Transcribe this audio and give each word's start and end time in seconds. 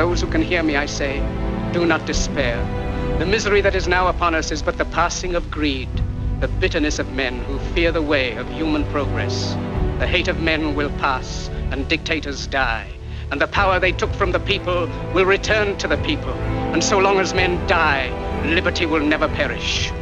those 0.00 0.22
who 0.22 0.26
can 0.26 0.40
hear 0.40 0.62
me, 0.62 0.76
I 0.76 0.86
say, 0.86 1.18
do 1.74 1.84
not 1.84 2.06
despair. 2.06 2.56
The 3.18 3.26
misery 3.26 3.60
that 3.60 3.74
is 3.74 3.86
now 3.86 4.06
upon 4.06 4.34
us 4.34 4.50
is 4.50 4.62
but 4.62 4.78
the 4.78 4.86
passing 4.86 5.34
of 5.34 5.50
greed, 5.50 5.90
the 6.40 6.48
bitterness 6.48 6.98
of 6.98 7.12
men 7.12 7.44
who 7.44 7.58
fear 7.74 7.92
the 7.92 8.00
way 8.00 8.34
of 8.36 8.48
human 8.48 8.84
progress. 8.86 9.52
The 9.98 10.06
hate 10.06 10.28
of 10.28 10.40
men 10.40 10.74
will 10.74 10.88
pass, 10.92 11.50
and 11.70 11.86
dictators 11.86 12.46
die, 12.46 12.90
and 13.30 13.38
the 13.38 13.46
power 13.46 13.78
they 13.78 13.92
took 13.92 14.10
from 14.14 14.32
the 14.32 14.40
people 14.40 14.88
will 15.12 15.26
return 15.26 15.76
to 15.76 15.86
the 15.86 15.98
people. 15.98 16.32
And 16.72 16.82
so 16.82 16.98
long 16.98 17.20
as 17.20 17.34
men 17.34 17.66
die, 17.66 18.08
liberty 18.46 18.86
will 18.86 19.04
never 19.04 19.28
perish. 19.28 19.92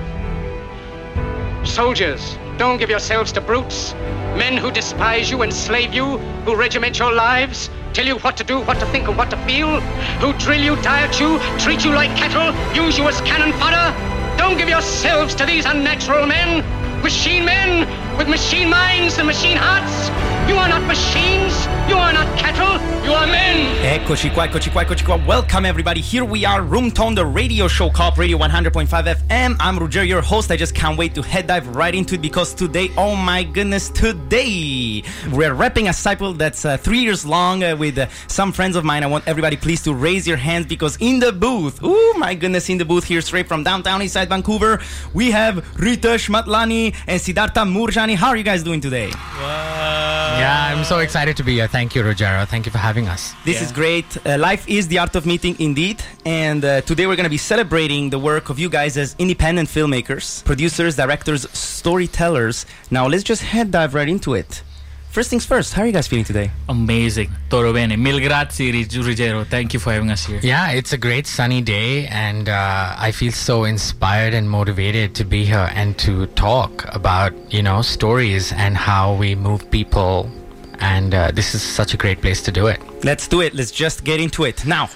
Soldiers, 1.64 2.38
don't 2.58 2.76
give 2.78 2.90
yourselves 2.90 3.30
to 3.32 3.40
brutes. 3.40 3.94
Men 4.36 4.56
who 4.56 4.70
despise 4.70 5.30
you, 5.30 5.42
enslave 5.42 5.94
you, 5.94 6.18
who 6.44 6.56
regiment 6.56 6.98
your 6.98 7.12
lives, 7.12 7.70
tell 7.92 8.04
you 8.04 8.18
what 8.18 8.36
to 8.36 8.44
do, 8.44 8.60
what 8.60 8.80
to 8.80 8.86
think, 8.86 9.06
and 9.08 9.16
what 9.16 9.30
to 9.30 9.36
feel, 9.46 9.80
who 10.20 10.32
drill 10.34 10.60
you, 10.60 10.74
diet 10.82 11.18
you, 11.20 11.38
treat 11.58 11.84
you 11.84 11.92
like 11.92 12.14
cattle, 12.16 12.52
use 12.74 12.98
you 12.98 13.04
as 13.08 13.20
cannon 13.20 13.52
fodder. 13.60 13.96
Don't 14.36 14.58
give 14.58 14.68
yourselves 14.68 15.34
to 15.36 15.46
these 15.46 15.64
unnatural 15.66 16.26
men, 16.26 16.64
machine 17.02 17.44
men 17.44 18.07
with 18.18 18.28
machine 18.28 18.68
minds 18.68 19.16
and 19.18 19.26
machine 19.26 19.56
hearts. 19.56 20.10
You 20.48 20.56
are 20.56 20.68
not 20.68 20.82
machines. 20.86 21.66
You 21.88 21.96
are 21.96 22.12
not 22.12 22.26
cattle. 22.38 22.80
You 23.04 23.12
are 23.12 23.26
men. 23.26 23.76
Eccoci 23.84 24.32
qua, 24.32 24.46
eccoci 24.46 24.70
qua, 24.70 24.82
eccoci 24.82 25.04
qua. 25.04 25.16
Welcome 25.26 25.64
everybody. 25.64 26.00
Here 26.00 26.24
we 26.24 26.44
are, 26.44 26.62
Room 26.62 26.90
Tone, 26.90 27.14
the 27.14 27.24
radio 27.24 27.68
show, 27.68 27.90
Co-op 27.90 28.18
Radio 28.18 28.38
100.5 28.38 28.88
FM. 28.88 29.56
I'm 29.60 29.78
Ruger, 29.78 30.06
your 30.06 30.20
host. 30.20 30.50
I 30.50 30.56
just 30.56 30.74
can't 30.74 30.98
wait 30.98 31.14
to 31.14 31.22
head 31.22 31.46
dive 31.46 31.68
right 31.76 31.94
into 31.94 32.16
it 32.16 32.22
because 32.22 32.54
today, 32.54 32.90
oh 32.96 33.14
my 33.14 33.42
goodness, 33.44 33.88
today 33.90 35.02
we're 35.32 35.54
wrapping 35.54 35.88
a 35.88 35.92
cycle 35.92 36.32
that's 36.34 36.64
uh, 36.64 36.76
three 36.76 36.98
years 36.98 37.24
long 37.24 37.62
uh, 37.62 37.76
with 37.76 37.98
uh, 37.98 38.08
some 38.26 38.52
friends 38.52 38.74
of 38.74 38.84
mine. 38.84 39.04
I 39.04 39.06
want 39.06 39.28
everybody 39.28 39.56
please 39.56 39.82
to 39.84 39.94
raise 39.94 40.26
your 40.26 40.38
hands 40.38 40.66
because 40.66 40.96
in 41.00 41.20
the 41.20 41.32
booth, 41.32 41.78
oh 41.82 42.14
my 42.18 42.34
goodness, 42.34 42.68
in 42.68 42.78
the 42.78 42.84
booth 42.84 43.04
here, 43.04 43.20
straight 43.20 43.48
from 43.48 43.62
downtown 43.62 44.00
Eastside 44.00 44.28
Vancouver, 44.28 44.80
we 45.14 45.30
have 45.30 45.56
Ritesh 45.76 46.28
Matlani 46.28 46.94
and 47.06 47.20
Sidartha 47.20 47.70
Murjani. 48.08 48.16
How 48.16 48.28
are 48.28 48.36
you 48.36 48.42
guys 48.42 48.62
doing 48.62 48.80
today? 48.80 49.08
Yeah, 49.08 50.72
I'm 50.72 50.84
so 50.84 50.98
excited 50.98 51.36
to 51.36 51.42
be 51.42 51.54
here. 51.54 51.68
Thank 51.68 51.94
you, 51.94 52.02
Ruggero. 52.02 52.46
Thank 52.46 52.66
you 52.66 52.72
for 52.72 52.78
having 52.78 53.08
us. 53.08 53.34
This 53.44 53.60
is 53.60 53.72
great. 53.72 54.04
Uh, 54.26 54.38
life 54.38 54.68
is 54.68 54.88
the 54.88 54.98
art 54.98 55.16
of 55.16 55.26
meeting, 55.26 55.56
indeed. 55.58 56.02
And 56.24 56.64
uh, 56.64 56.80
today 56.82 57.06
we're 57.06 57.16
going 57.16 57.24
to 57.24 57.30
be 57.30 57.38
celebrating 57.38 58.10
the 58.10 58.18
work 58.18 58.50
of 58.50 58.58
you 58.58 58.68
guys 58.68 58.96
as 58.96 59.16
independent 59.18 59.68
filmmakers, 59.68 60.44
producers, 60.44 60.96
directors, 60.96 61.48
storytellers. 61.50 62.66
Now 62.90 63.06
let's 63.06 63.24
just 63.24 63.42
head 63.42 63.70
dive 63.70 63.94
right 63.94 64.08
into 64.08 64.34
it. 64.34 64.62
First 65.10 65.30
things 65.30 65.44
first, 65.46 65.72
how 65.74 65.82
are 65.82 65.86
you 65.86 65.92
guys 65.92 66.06
feeling 66.06 66.24
today? 66.24 66.50
Amazing. 66.68 67.30
Toro 67.48 67.72
bene. 67.72 67.96
Mil 67.96 68.20
grazie, 68.20 68.70
Rig- 68.70 68.90
Ruggero. 68.90 69.44
Thank 69.46 69.72
you 69.74 69.80
for 69.80 69.90
having 69.92 70.10
us 70.10 70.26
here. 70.26 70.38
Yeah, 70.42 70.70
it's 70.70 70.92
a 70.92 70.98
great 70.98 71.26
sunny 71.26 71.60
day, 71.62 72.06
and 72.08 72.48
uh, 72.48 72.94
I 72.96 73.10
feel 73.10 73.32
so 73.32 73.64
inspired 73.64 74.34
and 74.34 74.48
motivated 74.48 75.14
to 75.16 75.24
be 75.24 75.44
here 75.44 75.70
and 75.74 75.98
to 76.00 76.26
talk 76.28 76.84
about, 76.94 77.32
you 77.52 77.62
know, 77.62 77.82
stories 77.82 78.52
and 78.52 78.76
how 78.76 79.14
we 79.14 79.34
move 79.34 79.68
people. 79.70 80.30
And 80.78 81.12
uh, 81.14 81.32
this 81.32 81.54
is 81.54 81.62
such 81.62 81.94
a 81.94 81.96
great 81.96 82.20
place 82.20 82.40
to 82.42 82.52
do 82.52 82.66
it. 82.68 82.78
Let's 83.02 83.26
do 83.26 83.40
it. 83.40 83.54
Let's 83.54 83.72
just 83.72 84.04
get 84.04 84.20
into 84.20 84.44
it. 84.44 84.64
Now, 84.66 84.88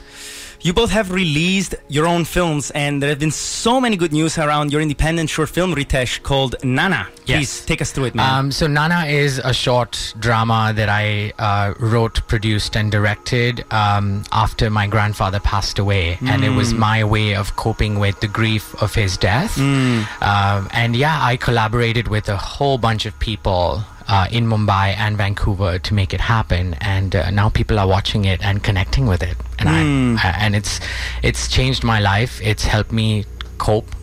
you 0.62 0.72
both 0.72 0.90
have 0.90 1.10
released 1.10 1.74
your 1.88 2.06
own 2.06 2.24
films, 2.24 2.70
and 2.70 3.02
there 3.02 3.10
have 3.10 3.18
been 3.18 3.30
so 3.30 3.80
many 3.80 3.96
good 3.96 4.12
news 4.12 4.38
around 4.38 4.72
your 4.72 4.80
independent 4.80 5.28
short 5.28 5.48
film, 5.48 5.74
Ritesh, 5.74 6.22
called 6.22 6.54
Nana. 6.64 7.08
Yes. 7.26 7.38
Please 7.38 7.66
take 7.66 7.82
us 7.82 7.92
through 7.92 8.06
it, 8.06 8.14
man. 8.14 8.38
Um, 8.38 8.52
so 8.52 8.66
Nana 8.66 9.06
is 9.06 9.38
a 9.38 9.52
short 9.52 10.14
drama 10.18 10.72
that 10.74 10.88
I 10.88 11.32
uh, 11.38 11.74
wrote, 11.78 12.26
produced, 12.28 12.76
and 12.76 12.90
directed 12.92 13.64
um, 13.72 14.24
after 14.32 14.70
my 14.70 14.86
grandfather 14.86 15.40
passed 15.40 15.78
away, 15.78 16.18
and 16.22 16.44
it 16.44 16.50
was 16.50 16.72
my 16.74 17.04
way 17.04 17.34
of 17.34 17.56
coping 17.56 17.98
with 17.98 18.20
the 18.20 18.28
grief 18.28 18.80
of 18.82 18.94
his 18.94 19.16
death. 19.16 19.58
Um, 19.58 20.68
and 20.72 20.94
yeah, 20.96 21.18
I 21.20 21.36
collaborated 21.36 22.08
with 22.08 22.28
a 22.28 22.36
whole 22.36 22.78
bunch 22.78 23.06
of 23.06 23.18
people. 23.18 23.82
Uh, 24.08 24.26
in 24.30 24.46
Mumbai 24.46 24.94
and 24.98 25.16
Vancouver 25.16 25.78
to 25.78 25.94
make 25.94 26.12
it 26.12 26.20
happen, 26.20 26.74
and 26.80 27.14
uh, 27.14 27.30
now 27.30 27.48
people 27.48 27.78
are 27.78 27.86
watching 27.86 28.24
it 28.24 28.42
and 28.42 28.62
connecting 28.62 29.06
with 29.06 29.22
it, 29.22 29.36
and 29.58 29.68
I, 29.68 30.28
I 30.28 30.30
and 30.44 30.56
it's 30.56 30.80
it's 31.22 31.48
changed 31.48 31.84
my 31.84 32.00
life. 32.00 32.40
It's 32.42 32.64
helped 32.64 32.92
me 32.92 33.24
cope, 33.58 33.94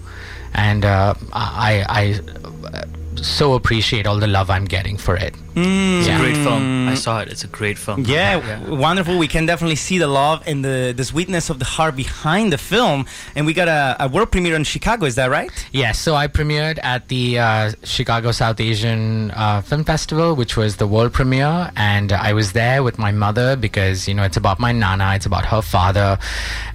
and 0.54 0.86
uh, 0.86 1.14
I 1.34 1.86
I 1.90 2.20
uh, 2.74 2.86
so 3.26 3.54
appreciate 3.54 4.06
all 4.08 4.20
the 4.20 4.28
love 4.28 4.50
I'm 4.50 4.66
getting 4.66 4.98
for 4.98 5.16
it. 5.16 5.34
It's 5.56 6.08
Yeah. 6.08 6.16
a 6.16 6.20
great 6.20 6.38
film. 6.38 6.88
I 6.88 6.94
saw 6.96 7.20
it. 7.22 7.28
It's 7.28 7.44
a 7.44 7.48
great 7.48 7.78
film. 7.78 8.06
Yeah, 8.08 8.40
w- 8.40 8.76
wonderful. 8.76 9.18
We 9.18 9.28
can 9.28 9.46
definitely 9.46 9.76
see 9.76 9.98
the 9.98 10.08
love 10.08 10.42
and 10.46 10.64
the, 10.64 10.94
the 10.96 11.04
sweetness 11.04 11.50
of 11.50 11.60
the 11.60 11.66
heart 11.66 11.96
behind 11.96 12.54
the 12.54 12.58
film. 12.58 13.06
And 13.36 13.46
we 13.46 13.54
got 13.54 13.68
a, 13.68 13.96
a 14.00 14.08
world 14.08 14.32
premiere 14.32 14.56
in 14.56 14.64
Chicago, 14.64 15.06
is 15.06 15.16
that 15.16 15.30
right? 15.30 15.50
Yes, 15.72 16.00
so 16.00 16.16
I 16.16 16.28
premiered 16.28 16.80
at 16.84 17.08
the 17.10 17.40
uh, 17.40 17.72
Chicago 17.84 18.32
South 18.32 18.60
Asian 18.62 19.32
uh, 19.32 19.62
Film 19.62 19.84
Festival, 19.84 20.36
which 20.36 20.56
was 20.56 20.78
the 20.78 20.88
world 20.88 21.14
premiere, 21.14 21.72
and 21.76 22.12
I 22.14 22.32
was 22.34 22.54
there 22.54 22.84
with 22.84 22.98
my 22.98 23.12
mother 23.12 23.56
because 23.56 24.08
you 24.08 24.14
know 24.14 24.24
it's 24.24 24.38
about 24.38 24.60
my 24.60 24.72
nana, 24.72 25.16
it's 25.16 25.26
about 25.26 25.46
her 25.46 25.62
father, 25.62 26.18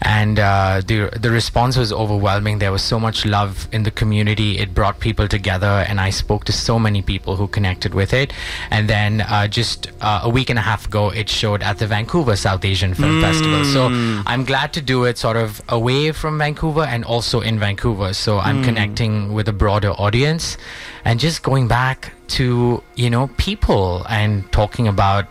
and 0.03 0.39
uh, 0.39 0.83
the 0.87 1.11
the 1.19 1.31
response 1.31 1.77
was 1.77 1.93
overwhelming. 1.93 2.59
There 2.59 2.73
was 2.73 2.83
so 2.83 2.99
much 2.99 3.25
love 3.25 3.69
in 3.73 3.85
the 3.85 3.91
community. 3.91 4.59
It 4.59 4.75
brought 4.75 4.99
people 5.01 5.29
together, 5.29 5.85
and 5.89 6.01
I 6.01 6.11
spoke 6.11 6.34
to 6.39 6.53
so 6.53 6.79
many 6.79 7.03
people 7.03 7.37
who 7.37 7.47
connected 7.47 7.95
with 7.95 8.13
it. 8.13 8.33
And 8.71 8.89
then 8.89 9.21
uh, 9.21 9.47
just 9.49 9.91
uh, 10.01 10.21
a 10.25 10.29
week 10.29 10.51
and 10.51 10.59
a 10.59 10.63
half 10.63 10.87
ago, 10.87 11.11
it 11.11 11.29
showed 11.29 11.63
at 11.63 11.79
the 11.79 11.87
Vancouver 11.87 12.37
South 12.37 12.65
Asian 12.65 12.95
Film 12.95 13.21
Festival. 13.21 13.65
So 13.65 13.89
I'm 14.27 14.45
glad 14.45 14.73
to 14.73 14.81
do 14.81 15.05
it 15.05 15.19
sort 15.19 15.37
of 15.37 15.63
away 15.69 16.13
from 16.13 16.39
Vancouver 16.39 16.83
and 16.83 17.05
also 17.05 17.41
in 17.41 17.59
Vancouver. 17.59 18.13
So 18.13 18.39
I'm 18.39 18.63
connecting 18.65 19.33
with 19.33 19.49
a 19.49 19.53
broader 19.53 19.91
audience 19.91 20.57
and 21.05 21.21
just 21.21 21.43
going 21.43 21.69
back 21.69 22.13
to, 22.29 22.83
you 22.97 23.11
know, 23.11 23.29
people 23.37 24.05
and 24.09 24.51
talking 24.51 24.89
about, 24.89 25.27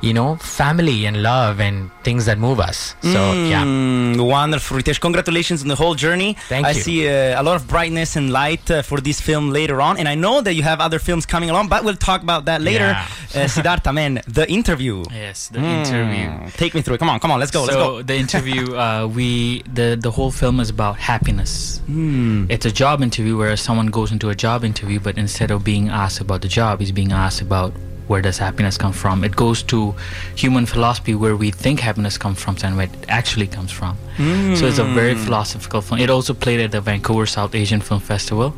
you 0.00 0.14
know, 0.14 0.36
family 0.36 1.04
and 1.06 1.22
love 1.22 1.60
and 1.60 1.90
things 2.02 2.24
that 2.26 2.38
move 2.38 2.58
us. 2.60 2.94
So, 3.02 3.32
yeah. 3.32 3.64
Mm, 3.64 4.26
wonderful, 4.26 4.78
Ritesh. 4.78 5.00
Congratulations 5.00 5.62
on 5.62 5.68
the 5.68 5.76
whole 5.76 5.94
journey. 5.94 6.36
Thank 6.48 6.66
I 6.66 6.70
you. 6.70 6.80
see 6.80 7.08
uh, 7.08 7.40
a 7.40 7.42
lot 7.42 7.56
of 7.56 7.68
brightness 7.68 8.16
and 8.16 8.30
light 8.30 8.70
uh, 8.70 8.82
for 8.82 9.00
this 9.00 9.20
film 9.20 9.50
later 9.50 9.80
on. 9.82 9.98
And 9.98 10.08
I 10.08 10.14
know 10.14 10.40
that 10.40 10.54
you 10.54 10.62
have 10.62 10.80
other 10.80 10.98
films 10.98 11.26
coming 11.26 11.50
along, 11.50 11.68
but 11.68 11.84
we'll 11.84 11.96
talk 11.96 12.22
about 12.22 12.46
that 12.46 12.62
later. 12.62 12.86
Yeah. 12.86 13.08
Uh, 13.34 13.46
Sidartha, 13.46 13.92
man, 14.00 14.20
the 14.26 14.50
interview. 14.50 15.04
Yes, 15.10 15.48
the 15.48 15.58
interview. 15.60 16.28
Mm, 16.28 16.52
Take 16.54 16.74
me 16.74 16.82
through 16.82 16.94
it. 16.94 16.98
Come 16.98 17.10
on, 17.10 17.20
come 17.20 17.30
on, 17.30 17.38
let's 17.38 17.50
go, 17.52 17.62
let's 17.62 17.74
so 17.74 17.98
go. 17.98 18.02
the 18.02 18.16
interview, 18.16 18.74
uh, 18.84 19.06
we 19.06 19.62
the 19.74 19.98
the 20.00 20.10
whole 20.10 20.30
film 20.30 20.60
is 20.60 20.70
about 20.70 20.96
happiness. 20.96 21.80
It's 22.48 22.66
a 22.66 22.70
job 22.72 23.02
interview 23.02 23.36
where 23.36 23.56
someone 23.56 23.88
goes 23.88 24.12
into 24.12 24.30
a 24.30 24.34
job 24.34 24.64
interview, 24.64 25.00
but 25.00 25.18
instead 25.18 25.50
of 25.50 25.64
being 25.64 25.88
asked 25.88 26.20
about 26.20 26.40
the 26.42 26.48
job, 26.48 26.80
he's 26.80 26.92
being 26.92 27.12
asked 27.12 27.40
about 27.42 27.72
where 28.10 28.20
does 28.20 28.38
happiness 28.38 28.76
come 28.76 28.92
from. 28.92 29.22
It 29.22 29.36
goes 29.36 29.62
to 29.74 29.94
human 30.34 30.66
philosophy 30.66 31.14
where 31.14 31.36
we 31.36 31.52
think 31.52 31.78
happiness 31.78 32.18
comes 32.18 32.42
from 32.42 32.56
and 32.64 32.76
where 32.76 32.86
it 32.86 32.96
actually 33.08 33.46
comes 33.46 33.70
from. 33.70 33.96
So 34.58 34.66
it's 34.66 34.78
a 34.78 34.84
very 34.84 35.14
hmm. 35.14 35.24
philosophical 35.24 35.80
film. 35.80 36.00
It 36.00 36.10
also 36.10 36.34
played 36.34 36.60
at 36.60 36.72
the 36.72 36.80
Vancouver 36.82 37.24
South 37.24 37.54
Asian 37.54 37.80
Film 37.80 38.00
Festival, 38.00 38.52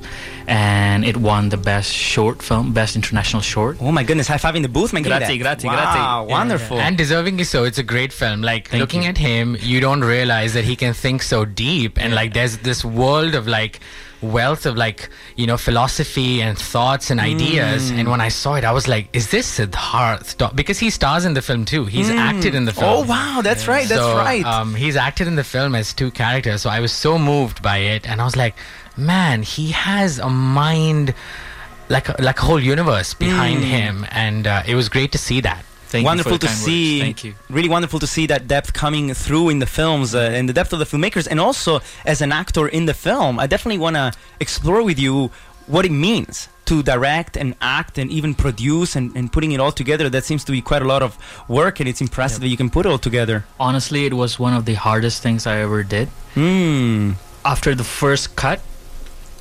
and 0.48 1.04
it 1.04 1.16
won 1.16 1.50
the 1.50 1.56
best 1.56 1.92
short 1.92 2.42
film, 2.42 2.72
best 2.72 2.96
international 2.96 3.42
short. 3.42 3.76
Oh 3.80 3.92
my 3.92 4.02
goodness, 4.02 4.26
high 4.26 4.38
five 4.38 4.56
in 4.56 4.62
the 4.62 4.68
booth, 4.68 4.92
man. 4.92 5.02
Give 5.04 5.12
me 5.12 5.18
Grazie, 5.18 5.38
that. 5.38 5.44
grazie, 5.44 5.68
wow, 5.68 5.74
grazie. 5.74 5.98
Yeah, 5.98 6.38
wonderful. 6.38 6.80
And 6.80 6.98
deservingly 6.98 7.46
so. 7.46 7.62
It's 7.62 7.78
a 7.78 7.88
great 7.94 8.12
film. 8.12 8.42
Like 8.42 8.68
Thank 8.68 8.80
looking 8.80 9.04
you. 9.04 9.10
at 9.10 9.18
him, 9.18 9.56
you 9.60 9.78
don't 9.78 10.02
realize 10.02 10.54
that 10.54 10.64
he 10.64 10.74
can 10.74 10.94
think 10.94 11.22
so 11.22 11.44
deep, 11.44 12.00
and 12.02 12.12
like 12.12 12.32
there's 12.34 12.58
this 12.58 12.84
world 12.84 13.36
of 13.36 13.46
like 13.46 13.78
wealth 14.22 14.66
of 14.66 14.76
like 14.76 15.08
you 15.36 15.46
know 15.46 15.56
philosophy 15.56 16.40
and 16.40 16.56
thoughts 16.58 17.10
and 17.10 17.20
ideas. 17.20 17.90
And 17.90 18.08
when 18.08 18.20
I 18.20 18.28
saw 18.28 18.54
it, 18.54 18.64
I 18.64 18.72
was 18.72 18.86
like, 18.88 19.08
"Is 19.12 19.30
this 19.30 19.58
Siddharth?" 19.58 20.54
Because 20.54 20.78
he 20.78 20.90
stars 20.90 21.24
in 21.24 21.34
the 21.34 21.42
film 21.42 21.64
too. 21.64 21.84
He's 21.86 22.10
acted 22.10 22.54
in 22.54 22.64
the 22.64 22.72
film. 22.72 22.90
oh 22.90 23.04
wow, 23.04 23.40
that's 23.42 23.66
right, 23.68 23.86
that's 23.88 24.00
So, 24.00 24.16
right. 24.16 24.44
Um, 24.44 24.74
he's 24.74 24.96
acted 24.96 25.26
in 25.26 25.34
the 25.36 25.44
film 25.44 25.74
as 25.74 25.92
two 25.92 26.10
characters, 26.10 26.62
so 26.62 26.70
I 26.70 26.80
was 26.80 26.92
so 26.92 27.18
moved 27.18 27.62
by 27.62 27.78
it, 27.78 28.08
and 28.08 28.20
I 28.20 28.24
was 28.24 28.36
like, 28.36 28.54
man, 28.96 29.42
he 29.42 29.70
has 29.72 30.18
a 30.18 30.28
mind 30.30 31.14
like 31.88 32.08
a, 32.08 32.16
like 32.22 32.38
a 32.38 32.42
whole 32.42 32.60
universe 32.60 33.12
behind 33.14 33.62
him, 33.64 34.06
and 34.10 34.46
uh, 34.46 34.62
it 34.66 34.74
was 34.74 34.88
great 34.88 35.12
to 35.12 35.18
see 35.18 35.40
that. 35.42 35.64
Thank 35.92 36.06
wonderful 36.06 36.38
to 36.38 36.48
see. 36.48 37.00
Thank 37.00 37.24
you. 37.24 37.34
Really 37.50 37.68
wonderful 37.68 37.98
to 38.00 38.06
see 38.06 38.26
that 38.26 38.48
depth 38.48 38.72
coming 38.72 39.12
through 39.14 39.50
in 39.50 39.58
the 39.58 39.66
films 39.66 40.14
uh, 40.14 40.20
and 40.36 40.48
the 40.48 40.52
depth 40.52 40.72
of 40.72 40.78
the 40.78 40.86
filmmakers, 40.86 41.28
and 41.30 41.38
also 41.38 41.80
as 42.06 42.20
an 42.20 42.32
actor 42.32 42.66
in 42.66 42.86
the 42.86 42.94
film. 42.94 43.38
I 43.38 43.46
definitely 43.46 43.78
want 43.78 43.96
to 43.96 44.12
explore 44.40 44.82
with 44.82 44.98
you 44.98 45.30
what 45.66 45.84
it 45.84 45.92
means 45.92 46.48
to 46.64 46.82
direct 46.82 47.36
and 47.36 47.54
act 47.60 47.98
and 47.98 48.10
even 48.10 48.34
produce 48.34 48.96
and, 48.96 49.14
and 49.16 49.32
putting 49.32 49.52
it 49.52 49.60
all 49.60 49.72
together. 49.72 50.08
That 50.08 50.24
seems 50.24 50.44
to 50.44 50.52
be 50.52 50.62
quite 50.62 50.82
a 50.82 50.86
lot 50.86 51.02
of 51.02 51.18
work, 51.48 51.80
and 51.80 51.88
it's 51.88 52.00
impressive 52.00 52.40
that 52.40 52.48
you 52.48 52.56
can 52.56 52.70
put 52.70 52.86
it 52.86 52.88
all 52.88 52.98
together. 52.98 53.44
Honestly, 53.60 54.06
it 54.06 54.14
was 54.14 54.38
one 54.38 54.54
of 54.54 54.64
the 54.64 54.74
hardest 54.74 55.22
things 55.22 55.46
I 55.46 55.58
ever 55.58 55.82
did. 55.82 56.08
Hmm. 56.34 57.12
After 57.44 57.74
the 57.74 57.84
first 57.84 58.34
cut, 58.36 58.60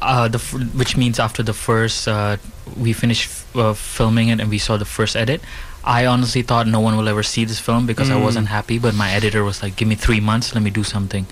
uh, 0.01 0.27
the 0.27 0.39
f- 0.39 0.53
which 0.73 0.97
means 0.97 1.19
after 1.19 1.43
the 1.43 1.53
first 1.53 2.07
uh, 2.07 2.37
we 2.75 2.91
finished 2.91 3.29
uh, 3.55 3.73
filming 3.73 4.29
it 4.29 4.39
and 4.39 4.49
we 4.49 4.57
saw 4.57 4.75
the 4.77 4.85
first 4.85 5.15
edit, 5.15 5.41
I 5.83 6.05
honestly 6.05 6.41
thought 6.43 6.67
no 6.67 6.79
one 6.79 6.95
will 6.97 7.07
ever 7.09 7.23
see 7.23 7.43
this 7.45 7.59
film 7.59 7.85
because 7.87 8.09
I 8.09 8.15
Mm. 8.15 8.23
wasn't 8.23 8.47
happy. 8.49 8.77
But 8.79 8.93
my 8.95 9.11
editor 9.11 9.43
was 9.43 9.63
like, 9.63 9.75
"Give 9.75 9.87
me 9.87 9.95
three 9.95 10.19
months, 10.19 10.53
let 10.53 10.63
me 10.63 10.69
do 10.69 10.83
something," 10.83 11.25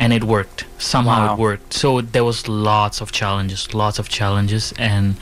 and 0.00 0.12
it 0.12 0.24
worked. 0.24 0.64
Somehow 0.78 1.26
Wow. 1.26 1.32
it 1.34 1.38
worked. 1.38 1.74
So 1.74 2.00
there 2.00 2.24
was 2.24 2.48
lots 2.48 3.00
of 3.00 3.12
challenges, 3.12 3.74
lots 3.74 3.98
of 3.98 4.08
challenges, 4.08 4.72
and 4.78 5.16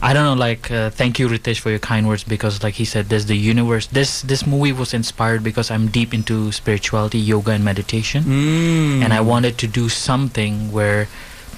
I 0.00 0.12
don't 0.12 0.22
know. 0.30 0.34
Like, 0.48 0.70
uh, 0.70 0.90
thank 0.90 1.18
you, 1.18 1.28
Ritesh, 1.28 1.58
for 1.58 1.70
your 1.70 1.80
kind 1.80 2.06
words 2.06 2.22
because, 2.22 2.62
like 2.62 2.74
he 2.74 2.84
said, 2.84 3.08
there's 3.08 3.26
the 3.26 3.36
universe. 3.36 3.88
This 3.90 4.22
this 4.22 4.46
movie 4.46 4.70
was 4.72 4.94
inspired 4.94 5.42
because 5.42 5.68
I'm 5.74 5.88
deep 5.88 6.14
into 6.14 6.52
spirituality, 6.52 7.18
yoga, 7.18 7.50
and 7.50 7.64
meditation, 7.64 8.22
Mm. 8.24 9.02
and 9.02 9.12
I 9.12 9.20
wanted 9.20 9.58
to 9.58 9.66
do 9.66 9.88
something 9.88 10.70
where 10.70 11.08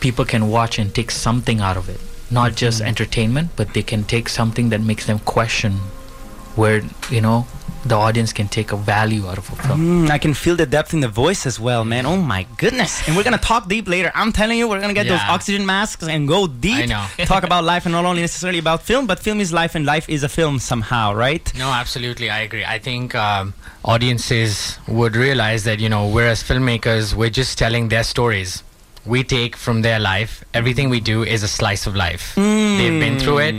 people 0.00 0.24
can 0.24 0.48
watch 0.48 0.78
and 0.78 0.88
take 0.94 1.10
something 1.10 1.60
out 1.60 1.76
of 1.76 1.90
it, 1.90 2.00
not 2.30 2.56
just 2.56 2.80
entertainment, 2.80 3.50
but 3.56 3.74
they 3.74 3.82
can 3.82 4.04
take 4.04 4.30
something 4.30 4.70
that 4.70 4.80
makes 4.80 5.04
them 5.04 5.18
question 5.36 5.72
where 6.60 6.82
you 7.10 7.22
know 7.22 7.46
the 7.84 7.94
audience 7.94 8.32
can 8.32 8.46
take 8.46 8.72
a 8.72 8.76
value 8.76 9.26
out 9.26 9.38
of 9.38 9.50
a 9.52 9.56
film. 9.56 10.06
Mm, 10.06 10.10
I 10.10 10.18
can 10.18 10.34
feel 10.34 10.54
the 10.54 10.66
depth 10.66 10.92
in 10.92 11.00
the 11.00 11.08
voice 11.08 11.46
as 11.46 11.58
well, 11.58 11.82
man. 11.84 12.04
Oh 12.04 12.18
my 12.18 12.46
goodness. 12.58 12.92
And 13.08 13.16
we're 13.16 13.24
gonna 13.24 13.38
talk 13.38 13.68
deep 13.68 13.88
later. 13.88 14.12
I'm 14.14 14.32
telling 14.32 14.58
you, 14.58 14.68
we're 14.68 14.80
gonna 14.80 14.92
get 14.92 15.08
those 15.08 15.26
oxygen 15.36 15.64
masks 15.64 16.06
and 16.06 16.28
go 16.28 16.46
deep. 16.46 16.82
I 16.82 16.86
know. 16.86 17.06
talk 17.34 17.42
about 17.42 17.64
life 17.64 17.86
and 17.86 17.92
not 17.92 18.04
only 18.04 18.20
necessarily 18.20 18.58
about 18.58 18.82
film, 18.82 19.06
but 19.06 19.18
film 19.18 19.40
is 19.40 19.50
life 19.52 19.74
and 19.74 19.86
life 19.86 20.06
is 20.10 20.22
a 20.22 20.28
film 20.28 20.58
somehow, 20.58 21.14
right? 21.14 21.44
No, 21.56 21.70
absolutely, 21.72 22.28
I 22.28 22.40
agree. 22.40 22.66
I 22.66 22.78
think 22.78 23.14
um, 23.14 23.54
audiences 23.82 24.78
would 24.86 25.16
realize 25.16 25.64
that 25.64 25.80
you 25.80 25.88
know, 25.88 26.06
we're 26.08 26.32
filmmakers, 26.32 27.14
we're 27.14 27.30
just 27.30 27.56
telling 27.56 27.88
their 27.88 28.04
stories. 28.04 28.62
We 29.06 29.24
take 29.24 29.56
from 29.56 29.80
their 29.80 29.98
life. 29.98 30.44
Everything 30.52 30.90
we 30.90 31.00
do 31.00 31.22
is 31.22 31.42
a 31.42 31.48
slice 31.48 31.86
of 31.86 31.96
life. 31.96 32.34
They've 32.34 33.00
been 33.00 33.18
through 33.18 33.38
it. 33.38 33.54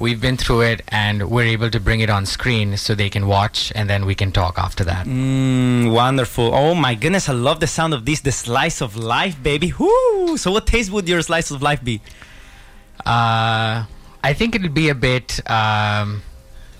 We've 0.00 0.18
been 0.18 0.38
through 0.38 0.62
it, 0.62 0.80
and 0.88 1.30
we're 1.30 1.44
able 1.44 1.68
to 1.68 1.78
bring 1.78 2.00
it 2.00 2.08
on 2.08 2.24
screen 2.24 2.78
so 2.78 2.94
they 2.94 3.10
can 3.10 3.26
watch, 3.26 3.70
and 3.74 3.88
then 3.90 4.06
we 4.06 4.14
can 4.14 4.32
talk 4.32 4.58
after 4.58 4.82
that. 4.84 5.06
Mm, 5.06 5.92
wonderful. 5.92 6.54
Oh 6.54 6.74
my 6.74 6.94
goodness, 6.94 7.28
I 7.28 7.34
love 7.34 7.60
the 7.60 7.66
sound 7.66 7.92
of 7.92 8.06
this, 8.06 8.20
the 8.22 8.32
slice 8.32 8.80
of 8.80 8.96
life, 8.96 9.42
baby. 9.42 9.74
Whoo! 9.78 10.38
So 10.38 10.52
what 10.52 10.66
taste 10.66 10.90
would 10.90 11.06
your 11.06 11.20
slice 11.20 11.50
of 11.50 11.60
life 11.60 11.84
be? 11.84 12.00
Uh, 13.04 13.84
I 14.24 14.32
think 14.32 14.54
it'll 14.54 14.70
be 14.70 14.88
a 14.88 14.94
bit, 14.94 15.38
um, 15.50 16.22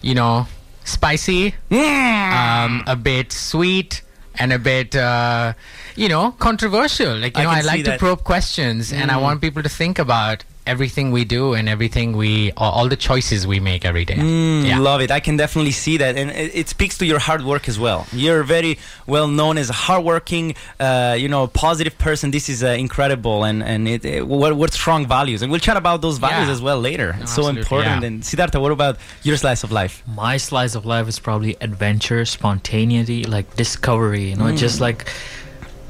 you 0.00 0.14
know, 0.14 0.46
spicy, 0.84 1.54
yeah. 1.68 2.64
um, 2.64 2.82
a 2.86 2.96
bit 2.96 3.32
sweet, 3.32 4.00
and 4.38 4.50
a 4.50 4.58
bit, 4.58 4.96
uh, 4.96 5.52
you 5.94 6.08
know, 6.08 6.32
controversial. 6.38 7.18
Like 7.18 7.36
you 7.36 7.42
I 7.42 7.44
know, 7.44 7.50
I 7.50 7.60
like 7.60 7.84
to 7.84 7.98
probe 7.98 8.24
questions, 8.24 8.94
and 8.94 9.10
I 9.10 9.18
want 9.18 9.42
people 9.42 9.62
to 9.62 9.68
think 9.68 9.98
about 9.98 10.44
everything 10.74 11.06
we 11.18 11.22
do 11.36 11.42
and 11.56 11.64
everything 11.76 12.08
we, 12.22 12.30
all 12.60 12.72
all 12.76 12.88
the 12.94 13.00
choices 13.10 13.40
we 13.52 13.58
make 13.70 13.82
every 13.90 14.04
day. 14.12 14.16
Mm, 14.16 14.62
yeah. 14.68 14.78
Love 14.90 15.00
it. 15.04 15.10
I 15.18 15.20
can 15.26 15.36
definitely 15.44 15.72
see 15.84 15.96
that, 16.02 16.12
and 16.20 16.28
it, 16.44 16.50
it 16.60 16.66
speaks 16.76 16.94
to 17.00 17.04
your 17.10 17.20
hard 17.28 17.42
work 17.52 17.64
as 17.72 17.76
well. 17.86 18.00
You're 18.24 18.44
very 18.56 18.72
well 19.14 19.28
known 19.38 19.54
as 19.62 19.68
a 19.76 19.78
hardworking, 19.86 20.46
uh, 20.88 21.16
you 21.22 21.28
know, 21.34 21.42
positive 21.66 21.94
person. 22.06 22.30
This 22.36 22.46
is 22.54 22.58
uh, 22.62 22.68
incredible, 22.86 23.38
and 23.48 23.58
and 23.72 23.80
it, 23.94 24.02
it 24.04 24.22
what, 24.26 24.50
what 24.62 24.70
strong 24.80 25.02
values, 25.16 25.38
and 25.42 25.48
we'll 25.52 25.64
chat 25.68 25.76
about 25.84 25.98
those 26.06 26.18
values 26.28 26.48
Yeah. 26.48 26.56
as 26.56 26.60
well 26.68 26.80
later. 26.90 27.08
No, 27.16 27.22
it's 27.22 27.34
so 27.40 27.44
important. 27.56 28.00
yeah. 28.02 28.08
And 28.08 28.16
Sidartha, 28.28 28.58
what 28.64 28.72
about 28.78 28.94
your 29.28 29.36
slice 29.44 29.62
of 29.66 29.70
life? 29.80 29.94
My 30.24 30.34
slice 30.50 30.74
of 30.78 30.82
life 30.94 31.06
is 31.12 31.18
probably 31.28 31.52
adventure, 31.68 32.22
spontaneity, 32.38 33.20
like 33.36 33.46
discovery. 33.64 34.24
You 34.30 34.36
know, 34.40 34.50
just 34.66 34.80
like 34.86 35.00
n- 35.06 35.12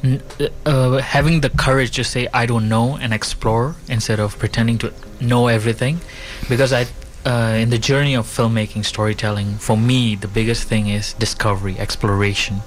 uh, 0.02 0.99
having 0.99 1.41
the 1.41 1.50
courage 1.50 1.93
to 1.93 2.05
say 2.05 2.26
I 2.32 2.47
don't 2.47 2.69
know 2.69 2.97
and 2.97 3.12
explore 3.12 3.76
instead 3.88 4.19
of 4.20 4.38
pretending 4.38 4.79
to 4.79 4.93
know 5.20 5.49
everything. 5.49 6.00
Because 6.49 6.73
I, 6.73 6.87
uh, 7.26 7.55
in 7.58 7.70
the 7.70 7.79
journey 7.79 8.14
of 8.14 8.26
filmmaking, 8.26 8.85
storytelling, 8.85 9.58
for 9.58 9.76
me, 9.76 10.14
the 10.17 10.29
biggest 10.29 10.69
thing 10.69 10.88
is 10.88 11.12
discovery, 11.14 11.79
exploration. 11.79 12.62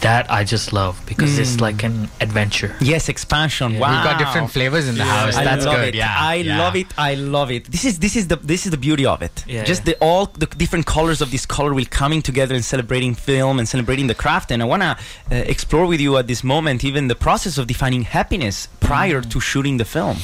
That 0.00 0.30
I 0.30 0.44
just 0.44 0.72
love 0.72 1.00
because 1.06 1.38
it's 1.40 1.60
like 1.60 1.82
an 1.82 2.08
adventure. 2.20 2.76
Yes, 2.80 3.08
expansion. 3.08 3.72
Yeah. 3.72 3.80
Wow, 3.80 3.90
We've 3.94 4.04
got 4.04 4.18
different 4.18 4.50
flavors 4.52 4.86
in 4.88 4.94
the 4.96 5.04
house. 5.04 5.34
I 5.36 5.42
That's 5.42 5.64
love 5.66 5.76
good. 5.76 5.88
it. 5.88 5.94
Yeah. 5.96 6.14
I 6.16 6.34
yeah. 6.36 6.58
love 6.58 6.76
it. 6.76 6.86
I 6.96 7.14
love 7.14 7.50
it. 7.50 7.64
This 7.64 7.84
is 7.84 7.98
this 7.98 8.14
is 8.14 8.28
the 8.28 8.36
this 8.36 8.64
is 8.64 8.70
the 8.70 8.76
beauty 8.76 9.04
of 9.04 9.22
it. 9.22 9.44
Yeah, 9.46 9.64
Just 9.64 9.82
yeah. 9.86 9.94
the 9.94 9.98
all 10.00 10.26
the 10.26 10.46
different 10.46 10.86
colors 10.86 11.20
of 11.20 11.30
this 11.32 11.44
color 11.46 11.74
will 11.74 11.84
coming 11.90 12.22
together 12.22 12.54
and 12.54 12.64
celebrating 12.64 13.14
film 13.14 13.58
and 13.58 13.68
celebrating 13.68 14.06
the 14.06 14.14
craft. 14.14 14.52
And 14.52 14.62
I 14.62 14.66
wanna 14.66 14.96
uh, 15.32 15.34
explore 15.34 15.86
with 15.86 16.00
you 16.00 16.16
at 16.16 16.26
this 16.28 16.44
moment 16.44 16.84
even 16.84 17.08
the 17.08 17.16
process 17.16 17.58
of 17.58 17.66
defining 17.66 18.02
happiness 18.02 18.68
prior 18.80 19.20
Mm. 19.22 19.30
to 19.32 19.40
shooting 19.40 19.78
the 19.78 19.84
film. 19.84 20.16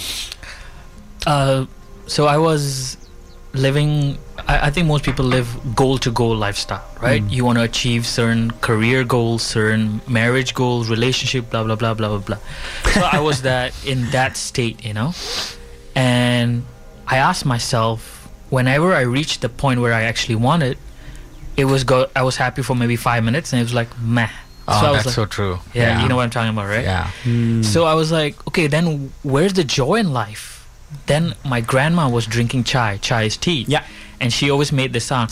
Uh, 1.27 1.67
so 2.07 2.27
I 2.27 2.37
was 2.37 2.97
living. 3.55 4.19
I, 4.47 4.67
I 4.67 4.71
think 4.71 4.87
most 4.87 5.05
people 5.05 5.25
live 5.25 5.49
goal 5.75 5.99
to 5.99 6.11
goal 6.11 6.37
lifestyle, 6.37 6.85
right? 7.01 7.23
Hmm. 7.23 7.29
You 7.29 7.45
want 7.45 7.59
to 7.59 7.65
achieve 7.65 8.07
certain 8.07 8.51
career 8.61 9.05
goals, 9.05 9.43
certain 9.43 10.01
marriage 10.09 10.55
goals, 10.55 10.91
relationship, 10.91 11.51
blah 11.51 11.65
blah 11.65 11.77
blah 11.77 11.95
blah 11.95 12.09
blah 12.09 12.19
blah. 12.19 12.39
So 12.93 13.01
I 13.01 13.21
was 13.21 13.43
that 13.51 13.73
in 13.87 14.11
that 14.11 14.37
state, 14.37 14.85
you 14.85 14.93
know, 14.93 15.15
and 15.95 16.65
I 17.07 17.17
asked 17.19 17.45
myself 17.45 18.29
whenever 18.51 18.95
I 18.95 19.03
reached 19.03 19.41
the 19.41 19.49
point 19.49 19.81
where 19.81 19.93
I 19.93 20.03
actually 20.03 20.37
wanted, 20.37 20.79
it 21.57 21.65
was 21.65 21.85
go. 21.85 22.09
I 22.15 22.23
was 22.23 22.37
happy 22.37 22.63
for 22.63 22.75
maybe 22.75 22.97
five 22.97 23.25
minutes, 23.25 23.53
and 23.53 23.61
it 23.61 23.65
was 23.65 23.75
like 23.75 23.89
meh. 24.01 24.29
Oh, 24.67 24.81
so 24.81 24.93
that's 24.93 25.07
like, 25.07 25.15
so 25.15 25.27
true. 25.27 25.59
yeah, 25.75 26.03
you 26.03 26.09
know 26.09 26.17
what 26.17 26.23
I'm 26.23 26.31
talking 26.31 26.51
about, 26.51 26.69
right? 26.69 26.85
Yeah. 26.85 27.11
Hmm. 27.23 27.63
So 27.63 27.85
I 27.85 27.95
was 27.95 28.11
like, 28.11 28.35
okay, 28.49 28.67
then 28.67 29.13
where's 29.23 29.53
the 29.53 29.65
joy 29.65 29.97
in 29.97 30.13
life? 30.13 30.54
Then 31.07 31.35
my 31.45 31.61
grandma 31.61 32.09
was 32.09 32.27
drinking 32.27 32.65
chai. 32.65 32.99
Chai 32.99 33.25
is 33.25 33.37
tea. 33.37 33.65
Yeah. 33.69 33.85
And 34.21 34.33
she 34.33 34.51
always 34.51 34.73
made 34.73 34.93
this 34.93 35.05
sound 35.05 35.31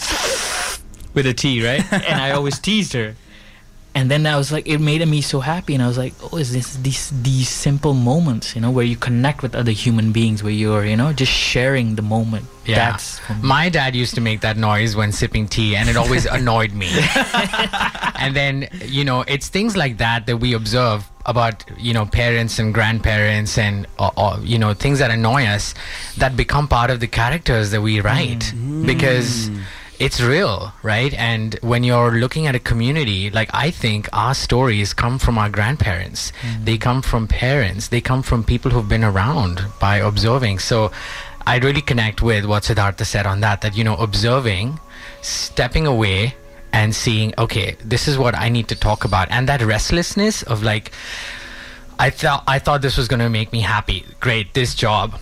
with 1.15 1.25
the 1.25 1.35
tea, 1.35 1.65
right? 1.65 1.93
and 1.93 2.21
I 2.21 2.33
always 2.33 2.59
teased 2.59 2.93
her. 2.93 3.15
And 3.95 4.11
then 4.11 4.27
I 4.27 4.37
was 4.37 4.51
like, 4.51 4.67
it 4.67 4.79
made 4.79 5.07
me 5.07 5.21
so 5.21 5.41
happy, 5.41 5.75
and 5.75 5.83
I 5.83 5.87
was 5.87 5.99
like, 5.99 6.15
oh, 6.23 6.39
is 6.39 6.53
this 6.53 6.77
these 6.77 7.11
these 7.23 7.49
simple 7.49 7.93
moments, 7.93 8.55
you 8.55 8.61
know, 8.63 8.71
where 8.71 8.85
you 8.85 8.97
connect 8.97 9.43
with 9.43 9.55
other 9.55 9.71
human 9.71 10.13
beings, 10.13 10.43
where 10.43 10.53
you're, 10.53 10.87
you 10.87 10.97
know, 10.97 11.13
just 11.13 11.33
sharing 11.33 11.95
the 11.97 12.03
moment. 12.03 12.47
Yeah. 12.65 12.93
That's. 12.93 13.21
My 13.43 13.69
dad 13.69 13.95
used 13.95 14.15
to 14.15 14.23
make 14.23 14.41
that 14.41 14.57
noise 14.57 14.97
when 14.97 15.13
sipping 15.13 15.47
tea, 15.47 15.77
and 15.77 15.91
it 15.91 15.97
always 15.97 16.25
annoyed 16.39 16.73
me. 16.73 16.89
and 18.15 18.35
then, 18.35 18.69
you 18.85 19.05
know, 19.05 19.25
it's 19.29 19.49
things 19.49 19.77
like 19.77 19.99
that 19.99 20.27
that 20.27 20.39
we 20.39 20.55
observe 20.55 21.07
about, 21.27 21.65
you 21.79 21.93
know, 21.93 22.07
parents 22.07 22.59
and 22.59 22.73
grandparents 22.73 23.59
and, 23.59 23.87
uh, 23.99 24.11
uh, 24.17 24.41
you 24.43 24.59
know, 24.59 24.75
things 24.75 25.01
that 25.01 25.11
annoy 25.11 25.45
us 25.45 25.75
that 26.17 26.37
become 26.37 26.67
part 26.67 26.91
of 26.91 27.01
the 27.01 27.07
characters 27.07 27.71
that 27.71 27.83
we 27.83 28.01
write 28.01 28.53
because 28.87 29.51
it's 30.03 30.21
real, 30.21 30.73
right? 30.83 31.15
And 31.15 31.55
when 31.63 31.85
you're 31.85 32.11
looking 32.11 32.49
at 32.49 32.57
a 32.57 32.59
community, 32.59 33.31
like 33.31 33.49
I 33.55 33.71
think 33.71 34.09
our 34.13 34.35
stories 34.35 34.93
come 34.93 35.21
from 35.21 35.39
our 35.39 35.49
grandparents, 35.49 36.33
mm. 36.41 36.65
they 36.65 36.77
come 36.77 37.03
from 37.03 37.29
parents, 37.29 37.87
they 37.87 38.01
come 38.01 38.21
from 38.21 38.43
people 38.43 38.73
who've 38.73 38.89
been 38.89 39.05
around 39.05 39.65
by 39.81 39.99
observing. 39.99 40.59
So 40.59 40.91
I 41.47 41.59
really 41.59 41.83
connect 41.83 42.21
with 42.21 42.47
what 42.47 42.65
Sidartha 42.65 43.07
said 43.07 43.27
on 43.27 43.43
that, 43.43 43.61
that, 43.61 43.77
you 43.77 43.85
know, 43.85 43.95
observing, 43.95 44.81
stepping 45.21 45.87
away 45.87 46.35
and 46.73 46.93
seeing, 46.93 47.33
okay, 47.39 47.77
this 47.85 48.09
is 48.09 48.19
what 48.19 48.35
I 48.37 48.49
need 48.49 48.67
to 48.69 48.75
talk 48.75 49.05
about. 49.05 49.29
And 49.31 49.49
that 49.49 49.63
restlessness 49.63 50.43
of 50.43 50.65
like, 50.65 50.91
I 52.01 52.11
thought 52.11 52.43
I 52.49 52.59
thought 52.59 52.83
this 52.83 52.97
was 52.97 53.07
going 53.07 53.21
to 53.21 53.31
make 53.31 53.53
me 53.53 53.61
happy. 53.61 54.05
Great, 54.19 54.53
this 54.55 54.75
job, 54.75 55.21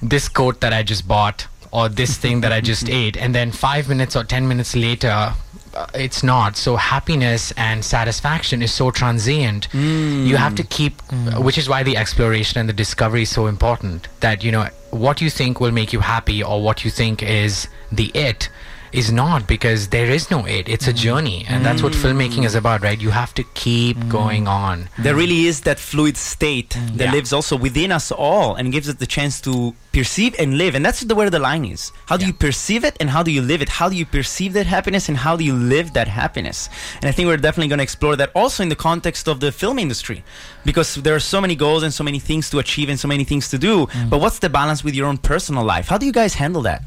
this 0.00 0.28
coat 0.28 0.60
that 0.60 0.72
I 0.72 0.84
just 0.84 1.08
bought, 1.08 1.48
or 1.72 1.88
this 1.88 2.18
thing 2.18 2.42
that 2.42 2.52
I 2.52 2.60
just 2.60 2.84
mm-hmm. 2.84 2.94
ate, 2.94 3.16
and 3.16 3.34
then 3.34 3.50
five 3.50 3.88
minutes 3.88 4.14
or 4.14 4.24
ten 4.24 4.46
minutes 4.46 4.76
later, 4.76 5.34
uh, 5.74 5.86
it's 5.94 6.22
not. 6.22 6.56
So 6.56 6.76
happiness 6.76 7.52
and 7.56 7.82
satisfaction 7.84 8.62
is 8.62 8.72
so 8.72 8.90
transient. 8.90 9.68
Mm. 9.70 10.26
You 10.26 10.36
have 10.36 10.54
to 10.56 10.64
keep, 10.64 11.00
uh, 11.08 11.14
mm. 11.14 11.44
which 11.44 11.56
is 11.56 11.68
why 11.68 11.82
the 11.82 11.96
exploration 11.96 12.60
and 12.60 12.68
the 12.68 12.74
discovery 12.74 13.22
is 13.22 13.30
so 13.30 13.46
important. 13.46 14.08
That 14.20 14.44
you 14.44 14.52
know 14.52 14.68
what 14.90 15.20
you 15.22 15.30
think 15.30 15.60
will 15.60 15.72
make 15.72 15.92
you 15.92 16.00
happy, 16.00 16.42
or 16.42 16.62
what 16.62 16.84
you 16.84 16.90
think 16.90 17.22
is 17.22 17.68
the 17.90 18.10
it. 18.14 18.50
Is 18.92 19.10
not 19.10 19.46
because 19.46 19.88
there 19.88 20.10
is 20.10 20.30
no 20.30 20.44
it. 20.44 20.68
It's 20.68 20.86
a 20.86 20.92
mm. 20.92 20.96
journey, 20.96 21.46
and 21.48 21.64
that's 21.64 21.82
what 21.82 21.94
mm. 21.94 22.02
filmmaking 22.02 22.44
is 22.44 22.54
about, 22.54 22.82
right? 22.82 23.00
You 23.00 23.08
have 23.10 23.32
to 23.34 23.44
keep 23.54 23.96
mm. 23.96 24.08
going 24.10 24.46
on. 24.46 24.90
There 24.98 25.14
really 25.14 25.46
is 25.46 25.62
that 25.62 25.78
fluid 25.78 26.18
state 26.18 26.76
that 26.96 27.06
Yeah. 27.06 27.12
lives 27.12 27.32
also 27.32 27.56
within 27.56 27.90
us 27.90 28.12
all 28.12 28.54
and 28.54 28.70
gives 28.70 28.90
us 28.90 28.96
the 28.96 29.06
chance 29.06 29.40
to 29.42 29.74
perceive 29.92 30.34
and 30.38 30.58
live. 30.58 30.74
And 30.74 30.84
that's 30.84 31.00
the 31.00 31.14
where 31.14 31.30
the 31.30 31.38
line 31.38 31.64
is. 31.64 31.90
How 32.06 32.16
do 32.18 32.24
Yeah. 32.24 32.28
you 32.28 32.34
perceive 32.34 32.84
it 32.84 32.96
and 33.00 33.08
how 33.10 33.22
do 33.22 33.30
you 33.30 33.40
live 33.40 33.62
it? 33.62 33.70
How 33.80 33.88
do 33.88 33.96
you 33.96 34.04
perceive 34.04 34.52
that 34.52 34.66
happiness 34.66 35.08
and 35.08 35.16
how 35.18 35.36
do 35.36 35.44
you 35.44 35.54
live 35.54 35.94
that 35.94 36.08
happiness? 36.08 36.68
And 37.00 37.08
I 37.08 37.12
think 37.12 37.28
we're 37.28 37.36
definitely 37.36 37.68
going 37.68 37.78
to 37.78 37.88
explore 37.90 38.16
that 38.16 38.30
also 38.34 38.62
in 38.62 38.68
the 38.68 38.76
context 38.76 39.26
of 39.26 39.40
the 39.40 39.52
film 39.52 39.78
industry 39.78 40.22
because 40.64 40.94
there 40.96 41.14
are 41.14 41.20
so 41.34 41.40
many 41.40 41.56
goals 41.56 41.82
and 41.82 41.92
so 41.94 42.04
many 42.04 42.18
things 42.18 42.50
to 42.50 42.58
achieve 42.58 42.88
and 42.90 43.00
so 43.00 43.08
many 43.08 43.24
things 43.24 43.48
to 43.48 43.58
do. 43.58 43.88
But 44.10 44.20
what's 44.20 44.38
the 44.38 44.50
balance 44.50 44.84
with 44.84 44.94
your 44.94 45.06
own 45.06 45.18
personal 45.18 45.64
life? 45.64 45.88
How 45.88 45.98
do 45.98 46.04
you 46.04 46.12
guys 46.12 46.34
handle 46.34 46.62
that? 46.62 46.82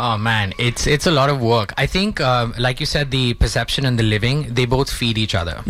Oh 0.00 0.16
man, 0.16 0.52
it's 0.58 0.86
it's 0.86 1.06
a 1.08 1.10
lot 1.10 1.28
of 1.28 1.40
work. 1.42 1.72
I 1.76 1.86
think, 1.86 2.20
um, 2.20 2.54
like 2.56 2.78
you 2.78 2.86
said, 2.86 3.10
the 3.10 3.34
perception 3.34 3.84
and 3.84 3.98
the 3.98 4.04
living 4.04 4.54
they 4.54 4.64
both 4.64 4.90
feed 4.92 5.18
each 5.18 5.34
other. 5.34 5.62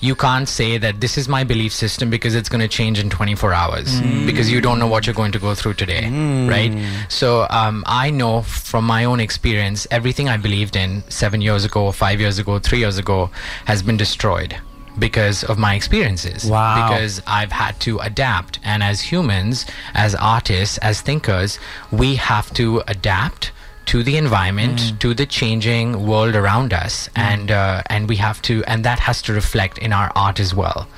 You 0.00 0.14
can't 0.14 0.48
say 0.48 0.78
that 0.78 1.00
this 1.00 1.18
is 1.18 1.28
my 1.28 1.42
belief 1.42 1.72
system 1.72 2.08
because 2.08 2.36
it's 2.36 2.48
going 2.48 2.60
to 2.60 2.68
change 2.68 3.00
in 3.00 3.10
24 3.10 3.52
hours 3.52 4.00
because 4.24 4.50
you 4.52 4.60
don't 4.60 4.78
know 4.78 4.86
what 4.86 5.06
you're 5.06 5.14
going 5.16 5.32
to 5.32 5.40
go 5.40 5.54
through 5.56 5.74
today, 5.74 6.04
right? 6.48 6.72
So 7.08 7.46
um, 7.50 7.82
I 7.86 8.10
know 8.10 8.42
from 8.42 8.84
my 8.84 9.04
own 9.04 9.18
experience, 9.18 9.86
everything 9.90 10.28
I 10.28 10.36
believed 10.36 10.76
in 10.76 11.02
seven 11.10 11.40
years 11.40 11.64
ago, 11.64 11.90
five 11.90 12.20
years 12.20 12.38
ago, 12.38 12.58
three 12.60 12.78
years 12.78 12.98
ago 12.98 13.30
has 13.64 13.82
been 13.82 13.96
destroyed 13.96 14.56
because 14.98 15.42
of 15.44 15.58
my 15.58 15.74
experiences. 15.74 16.48
Wow. 16.48 16.88
Because 16.88 17.20
I've 17.26 17.52
had 17.52 17.78
to 17.80 17.98
adapt. 17.98 18.60
And 18.64 18.82
as 18.82 19.00
humans, 19.00 19.66
as 19.92 20.14
artists, 20.14 20.78
as 20.78 21.00
thinkers, 21.00 21.58
we 21.90 22.14
have 22.16 22.52
to 22.54 22.82
adapt 22.86 23.50
to 23.86 24.02
the 24.02 24.16
environment, 24.16 24.98
to 25.00 25.14
the 25.14 25.24
changing 25.26 26.06
world 26.06 26.34
around 26.34 26.72
us, 26.72 27.08
and 27.14 27.50
uh, 27.50 27.82
and 27.86 28.08
we 28.08 28.16
have 28.16 28.42
to, 28.42 28.64
and 28.64 28.84
that 28.84 28.98
has 28.98 29.22
to 29.22 29.32
reflect 29.32 29.78
in 29.78 29.92
our 29.92 30.10
art 30.16 30.40
as 30.40 30.54
well. 30.54 30.88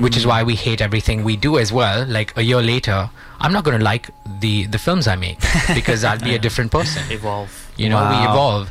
Which 0.00 0.16
is 0.16 0.26
why 0.26 0.42
we 0.42 0.54
hate 0.54 0.80
everything 0.80 1.24
we 1.24 1.36
do 1.36 1.58
as 1.58 1.72
well. 1.72 2.06
Like 2.06 2.36
a 2.36 2.42
year 2.42 2.60
later, 2.60 3.08
I'm 3.40 3.52
not 3.52 3.64
going 3.64 3.78
to 3.78 3.84
like 3.84 4.10
the 4.40 4.66
the 4.66 4.78
films 4.78 5.06
I 5.08 5.16
make 5.16 5.38
because 5.74 6.04
I'll 6.04 6.20
be 6.20 6.34
a 6.34 6.38
different 6.38 6.70
person. 6.70 7.02
Evolve. 7.10 7.50
You 7.76 7.88
know, 7.88 7.98
we 8.10 8.16
evolve. 8.30 8.70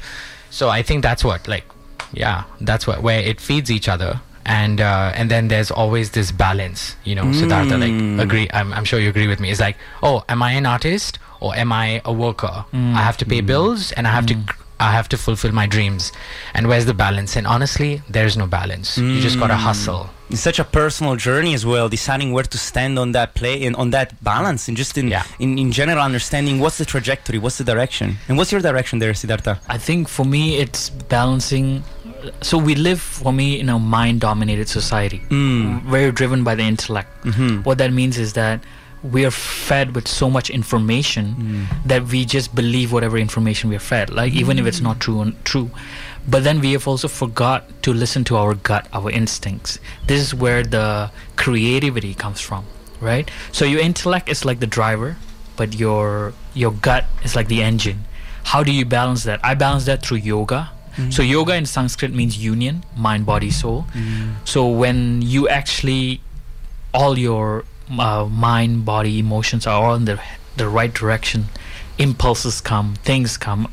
So 0.51 0.69
I 0.69 0.83
think 0.83 1.01
that's 1.01 1.23
what 1.23 1.47
like, 1.47 1.65
yeah, 2.11 2.43
that's 2.61 2.85
what 2.85 3.01
where 3.01 3.19
it 3.21 3.41
feeds 3.41 3.71
each 3.71 3.89
other. 3.89 4.21
And 4.45 4.81
uh, 4.81 5.13
and 5.15 5.31
then 5.31 5.47
there's 5.47 5.71
always 5.71 6.11
this 6.11 6.31
balance, 6.31 6.95
you 7.05 7.15
know. 7.15 7.23
Sidartha, 7.23 7.79
like 7.79 8.21
agree. 8.27 8.49
I'm, 8.53 8.73
I'm 8.73 8.83
sure 8.83 8.99
you 8.99 9.09
agree 9.09 9.27
with 9.27 9.39
me. 9.39 9.49
It's 9.49 9.61
like, 9.61 9.77
oh, 10.03 10.23
am 10.27 10.43
I 10.43 10.51
an 10.51 10.65
artist 10.65 11.17
or 11.43 11.55
am 11.55 11.71
I 11.71 12.01
a 12.05 12.13
worker? 12.13 12.65
Hmm. 12.71 12.95
I 12.95 13.01
have 13.01 13.17
to 13.17 13.25
pay 13.25 13.41
hmm. 13.41 13.47
bills 13.47 13.91
and 13.93 14.07
I 14.07 14.11
have 14.11 14.25
to 14.27 14.35
hmm. 14.35 14.63
I 14.79 14.91
have 14.91 15.07
to 15.09 15.17
fulfill 15.17 15.53
my 15.53 15.65
dreams. 15.65 16.11
And 16.53 16.67
where's 16.67 16.85
the 16.85 16.93
balance? 16.93 17.37
And 17.37 17.47
honestly, 17.47 18.01
there's 18.09 18.35
no 18.35 18.47
balance. 18.47 18.97
You 18.97 19.21
just 19.21 19.39
gotta 19.39 19.55
hustle. 19.55 20.09
It's 20.29 20.41
such 20.41 20.59
a 20.59 20.63
personal 20.63 21.15
journey 21.15 21.53
as 21.53 21.63
well, 21.65 21.87
deciding 21.87 22.33
where 22.33 22.43
to 22.43 22.57
stand 22.57 22.97
on 22.97 23.11
that 23.11 23.33
play 23.35 23.63
and 23.65 23.75
on 23.75 23.91
that 23.91 24.21
balance, 24.23 24.67
and 24.67 24.75
just 24.75 24.97
in, 24.97 25.07
Yeah. 25.07 25.23
in 25.39 25.57
in 25.63 25.71
general 25.71 26.01
understanding 26.09 26.59
what's 26.59 26.79
the 26.79 26.85
trajectory, 26.93 27.37
what's 27.37 27.59
the 27.61 27.63
direction, 27.63 28.17
and 28.27 28.37
what's 28.37 28.51
your 28.51 28.61
direction 28.69 28.99
there, 28.99 29.13
Sidartha? 29.13 29.53
I 29.69 29.77
think 29.77 30.09
for 30.09 30.25
me, 30.25 30.43
it's 30.63 30.89
balancing. 30.89 31.83
So 32.41 32.57
we 32.57 32.73
live, 32.75 33.01
for 33.01 33.31
me, 33.31 33.47
in 33.61 33.69
a 33.69 33.77
mind-dominated 33.77 34.67
society, 34.79 35.21
very 35.95 36.11
driven 36.11 36.43
by 36.43 36.55
the 36.55 36.63
intellect. 36.73 37.09
Mm-hmm. 37.23 37.63
What 37.67 37.77
that 37.77 37.91
means 37.93 38.17
is 38.17 38.33
that 38.33 38.57
we 39.03 39.25
are 39.25 39.31
fed 39.31 39.95
with 39.95 40.07
so 40.07 40.29
much 40.29 40.49
information 40.49 41.33
hmm. 41.33 41.63
that 41.85 42.03
we 42.07 42.25
just 42.25 42.55
believe 42.55 42.91
whatever 42.91 43.17
information 43.17 43.69
we 43.69 43.75
are 43.75 43.79
fed, 43.79 44.09
like 44.09 44.33
even 44.33 44.57
if 44.57 44.65
it's 44.65 44.79
hmm. 44.79 44.85
not 44.85 44.99
true 44.99 45.21
and 45.21 45.43
true. 45.45 45.69
But 46.27 46.45
then 46.45 46.61
we 46.61 46.71
have 46.71 46.87
also 46.87 47.09
forgot 47.09 47.65
to 47.83 47.93
listen 47.93 48.23
to 48.25 48.37
our 48.37 48.55
gut, 48.55 48.87
our 48.93 49.11
instincts. 49.11 49.77
This 50.07 50.21
is 50.21 50.33
where 50.33 50.63
the 50.63 51.11
creativity 51.35 52.13
comes 52.13 52.39
from, 52.39 52.65
right? 53.01 53.29
So 53.51 53.65
your 53.65 53.81
intellect 53.81 54.29
is 54.29 54.45
like 54.45 54.61
the 54.61 54.67
driver, 54.67 55.17
but 55.57 55.75
your 55.75 56.33
your 56.53 56.71
gut 56.71 57.05
is 57.23 57.35
like 57.35 57.49
the 57.49 57.61
engine. 57.61 58.05
How 58.45 58.63
do 58.63 58.71
you 58.71 58.85
balance 58.85 59.23
that? 59.25 59.41
I 59.43 59.53
balance 59.53 59.85
that 59.85 60.05
through 60.05 60.17
yoga. 60.17 60.71
Hmm. 60.95 61.09
So 61.11 61.23
yoga 61.23 61.55
in 61.55 61.65
Sanskrit 61.65 62.13
means 62.13 62.37
union, 62.37 62.85
mind, 62.95 63.25
body, 63.25 63.51
soul. 63.51 63.85
So 64.45 64.67
when 64.67 65.21
you 65.21 65.49
actually 65.49 66.21
all 66.93 67.17
your 67.17 67.65
uh, 67.99 68.25
mind, 68.25 68.85
body, 68.85 69.19
emotions 69.19 69.67
are 69.67 69.83
all 69.83 69.95
in 69.95 70.05
the 70.05 70.19
the 70.57 70.67
right 70.67 70.93
direction. 70.93 71.45
Impulses 71.97 72.61
come, 72.61 72.95
things 73.03 73.37
come, 73.37 73.71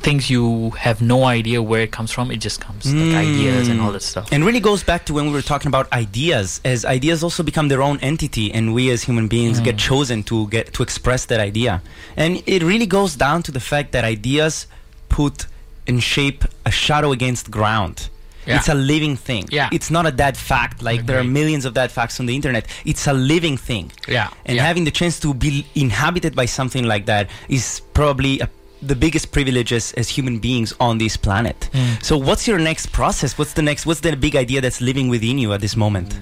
things 0.00 0.28
you 0.28 0.70
have 0.70 1.00
no 1.00 1.24
idea 1.24 1.62
where 1.62 1.82
it 1.82 1.92
comes 1.92 2.10
from. 2.10 2.30
It 2.30 2.36
just 2.36 2.60
comes, 2.60 2.92
like 2.92 3.14
ideas 3.14 3.68
and 3.68 3.80
all 3.80 3.92
that 3.92 4.02
stuff. 4.02 4.28
And 4.32 4.44
really 4.44 4.60
goes 4.60 4.82
back 4.84 5.06
to 5.06 5.14
when 5.14 5.26
we 5.26 5.32
were 5.32 5.42
talking 5.42 5.68
about 5.68 5.90
ideas, 5.92 6.60
as 6.64 6.84
ideas 6.84 7.24
also 7.24 7.42
become 7.42 7.68
their 7.68 7.82
own 7.82 7.98
entity, 8.00 8.52
and 8.52 8.74
we 8.74 8.90
as 8.90 9.04
human 9.04 9.28
beings 9.28 9.60
get 9.60 9.78
chosen 9.78 10.22
to 10.24 10.46
get 10.48 10.72
to 10.74 10.82
express 10.82 11.24
that 11.26 11.40
idea. 11.40 11.82
And 12.16 12.42
it 12.46 12.62
really 12.62 12.86
goes 12.86 13.16
down 13.16 13.42
to 13.44 13.52
the 13.52 13.60
fact 13.60 13.92
that 13.92 14.04
ideas 14.04 14.66
put 15.08 15.46
and 15.86 16.02
shape 16.02 16.44
a 16.64 16.70
shadow 16.70 17.12
against 17.12 17.50
ground. 17.50 18.08
Yeah. 18.46 18.56
It's 18.56 18.68
a 18.68 18.74
living 18.74 19.16
thing. 19.16 19.48
Yeah. 19.50 19.68
It's 19.72 19.90
not 19.90 20.06
a 20.06 20.10
dead 20.12 20.36
fact. 20.36 20.82
Like 20.82 21.06
there 21.06 21.18
are 21.18 21.24
millions 21.24 21.64
of 21.64 21.74
dead 21.74 21.90
facts 21.90 22.20
on 22.20 22.26
the 22.26 22.34
internet. 22.34 22.66
It's 22.84 23.06
a 23.06 23.12
living 23.12 23.56
thing. 23.56 23.90
Yeah. 24.08 24.28
And 24.44 24.56
Yeah. 24.56 24.64
having 24.66 24.84
the 24.84 24.90
chance 24.90 25.18
to 25.20 25.32
be 25.34 25.66
inhabited 25.74 26.34
by 26.34 26.46
something 26.46 26.84
like 26.84 27.06
that 27.06 27.30
is 27.48 27.80
probably 27.94 28.40
a, 28.40 28.48
the 28.82 28.94
biggest 28.96 29.32
privileges 29.32 29.92
as 29.94 30.08
human 30.10 30.38
beings 30.38 30.74
on 30.78 30.98
this 30.98 31.16
planet. 31.16 31.70
Hmm. 31.72 31.94
So 32.02 32.18
what's 32.18 32.46
your 32.46 32.58
next 32.58 32.92
process? 32.92 33.38
What's 33.38 33.54
the 33.54 33.62
next 33.62 33.86
what's 33.86 34.00
the 34.00 34.14
big 34.16 34.36
idea 34.36 34.60
that's 34.60 34.80
living 34.80 35.08
within 35.08 35.38
you 35.38 35.52
at 35.54 35.60
this 35.60 35.76
moment? 35.76 36.18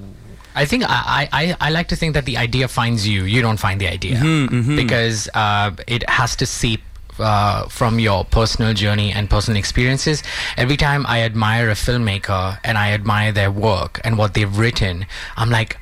I 0.54 0.64
think 0.66 0.84
I, 0.86 1.28
I, 1.32 1.56
I- 1.60 1.70
like 1.70 1.88
to 1.88 1.96
think 1.96 2.12
that 2.14 2.26
the 2.26 2.36
idea 2.36 2.68
finds 2.68 3.08
you. 3.08 3.24
You 3.24 3.40
don't 3.40 3.56
find 3.56 3.80
the 3.80 3.88
idea 3.88 4.16
mm-hmm, 4.16 4.54
mm-hmm. 4.54 4.76
because 4.76 5.28
uh, 5.34 5.70
it 5.86 6.08
has 6.10 6.36
to 6.36 6.46
seep 6.46 6.82
uh, 7.18 7.66
from 7.68 7.98
your 7.98 8.24
personal 8.24 8.74
journey 8.74 9.12
and 9.12 9.28
personal 9.28 9.58
experiences. 9.58 10.22
Every 10.56 10.76
time 10.76 11.04
I 11.06 11.22
admire 11.22 11.70
a 11.70 11.74
filmmaker 11.74 12.58
and 12.64 12.78
I 12.78 12.92
admire 12.92 13.32
their 13.32 13.50
work 13.50 14.00
and 14.04 14.18
what 14.18 14.34
they've 14.34 14.56
written, 14.58 15.06
I'm 15.36 15.50
like, 15.50 15.78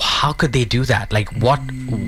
how 0.00 0.32
could 0.32 0.52
they 0.52 0.64
do 0.64 0.84
that 0.84 1.12
like 1.12 1.28
what 1.40 1.60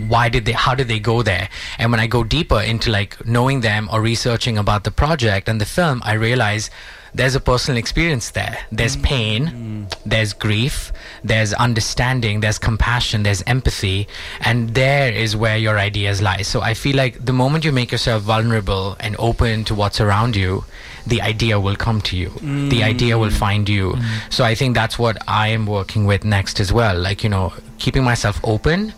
why 0.08 0.28
did 0.28 0.44
they 0.44 0.52
how 0.52 0.74
did 0.74 0.88
they 0.88 0.98
go 0.98 1.22
there 1.22 1.48
and 1.78 1.92
when 1.92 2.00
i 2.00 2.08
go 2.08 2.24
deeper 2.24 2.60
into 2.60 2.90
like 2.90 3.24
knowing 3.24 3.60
them 3.60 3.88
or 3.92 4.00
researching 4.00 4.58
about 4.58 4.82
the 4.82 4.90
project 4.90 5.48
and 5.48 5.60
the 5.60 5.64
film 5.64 6.02
i 6.04 6.12
realize 6.12 6.70
there's 7.14 7.34
a 7.34 7.40
personal 7.40 7.78
experience 7.78 8.30
there. 8.30 8.58
There's 8.70 8.96
mm. 8.96 9.02
pain 9.02 9.46
mm. 9.46 9.94
there's 10.04 10.32
grief 10.32 10.92
there's 11.24 11.52
understanding 11.54 12.40
there's 12.40 12.58
compassion 12.58 13.22
there's 13.22 13.42
empathy 13.46 14.06
and 14.40 14.74
there 14.74 15.12
is 15.12 15.36
where 15.36 15.56
your 15.56 15.78
ideas 15.78 16.20
lie. 16.22 16.42
So 16.42 16.60
i 16.60 16.74
feel 16.74 16.96
like 16.96 17.24
the 17.24 17.32
moment 17.32 17.64
you 17.64 17.72
make 17.72 17.92
yourself 17.92 18.22
vulnerable 18.22 18.96
and 19.00 19.16
open 19.18 19.64
to 19.64 19.74
what's 19.74 20.00
around 20.00 20.36
you 20.36 20.64
the 21.06 21.22
idea 21.22 21.58
will 21.58 21.76
come 21.76 22.02
to 22.02 22.16
you. 22.16 22.28
The 22.28 22.80
mm. 22.80 22.82
idea 22.82 23.18
will 23.18 23.30
find 23.30 23.68
you. 23.68 23.96
So 24.30 24.44
i 24.44 24.54
think 24.54 24.74
that's 24.74 24.98
what 24.98 25.16
i 25.26 25.48
am 25.48 25.66
working 25.66 26.04
with 26.06 26.24
next 26.24 26.60
as 26.60 26.72
well. 26.72 26.98
Like 26.98 27.22
you 27.24 27.30
know 27.30 27.52
keeping 27.78 28.04
myself 28.04 28.40
open 28.44 28.92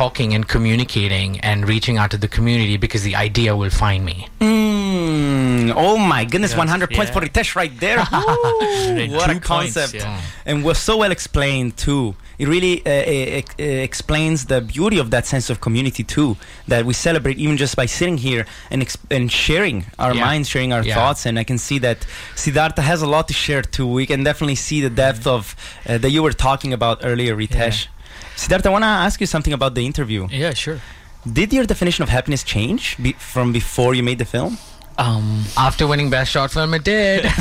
talking 0.00 0.34
and 0.34 0.42
communicating 0.54 1.30
and 1.40 1.58
reaching 1.72 1.96
out 2.00 2.10
to 2.14 2.18
the 2.24 2.28
community 2.36 2.76
because 2.76 3.02
the 3.10 3.16
idea 3.28 3.50
will 3.60 3.70
find 3.84 4.04
me 4.04 4.16
Mm, 4.40 5.72
oh 5.76 5.96
my 5.96 6.24
goodness, 6.24 6.50
Yes, 6.52 6.58
100 6.58 6.90
points 6.96 7.10
for 7.12 7.20
Ritesh 7.20 7.54
right 7.54 7.74
there. 7.84 7.98
Woo, 8.12 9.16
what 9.16 9.30
a 9.30 9.34
Two 9.34 9.40
points, 9.40 9.74
concept. 9.74 9.94
yeah. 9.94 10.20
And 10.48 10.64
was 10.64 10.78
so 10.78 10.96
well 10.98 11.10
explained 11.18 11.76
too. 11.76 12.14
It 12.38 12.48
really 12.48 12.74
uh, 12.84 12.90
uh, 12.90 13.42
uh, 13.58 13.62
explains 13.88 14.46
the 14.46 14.60
beauty 14.60 14.98
of 14.98 15.10
that 15.14 15.24
sense 15.26 15.46
of 15.50 15.60
community 15.60 16.02
too, 16.16 16.36
that 16.68 16.84
we 16.84 16.92
celebrate 16.92 17.38
even 17.38 17.56
just 17.56 17.74
by 17.76 17.86
sitting 17.86 18.18
here 18.18 18.44
and 18.72 18.82
ex- 18.82 18.98
and 19.16 19.30
sharing 19.30 19.78
our 19.98 20.14
Yeah. 20.14 20.24
minds, 20.28 20.46
sharing 20.48 20.72
our 20.72 20.82
Yeah. 20.82 20.94
thoughts. 20.96 21.20
And 21.26 21.38
I 21.38 21.44
can 21.50 21.58
see 21.58 21.78
that 21.86 21.98
Sidartha 22.34 22.82
has 22.92 23.00
a 23.02 23.06
lot 23.14 23.24
to 23.28 23.34
share 23.34 23.62
too. 23.62 23.86
We 24.00 24.04
can 24.06 24.20
definitely 24.24 24.56
see 24.68 24.80
the 24.80 24.90
depth 25.04 25.24
of 25.36 25.42
uh, 25.88 25.98
that 26.02 26.10
you 26.10 26.22
were 26.26 26.32
talking 26.48 26.72
about 26.72 26.96
earlier, 27.10 27.36
Ritesh. 27.36 27.86
Sidartha, 28.36 28.66
I 28.66 28.70
want 28.70 28.82
to 28.82 28.88
ask 28.88 29.20
you 29.20 29.26
something 29.26 29.52
about 29.52 29.74
the 29.74 29.84
interview. 29.86 30.26
Yeah, 30.30 30.54
sure. 30.54 30.80
Did 31.30 31.52
your 31.52 31.64
definition 31.64 32.02
of 32.02 32.08
happiness 32.08 32.42
change 32.42 32.96
be- 33.02 33.12
from 33.12 33.52
before 33.52 33.94
you 33.94 34.02
made 34.02 34.18
the 34.18 34.24
film? 34.24 34.58
Um, 34.96 35.44
after 35.56 35.86
winning 35.88 36.08
best 36.08 36.30
short 36.30 36.52
film 36.52 36.72
it 36.72 36.84
did 36.84 37.24
there 37.24 37.32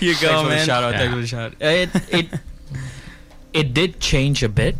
you 0.00 0.14
for 0.16 0.48
the 0.48 0.58
shout 0.66 0.82
out. 0.82 0.94
Yeah. 0.94 1.10
Thanks 1.12 1.28
shout. 1.28 1.52
It 1.60 1.90
it 2.10 2.26
it 3.52 3.74
did 3.74 4.00
change 4.00 4.42
a 4.42 4.48
bit. 4.48 4.74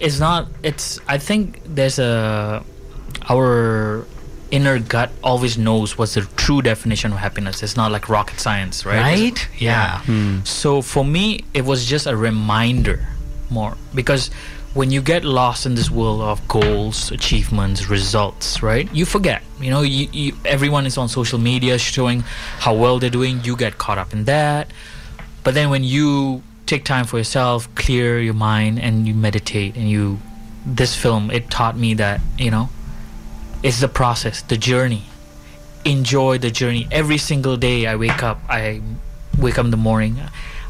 It's 0.00 0.18
not. 0.18 0.48
It's. 0.62 0.98
I 1.08 1.16
think 1.18 1.60
there's 1.64 1.98
a 1.98 2.62
our 3.30 4.04
inner 4.50 4.78
gut 4.78 5.10
always 5.22 5.56
knows 5.56 5.96
what's 5.96 6.14
the 6.14 6.22
true 6.36 6.62
definition 6.62 7.12
of 7.12 7.18
happiness. 7.18 7.62
It's 7.62 7.76
not 7.76 7.92
like 7.92 8.08
rocket 8.08 8.40
science, 8.40 8.84
right? 8.84 9.00
right 9.00 9.48
yeah 9.58 10.02
hmm. 10.02 10.40
So 10.44 10.82
for 10.82 11.04
me, 11.04 11.44
it 11.54 11.64
was 11.64 11.86
just 11.86 12.06
a 12.06 12.16
reminder 12.16 13.06
more 13.50 13.76
because 13.94 14.30
when 14.72 14.90
you 14.90 15.02
get 15.02 15.24
lost 15.24 15.66
in 15.66 15.74
this 15.74 15.90
world 15.90 16.20
of 16.20 16.46
goals, 16.46 17.10
achievements, 17.10 17.88
results, 17.90 18.62
right? 18.62 18.92
You 18.94 19.04
forget. 19.04 19.42
You 19.60 19.70
know, 19.70 19.82
you, 19.82 20.08
you 20.12 20.36
everyone 20.44 20.86
is 20.86 20.96
on 20.96 21.08
social 21.08 21.38
media 21.38 21.76
showing 21.78 22.20
how 22.58 22.74
well 22.74 22.98
they're 22.98 23.10
doing. 23.10 23.42
You 23.42 23.56
get 23.56 23.78
caught 23.78 23.98
up 23.98 24.12
in 24.12 24.24
that. 24.24 24.70
But 25.42 25.54
then 25.54 25.70
when 25.70 25.82
you 25.82 26.42
take 26.66 26.84
time 26.84 27.04
for 27.04 27.18
yourself, 27.18 27.72
clear 27.74 28.20
your 28.20 28.34
mind, 28.34 28.78
and 28.78 29.08
you 29.08 29.14
meditate, 29.14 29.74
and 29.74 29.90
you, 29.90 30.20
this 30.64 30.94
film, 30.94 31.30
it 31.30 31.50
taught 31.50 31.76
me 31.76 31.94
that 31.94 32.20
you 32.38 32.50
know, 32.50 32.68
it's 33.62 33.80
the 33.80 33.88
process, 33.88 34.42
the 34.42 34.56
journey. 34.56 35.04
Enjoy 35.84 36.38
the 36.38 36.50
journey. 36.50 36.86
Every 36.90 37.18
single 37.18 37.56
day, 37.56 37.86
I 37.86 37.96
wake 37.96 38.22
up. 38.22 38.38
I 38.48 38.82
wake 39.38 39.58
up 39.58 39.64
in 39.64 39.70
the 39.70 39.76
morning. 39.76 40.20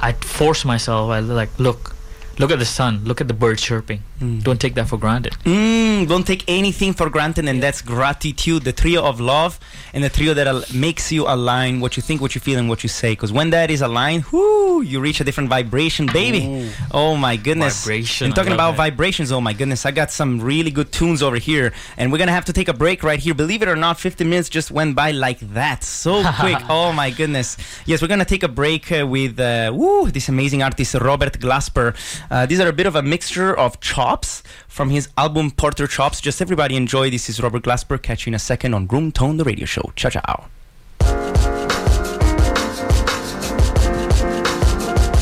I 0.00 0.12
force 0.12 0.64
myself. 0.64 1.11
I 1.11 1.20
like 1.20 1.50
look, 1.59 1.94
Look 2.40 2.50
at 2.50 2.59
the 2.59 2.64
sun. 2.64 3.04
Look 3.04 3.20
at 3.20 3.28
the 3.28 3.35
birds 3.35 3.61
chirping. 3.61 4.02
Don't 4.21 4.61
take 4.61 4.75
that 4.75 4.87
for 4.87 4.99
granted. 4.99 5.33
Mm, 5.45 6.07
don't 6.07 6.27
take 6.27 6.45
anything 6.47 6.93
for 6.93 7.09
granted, 7.09 7.49
and 7.49 7.62
that's 7.62 7.81
gratitude, 7.81 8.65
the 8.65 8.73
trio 8.73 9.03
of 9.03 9.19
love, 9.19 9.59
and 9.95 10.05
the 10.05 10.11
trio 10.11 10.35
that 10.35 10.47
al- 10.47 10.62
makes 10.75 11.11
you 11.11 11.27
align 11.27 11.81
what 11.81 11.97
you 11.97 12.03
think, 12.03 12.21
what 12.21 12.35
you 12.35 12.41
feel, 12.41 12.59
and 12.59 12.69
what 12.69 12.83
you 12.83 12.89
say. 12.91 13.12
Because 13.12 13.33
when 13.33 13.49
that 13.50 13.71
is 13.71 13.81
aligned, 13.81 14.25
whoo, 14.31 14.83
you 14.83 15.00
reach 15.00 15.21
a 15.23 15.25
different 15.25 15.49
vibration, 15.49 16.05
baby. 16.07 16.71
Oh 16.93 17.17
my 17.17 17.37
goodness! 17.37 17.83
Vibration, 17.85 18.27
And 18.27 18.35
talking 18.35 18.53
about 18.53 18.73
that. 18.73 18.77
vibrations, 18.77 19.33
oh 19.33 19.41
my 19.41 19.55
goodness, 19.55 19.87
I 19.87 19.91
got 19.91 20.11
some 20.11 20.39
really 20.41 20.71
good 20.71 20.93
tunes 20.93 21.23
over 21.23 21.37
here, 21.37 21.73
and 21.97 22.12
we're 22.12 22.19
gonna 22.19 22.33
have 22.33 22.45
to 22.47 22.53
take 22.53 22.69
a 22.69 22.75
break 22.75 23.03
right 23.03 23.19
here. 23.19 23.33
Believe 23.33 23.62
it 23.62 23.69
or 23.69 23.77
not, 23.77 23.99
50 23.99 24.25
minutes 24.25 24.50
just 24.50 24.71
went 24.71 24.95
by 24.95 25.12
like 25.12 25.41
that, 25.55 25.83
so 25.83 26.23
quick. 26.41 26.59
oh 26.69 26.93
my 26.93 27.11
goodness! 27.11 27.57
Yes, 27.87 28.03
we're 28.03 28.09
gonna 28.09 28.25
take 28.27 28.43
a 28.43 28.49
break 28.49 28.93
uh, 28.93 29.07
with 29.07 29.41
uh, 29.41 29.71
woo, 29.75 30.11
this 30.11 30.29
amazing 30.29 30.62
artist 30.62 30.95
Robert 30.95 31.39
Glasper. 31.41 31.95
Uh, 32.31 32.45
these 32.45 32.61
are 32.61 32.69
a 32.69 32.73
bit 32.73 32.87
of 32.87 32.97
a 32.97 33.03
mixture 33.03 33.57
of 33.57 33.81
chops 34.11 34.43
from 34.67 34.90
his 34.90 35.09
album 35.17 35.52
Porter 35.52 35.87
Chops. 35.87 36.21
Just 36.21 36.43
everybody 36.43 36.75
enjoy. 36.75 37.11
This 37.11 37.29
is 37.29 37.40
Robert 37.40 37.62
Glasper. 37.62 38.00
Catch 38.02 38.26
you 38.26 38.31
in 38.31 38.35
a 38.35 38.40
second 38.40 38.75
on 38.75 38.88
Room 38.88 39.12
Tone, 39.12 39.37
the 39.37 39.45
radio 39.45 39.67
show. 39.67 39.93
Ciao, 39.95 40.11
ciao. 40.11 40.47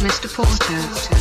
Mr. 0.01 0.29
Porter. 0.35 1.18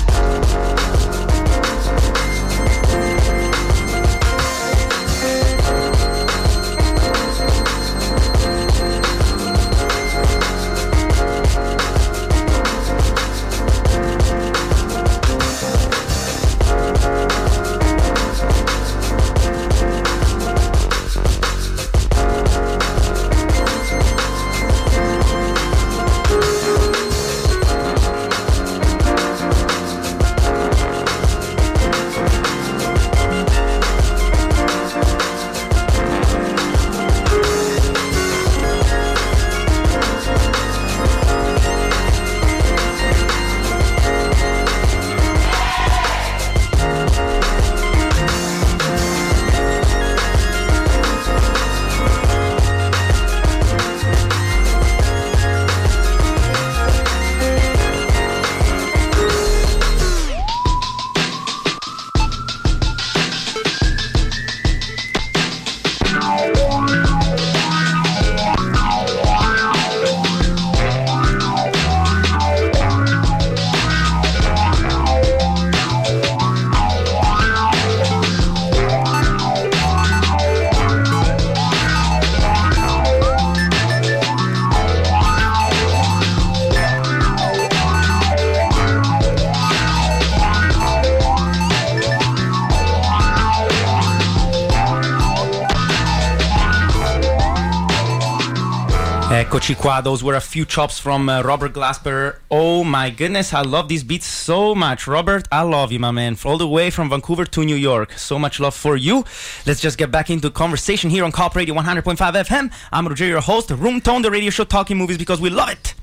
Eccoci 99.67 99.77
qua. 99.77 100.01
Those 100.01 100.23
were 100.23 100.35
a 100.35 100.39
few 100.41 100.65
chops 100.65 100.97
from 100.97 101.27
uh, 101.27 101.41
Robert 101.41 101.73
Glasper. 101.73 102.37
Oh 102.49 102.85
my 102.85 103.09
goodness, 103.09 103.53
I 103.53 103.63
love 103.63 103.89
these 103.89 104.03
beats 104.03 104.25
so 104.25 104.73
much. 104.73 105.07
Robert, 105.07 105.45
I 105.51 105.63
love 105.63 105.91
you, 105.91 105.99
my 105.99 106.11
man. 106.11 106.37
All 106.45 106.57
the 106.57 106.67
way 106.67 106.89
from 106.89 107.09
Vancouver 107.09 107.43
to 107.43 107.65
New 107.65 107.75
York. 107.75 108.13
So 108.13 108.39
much 108.39 108.61
love 108.61 108.75
for 108.75 108.95
you. 108.95 109.25
Let's 109.65 109.81
just 109.81 109.97
get 109.97 110.09
back 110.09 110.29
into 110.29 110.49
conversation 110.51 111.09
here 111.09 111.25
on 111.25 111.33
Co-op 111.33 111.55
Radio 111.55 111.75
100.5 111.75 112.17
FM. 112.17 112.71
I'm 112.93 113.07
Roger, 113.07 113.25
your 113.25 113.41
host. 113.41 113.69
Room 113.71 113.99
Tone, 113.99 114.21
the 114.21 114.31
radio 114.31 114.51
show 114.51 114.63
talking 114.63 114.95
movies 114.97 115.17
because 115.17 115.41
we 115.41 115.49
love 115.49 115.69
it. 115.69 115.93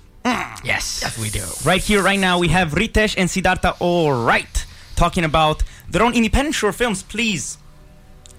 Yes, 0.63 1.01
Yes, 1.03 1.19
we 1.19 1.31
do. 1.31 1.45
Right 1.65 1.83
here, 1.83 2.03
right 2.03 2.21
now, 2.21 2.39
we 2.39 2.49
have 2.49 2.73
Ritesh 2.73 3.15
and 3.17 3.31
Sidartha 3.31 3.77
All 3.81 4.13
Right 4.13 4.67
talking 4.95 5.25
about 5.25 5.63
their 5.89 6.03
own 6.03 6.15
independent 6.15 6.55
short 6.55 6.75
films. 6.75 7.03
Please, 7.03 7.59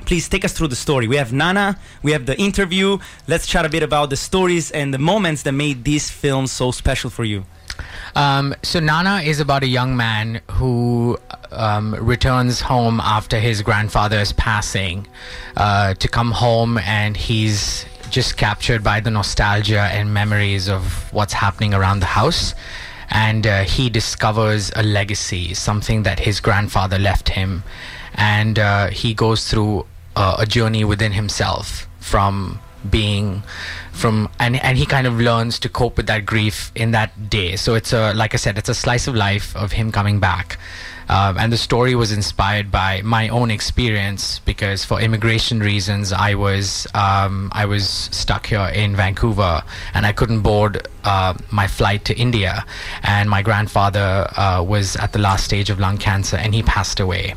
please 0.05 0.29
take 0.29 0.45
us 0.45 0.53
through 0.53 0.67
the 0.69 0.75
story. 0.75 1.07
We 1.07 1.17
have 1.17 1.33
Nana, 1.33 1.77
we 2.03 2.11
have 2.11 2.25
the 2.25 2.37
interview. 2.39 2.99
Let's 3.27 3.47
chat 3.47 3.65
a 3.65 3.69
bit 3.69 3.83
about 3.83 4.09
the 4.09 4.17
stories 4.17 4.71
and 4.71 4.93
the 4.93 4.99
moments 4.99 5.43
that 5.43 5.51
made 5.53 5.83
these 5.83 6.09
films 6.09 6.51
so 6.51 6.71
special 6.71 7.09
for 7.09 7.23
you. 7.23 7.45
Um, 8.15 8.55
so 8.63 8.79
Nana 8.79 9.21
is 9.21 9.39
about 9.39 9.63
a 9.63 9.67
young 9.67 9.97
man 9.97 10.41
who 10.51 11.17
um, 11.51 11.95
returns 11.95 12.61
home 12.61 13.01
after 13.01 13.39
his 13.39 13.61
grandfather's 13.61 14.31
passing 14.33 15.07
uh, 15.57 15.93
to 15.95 16.07
come 16.07 16.31
home, 16.31 16.77
and 16.77 17.17
he's 17.17 17.85
just 18.09 18.37
captured 18.37 18.83
by 18.83 18.99
the 19.01 19.11
nostalgia 19.11 19.81
and 19.81 20.13
memories 20.13 20.69
of 20.69 21.11
what's 21.11 21.33
happening 21.33 21.73
around 21.73 21.99
the 21.99 22.05
house. 22.05 22.53
And 23.09 23.45
uh, 23.45 23.63
he 23.63 23.89
discovers 23.89 24.71
a 24.75 24.83
legacy, 24.83 25.53
something 25.53 26.03
that 26.03 26.19
his 26.19 26.39
grandfather 26.39 26.97
left 26.97 27.29
him, 27.29 27.63
and 28.15 28.57
uh, 28.57 28.87
he 28.87 29.13
goes 29.13 29.49
through 29.49 29.85
uh, 30.15 30.37
a 30.39 30.45
journey 30.45 30.83
within 30.83 31.11
himself 31.11 31.87
from 31.99 32.59
being 32.89 33.43
from 33.91 34.29
and 34.39 34.55
and 34.57 34.77
he 34.77 34.85
kind 34.85 35.07
of 35.07 35.19
learns 35.19 35.59
to 35.59 35.69
cope 35.69 35.97
with 35.97 36.07
that 36.07 36.25
grief 36.25 36.71
in 36.75 36.91
that 36.91 37.29
day. 37.29 37.55
So 37.55 37.75
it's 37.75 37.93
a 37.93 38.13
like 38.13 38.33
i 38.33 38.37
said 38.37 38.57
it's 38.57 38.69
a 38.69 38.75
slice 38.75 39.07
of 39.07 39.15
life 39.15 39.55
of 39.55 39.71
him 39.71 39.91
coming 39.91 40.19
back. 40.19 40.57
Um, 41.07 41.37
and 41.37 41.53
the 41.53 41.57
story 41.57 41.93
was 41.93 42.11
inspired 42.11 42.71
by 42.71 43.03
my 43.03 43.29
own 43.29 43.51
experience 43.51 44.39
because 44.39 44.83
for 44.83 44.99
immigration 44.99 45.59
reasons 45.59 46.11
i 46.11 46.33
was 46.33 46.87
um, 46.95 47.51
i 47.53 47.65
was 47.65 47.87
stuck 47.87 48.47
here 48.47 48.71
in 48.73 48.95
vancouver 48.95 49.61
and 49.93 50.07
i 50.07 50.11
couldn't 50.11 50.41
board 50.41 50.87
uh, 51.03 51.35
my 51.51 51.67
flight 51.67 52.05
to 52.05 52.17
india. 52.17 52.65
And 53.03 53.29
my 53.29 53.43
grandfather 53.43 54.27
uh, 54.35 54.63
was 54.67 54.95
at 54.95 55.13
the 55.13 55.19
last 55.19 55.45
stage 55.45 55.69
of 55.69 55.79
lung 55.79 55.97
cancer 55.97 56.37
and 56.37 56.55
he 56.55 56.63
passed 56.63 56.99
away 56.99 57.35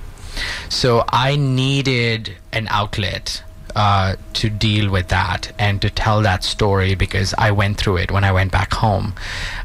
so 0.68 1.05
I 1.09 1.37
needed 1.37 2.37
an 2.53 2.66
outlet 2.70 3.42
uh, 3.77 4.16
to 4.33 4.48
deal 4.48 4.90
with 4.90 5.09
that 5.09 5.53
and 5.59 5.81
to 5.83 5.90
tell 5.90 6.22
that 6.22 6.42
story 6.42 6.94
because 6.94 7.35
I 7.38 7.51
went 7.53 7.77
through 7.79 7.98
it 7.98 8.11
when 8.11 8.24
I 8.24 8.33
went 8.33 8.51
back 8.51 8.72
home. 8.74 9.14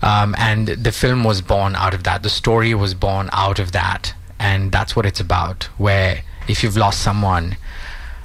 Um, 0.02 0.36
and 0.38 0.68
the 0.68 0.92
film 0.92 1.24
was 1.24 1.42
born 1.42 1.76
out 1.76 1.94
of 1.94 2.04
that. 2.04 2.22
The 2.22 2.30
story 2.30 2.74
was 2.76 2.94
born 2.94 3.30
out 3.32 3.60
of 3.60 3.72
that. 3.72 4.14
And 4.40 4.72
that's 4.72 4.96
what 4.96 5.06
it's 5.06 5.20
about. 5.20 5.64
Where 5.78 6.24
if 6.48 6.64
you've 6.64 6.78
lost 6.78 7.02
someone 7.02 7.56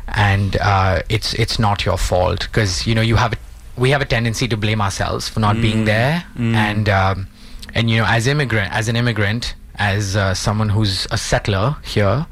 and 0.09 0.57
uh, 0.61 1.03
it's 1.09 1.35
it's 1.35 1.59
not 1.59 1.85
your 1.85 1.97
fault 1.99 2.41
because 2.41 2.87
you 2.87 2.95
know 2.95 3.03
you 3.03 3.17
have 3.17 3.35
a, 3.35 3.37
we 3.77 3.91
have 3.91 4.01
a 4.01 4.07
tendency 4.07 4.49
to 4.49 4.57
blame 4.57 4.81
ourselves 4.81 5.29
for 5.29 5.39
not 5.41 5.61
being 5.61 5.85
there 5.85 6.25
and 6.57 6.89
um, 6.89 7.29
and 7.75 7.91
you 7.91 7.99
know 7.99 8.07
as 8.07 8.27
immigrant 8.27 8.73
as 8.73 8.89
an 8.89 8.97
immigrant 8.97 9.55
as 9.79 10.17
uh, 10.17 10.35
someone 10.35 10.69
who's 10.69 11.07
a 11.11 11.19
settler 11.19 11.77
here 11.85 12.27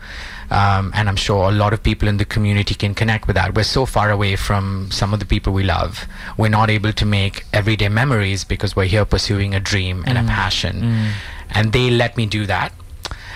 um, 0.51 0.93
and 0.95 1.09
I'm 1.09 1.17
sure 1.17 1.49
a 1.49 1.53
lot 1.53 1.73
of 1.73 1.83
people 1.83 2.09
in 2.09 2.19
the 2.19 2.25
community 2.25 2.75
can 2.75 2.95
connect 2.95 3.27
with 3.27 3.35
that. 3.35 3.55
We're 3.55 3.65
so 3.65 3.85
far 3.85 4.11
away 4.11 4.37
from 4.37 4.89
some 4.93 5.13
of 5.13 5.19
the 5.19 5.27
people 5.27 5.53
we 5.53 5.65
love. 5.65 6.07
We're 6.37 6.51
not 6.51 6.71
able 6.71 6.93
to 6.93 7.05
make 7.05 7.45
everyday 7.53 7.89
memories 7.89 8.45
because 8.45 8.77
we're 8.77 8.85
here 8.87 9.05
pursuing 9.05 9.55
a 9.55 9.61
dream 9.61 10.05
and 10.07 10.17
a 10.19 10.23
passion. 10.23 11.11
And 11.51 11.73
they 11.73 11.91
let 11.91 12.17
me 12.17 12.27
do 12.27 12.47
that. 12.47 12.73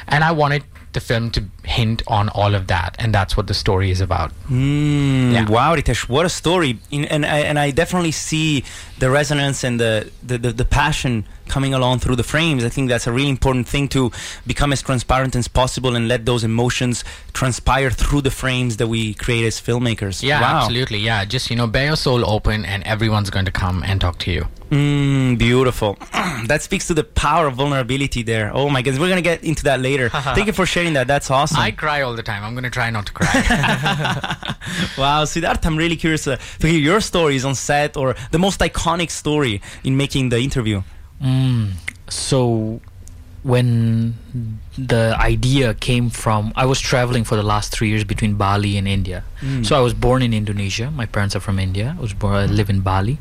And 0.07 0.23
I 0.23 0.33
wanted 0.33 0.65
the 0.93 1.01
film 1.01 1.31
to 1.31 1.45
hint 1.65 2.03
on 2.07 2.29
all 2.31 2.55
of 2.55 2.67
that, 2.69 2.97
and 2.99 3.15
that's 3.15 3.37
what 3.37 3.47
the 3.47 3.55
story 3.55 3.91
is 3.91 4.01
about. 4.01 4.33
Mm, 4.51 5.33
Yeah. 5.33 5.49
Wow, 5.49 5.75
Ritesh, 5.77 6.09
what 6.09 6.27
a 6.27 6.29
story! 6.29 6.79
In, 6.91 7.05
and 7.07 7.25
I, 7.25 7.39
and 7.41 7.59
I 7.59 7.71
definitely 7.71 8.13
see 8.13 8.65
the 8.99 9.11
resonance 9.11 9.65
and 9.65 9.81
the, 9.81 10.11
the, 10.23 10.37
the, 10.39 10.53
the 10.53 10.65
passion 10.65 11.25
coming 11.49 11.75
along 11.75 11.99
through 11.99 12.17
the 12.17 12.23
frames. 12.23 12.65
I 12.65 12.69
think 12.69 12.89
that's 12.89 13.07
a 13.07 13.13
really 13.13 13.29
important 13.31 13.67
thing 13.67 13.89
to 13.89 14.13
become 14.47 14.73
as 14.73 14.83
transparent 14.83 15.35
as 15.35 15.49
possible 15.49 15.97
and 15.97 16.07
let 16.07 16.25
those 16.27 16.45
emotions 16.45 17.03
transpire 17.33 17.91
through 17.91 18.21
the 18.23 18.31
frames 18.31 18.77
that 18.77 18.87
we 18.89 19.15
create 19.15 19.45
as 19.47 19.61
filmmakers. 19.61 20.23
Yeah, 20.23 20.41
wow. 20.41 20.59
absolutely. 20.61 20.99
Yeah, 20.99 21.25
just 21.25 21.51
you 21.51 21.57
know, 21.57 21.67
bear 21.67 21.87
your 21.87 21.97
soul 21.97 22.29
open, 22.29 22.65
and 22.65 22.83
everyone's 22.85 23.31
going 23.31 23.47
to 23.47 23.53
come 23.53 23.83
and 23.85 24.01
talk 24.01 24.19
to 24.21 24.31
you. 24.31 24.47
Mm, 24.71 25.37
beautiful. 25.39 25.99
that 26.47 26.63
speaks 26.63 26.87
to 26.87 26.95
the 26.95 27.03
power 27.03 27.49
of 27.49 27.55
vulnerability 27.57 28.23
there. 28.23 28.53
Oh 28.55 28.69
my 28.71 28.83
goodness, 28.83 29.01
we're 29.01 29.09
gonna 29.09 29.21
get 29.21 29.43
into 29.43 29.65
that 29.65 29.81
later. 29.81 30.09
Thank 30.37 30.47
you 30.47 30.53
for 30.53 30.65
sharing 30.67 30.93
that. 30.93 31.09
That's 31.09 31.29
awesome. 31.29 31.50
I 31.57 31.71
cry 31.71 32.03
all 32.03 32.15
the 32.15 32.23
time. 32.23 32.45
I'm 32.45 32.55
going 32.55 32.65
to 32.65 32.71
try 32.71 32.91
not 32.91 33.07
to 33.07 33.13
cry. 33.13 33.27
Wow, 34.97 35.25
Siddharth, 35.25 35.65
I'm 35.67 35.77
really 35.77 35.97
curious 35.97 36.27
uh, 36.27 36.37
to 36.61 36.67
hear 36.69 36.79
your 36.79 37.01
stories 37.01 37.45
on 37.45 37.55
set 37.55 37.97
or 37.97 38.15
the 38.31 38.39
most 38.39 38.61
iconic 38.61 39.11
story 39.11 39.61
in 39.83 39.97
making 39.97 40.29
the 40.29 40.39
interview. 40.39 40.83
Mm. 41.23 41.73
So 42.09 42.81
when 43.43 44.19
the 44.77 45.17
idea 45.19 45.73
came 45.75 46.11
from 46.11 46.53
I 46.57 46.67
was 46.67 46.79
traveling 46.79 47.25
for 47.25 47.37
the 47.37 47.43
last 47.43 47.73
3 47.73 47.89
years 47.89 48.05
between 48.05 48.35
Bali 48.35 48.77
and 48.77 48.87
India. 48.87 49.25
So 49.63 49.77
I 49.77 49.81
was 49.81 49.95
born 49.95 50.21
in 50.23 50.35
Indonesia. 50.35 50.91
My 50.91 51.07
parents 51.07 51.35
are 51.35 51.41
from 51.41 51.59
India. 51.59 51.97
I 51.97 52.01
was 52.01 52.13
born 52.13 52.35
I 52.35 52.47
live 52.47 52.69
in 52.69 52.81
Bali. 52.81 53.19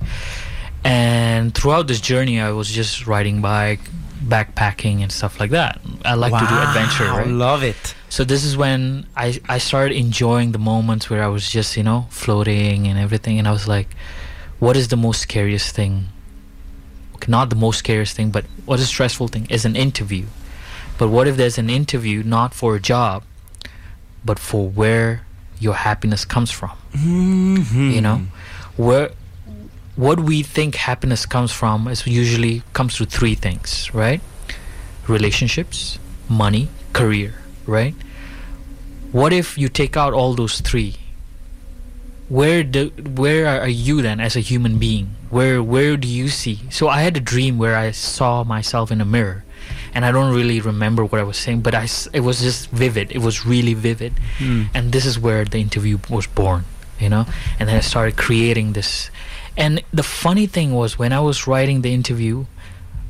And 0.83 1.55
throughout 1.55 1.87
this 1.87 2.01
journey 2.01 2.39
I 2.41 2.51
was 2.51 2.69
just 2.69 3.07
riding 3.07 3.41
bike, 3.41 3.79
backpacking 4.23 5.01
and 5.01 5.11
stuff 5.11 5.39
like 5.39 5.51
that. 5.51 5.79
I 6.03 6.15
like 6.15 6.33
to 6.33 6.47
do 6.47 6.55
adventure, 6.55 7.05
I 7.05 7.19
right? 7.19 7.27
Love 7.27 7.63
it. 7.63 7.95
So 8.09 8.23
this 8.23 8.43
is 8.43 8.57
when 8.57 9.05
I 9.15 9.39
I 9.47 9.59
started 9.59 9.95
enjoying 9.95 10.51
the 10.51 10.59
moments 10.59 11.09
where 11.09 11.23
I 11.23 11.27
was 11.27 11.49
just 11.49 11.77
you 11.77 11.83
know 11.83 12.07
floating 12.09 12.87
and 12.87 12.97
everything, 12.99 13.37
and 13.37 13.47
I 13.47 13.51
was 13.51 13.67
like, 13.67 13.87
what 14.59 14.75
is 14.75 14.87
the 14.87 14.97
most 14.97 15.21
scariest 15.21 15.75
thing? 15.75 16.07
Okay, 17.15 17.31
not 17.31 17.49
the 17.49 17.55
most 17.55 17.77
scariest 17.77 18.15
thing, 18.15 18.31
but 18.31 18.45
what 18.65 18.79
is 18.79 18.85
a 18.85 18.87
stressful 18.87 19.27
thing 19.27 19.45
is 19.49 19.63
an 19.63 19.75
interview. 19.75 20.25
But 20.97 21.09
what 21.09 21.27
if 21.27 21.37
there's 21.37 21.57
an 21.57 21.69
interview 21.69 22.23
not 22.23 22.53
for 22.53 22.75
a 22.75 22.79
job, 22.79 23.23
but 24.25 24.37
for 24.37 24.67
where 24.67 25.25
your 25.59 25.75
happiness 25.75 26.25
comes 26.25 26.51
from? 26.51 26.75
Mm-hmm. 26.93 27.91
You 27.91 28.01
know, 28.01 28.21
where 28.75 29.11
what 29.95 30.19
we 30.19 30.43
think 30.43 30.75
happiness 30.75 31.25
comes 31.25 31.51
from 31.51 31.87
is 31.87 32.07
usually 32.07 32.63
comes 32.73 32.97
through 32.97 33.07
three 33.07 33.35
things, 33.35 33.93
right? 33.93 34.21
Relationships, 35.07 35.99
money, 36.27 36.69
career, 36.93 37.35
right? 37.69 37.95
What 39.11 39.33
if 39.33 39.57
you 39.57 39.69
take 39.69 39.97
out 39.97 40.13
all 40.13 40.33
those 40.35 40.61
three? 40.61 40.95
Where 42.27 42.63
do 42.63 42.89
where 43.17 43.47
are 43.47 43.67
you 43.67 44.01
then 44.01 44.19
as 44.19 44.35
a 44.35 44.39
human 44.39 44.77
being? 44.77 45.15
Where 45.29 45.63
where 45.63 45.97
do 45.97 46.07
you 46.07 46.29
see? 46.29 46.59
So 46.69 46.87
I 46.87 47.01
had 47.01 47.17
a 47.17 47.19
dream 47.19 47.57
where 47.57 47.75
I 47.75 47.89
saw 47.89 48.43
myself 48.43 48.91
in 48.91 49.01
a 49.01 49.05
mirror, 49.05 49.43
and 49.93 50.05
I 50.05 50.11
don't 50.11 50.33
really 50.33 50.61
remember 50.61 51.03
what 51.03 51.19
I 51.19 51.23
was 51.23 51.37
saying, 51.37 51.61
but 51.61 51.73
I 51.73 51.87
it 52.13 52.21
was 52.21 52.41
just 52.41 52.69
vivid. 52.69 53.11
It 53.11 53.19
was 53.19 53.45
really 53.45 53.73
vivid, 53.73 54.13
hmm. 54.37 54.69
and 54.75 54.91
this 54.91 55.05
is 55.05 55.17
where 55.17 55.43
the 55.43 55.57
interview 55.57 55.97
was 56.07 56.27
born, 56.27 56.65
you 56.99 57.09
know. 57.09 57.25
And 57.59 57.67
then 57.67 57.77
I 57.77 57.81
started 57.81 58.15
creating 58.15 58.73
this, 58.73 59.09
and 59.57 59.81
the 59.91 60.03
funny 60.03 60.45
thing 60.45 60.73
was 60.73 60.99
when 60.99 61.11
I 61.11 61.19
was 61.19 61.47
writing 61.47 61.81
the 61.81 61.93
interview, 61.93 62.45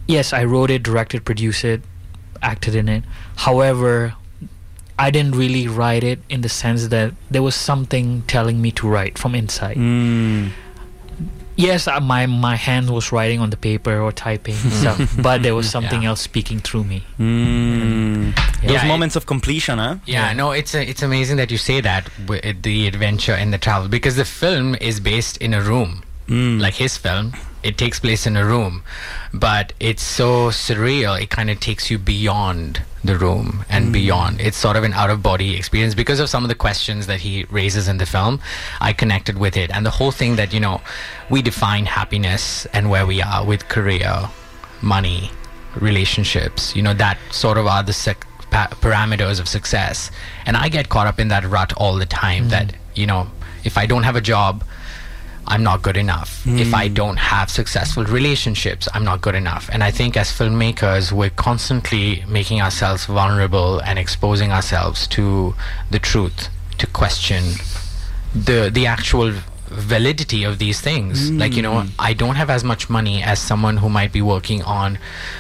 yes, 0.07 0.31
I 0.31 0.45
wrote 0.45 0.71
it, 0.71 0.81
directed, 0.81 1.25
produced 1.25 1.65
it, 1.65 1.81
acted 2.41 2.73
in 2.73 2.87
it. 2.87 3.03
However, 3.35 4.15
I 5.05 5.09
didn't 5.12 5.35
really 5.43 5.67
write 5.67 6.03
it 6.03 6.19
in 6.29 6.41
the 6.41 6.49
sense 6.49 6.88
that 6.88 7.13
there 7.31 7.41
was 7.41 7.55
something 7.55 8.23
telling 8.27 8.62
me 8.62 8.71
to 8.79 8.88
write 8.88 9.17
from 9.17 9.33
inside. 9.33 9.77
Mm. 9.77 10.51
Yes, 11.55 11.88
uh, 11.88 11.99
my 11.99 12.25
my 12.25 12.55
hand 12.55 12.89
was 12.89 13.12
writing 13.12 13.39
on 13.43 13.49
the 13.49 13.57
paper 13.57 13.99
or 13.99 14.12
typing 14.13 14.55
stuff, 14.55 14.99
but 15.27 15.43
there 15.43 15.55
was 15.55 15.67
something 15.69 16.03
Yeah. 16.03 16.09
else 16.09 16.21
speaking 16.21 16.59
through 16.59 16.85
me. 16.85 17.03
Mm. 17.19 18.35
Those 18.62 18.71
Yeah, 18.71 18.85
it- 18.85 18.88
moments 18.88 19.15
of 19.17 19.25
completion, 19.25 19.77
huh? 19.77 19.95
Yeah, 20.05 20.31
no, 20.33 20.51
it's 20.51 20.73
a, 20.73 20.81
it's 20.91 21.03
amazing 21.03 21.35
that 21.38 21.51
you 21.51 21.57
say 21.57 21.81
that 21.81 22.07
the 22.63 22.88
adventure 22.88 23.33
and 23.33 23.51
the 23.53 23.57
travel 23.57 23.88
because 23.89 24.15
the 24.15 24.25
film 24.25 24.75
is 24.79 24.99
based 25.01 25.35
in 25.38 25.53
a 25.53 25.62
room, 25.62 26.03
Mm. 26.29 26.62
like 26.62 26.75
his 26.75 26.95
film. 26.97 27.33
It 27.62 27.77
takes 27.77 27.99
place 27.99 28.25
in 28.25 28.38
a 28.38 28.45
room, 28.45 28.83
but 29.33 29.73
it's 29.81 30.03
so 30.03 30.47
surreal. 30.49 31.19
It 31.21 31.29
kind 31.29 31.49
of 31.49 31.59
takes 31.59 31.91
you 31.91 31.97
beyond 31.99 32.81
the 33.03 33.17
room 33.17 33.65
and 33.69 33.88
mm. 33.88 33.93
beyond. 33.93 34.41
It's 34.41 34.57
sort 34.57 34.75
of 34.75 34.83
an 34.83 34.93
out 34.93 35.09
of 35.09 35.23
body 35.23 35.55
experience 35.55 35.95
because 35.95 36.19
of 36.19 36.29
some 36.29 36.43
of 36.43 36.49
the 36.49 36.55
questions 36.55 37.07
that 37.07 37.19
he 37.19 37.45
raises 37.45 37.88
in 37.88 37.97
the 37.97 38.05
film. 38.05 38.39
I 38.81 38.93
connected 38.93 39.38
with 39.38 39.57
it, 39.57 39.71
and 39.71 39.85
the 39.85 39.89
whole 39.89 40.12
thing 40.12 40.35
that 40.35 40.53
you 40.53 40.59
know, 40.59 40.81
we 41.29 41.41
define 41.41 41.85
happiness 41.85 42.65
and 42.67 42.89
where 42.89 43.05
we 43.05 43.21
are 43.21 43.45
with 43.45 43.67
career, 43.67 44.29
money, 44.81 45.31
relationships. 45.75 46.75
You 46.75 46.81
know 46.81 46.93
that 46.93 47.17
sort 47.31 47.57
of 47.57 47.67
are 47.67 47.83
the 47.83 47.93
sec- 47.93 48.27
pa- 48.49 48.69
parameters 48.81 49.39
of 49.39 49.47
success. 49.47 50.12
And 50.45 50.57
I 50.57 50.69
get 50.69 50.89
caught 50.89 51.07
up 51.07 51.19
in 51.19 51.29
that 51.29 51.45
rut 51.45 51.73
all 51.73 51.95
the 51.95 52.05
time. 52.05 52.45
Mm. 52.45 52.49
That 52.49 52.75
you 52.95 53.07
know, 53.07 53.27
if 53.63 53.77
I 53.77 53.85
don't 53.85 54.03
have 54.03 54.15
a 54.15 54.21
job, 54.21 54.63
I'm 55.49 55.63
not 55.63 55.81
good 55.81 55.97
enough. 55.97 56.45
If 56.45 56.73
I 56.73 56.88
hmm. 56.88 56.93
don't 56.93 57.17
have 57.17 57.49
successful 57.49 58.05
relationships, 58.05 58.88
I'm 58.93 59.03
not 59.03 59.21
good 59.21 59.35
enough. 59.35 59.67
And 59.73 59.83
I 59.83 59.91
think 59.91 60.15
as 60.15 60.31
filmmakers, 60.31 61.12
we're 61.12 61.31
constantly 61.31 62.23
making 62.27 62.62
ourselves 62.62 63.05
vulnerable 63.05 63.79
and 63.79 63.97
exposing 63.97 64.51
ourselves 64.51 65.07
to 65.07 65.55
the 65.89 65.99
truth, 65.99 66.49
to 66.77 66.88
question 66.88 67.43
the 68.33 68.69
the 68.71 68.85
actual 68.85 69.33
validity 69.69 70.43
of 70.43 70.59
these 70.59 70.81
things. 70.81 71.31
Like 71.31 71.55
you 71.55 71.62
know 71.62 71.81
hmm. 71.81 71.89
i 71.99 72.13
don't 72.13 72.35
have 72.35 72.49
as 72.49 72.63
much 72.63 72.89
money 72.89 73.21
as 73.23 73.39
someone 73.39 73.77
who 73.77 73.89
might 73.89 74.12
be 74.12 74.21
working 74.21 74.62
on 74.63 74.97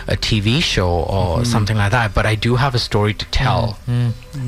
a 0.07 0.15
tv 0.15 0.61
show 0.61 0.89
or 0.89 1.37
hmm. 1.37 1.43
something 1.43 1.77
like 1.77 1.91
that 1.91 2.13
but 2.13 2.25
i 2.25 2.35
do 2.35 2.55
have 2.55 2.75
a 2.75 2.79
story 2.79 3.13
to 3.13 3.25
tell. 3.27 3.77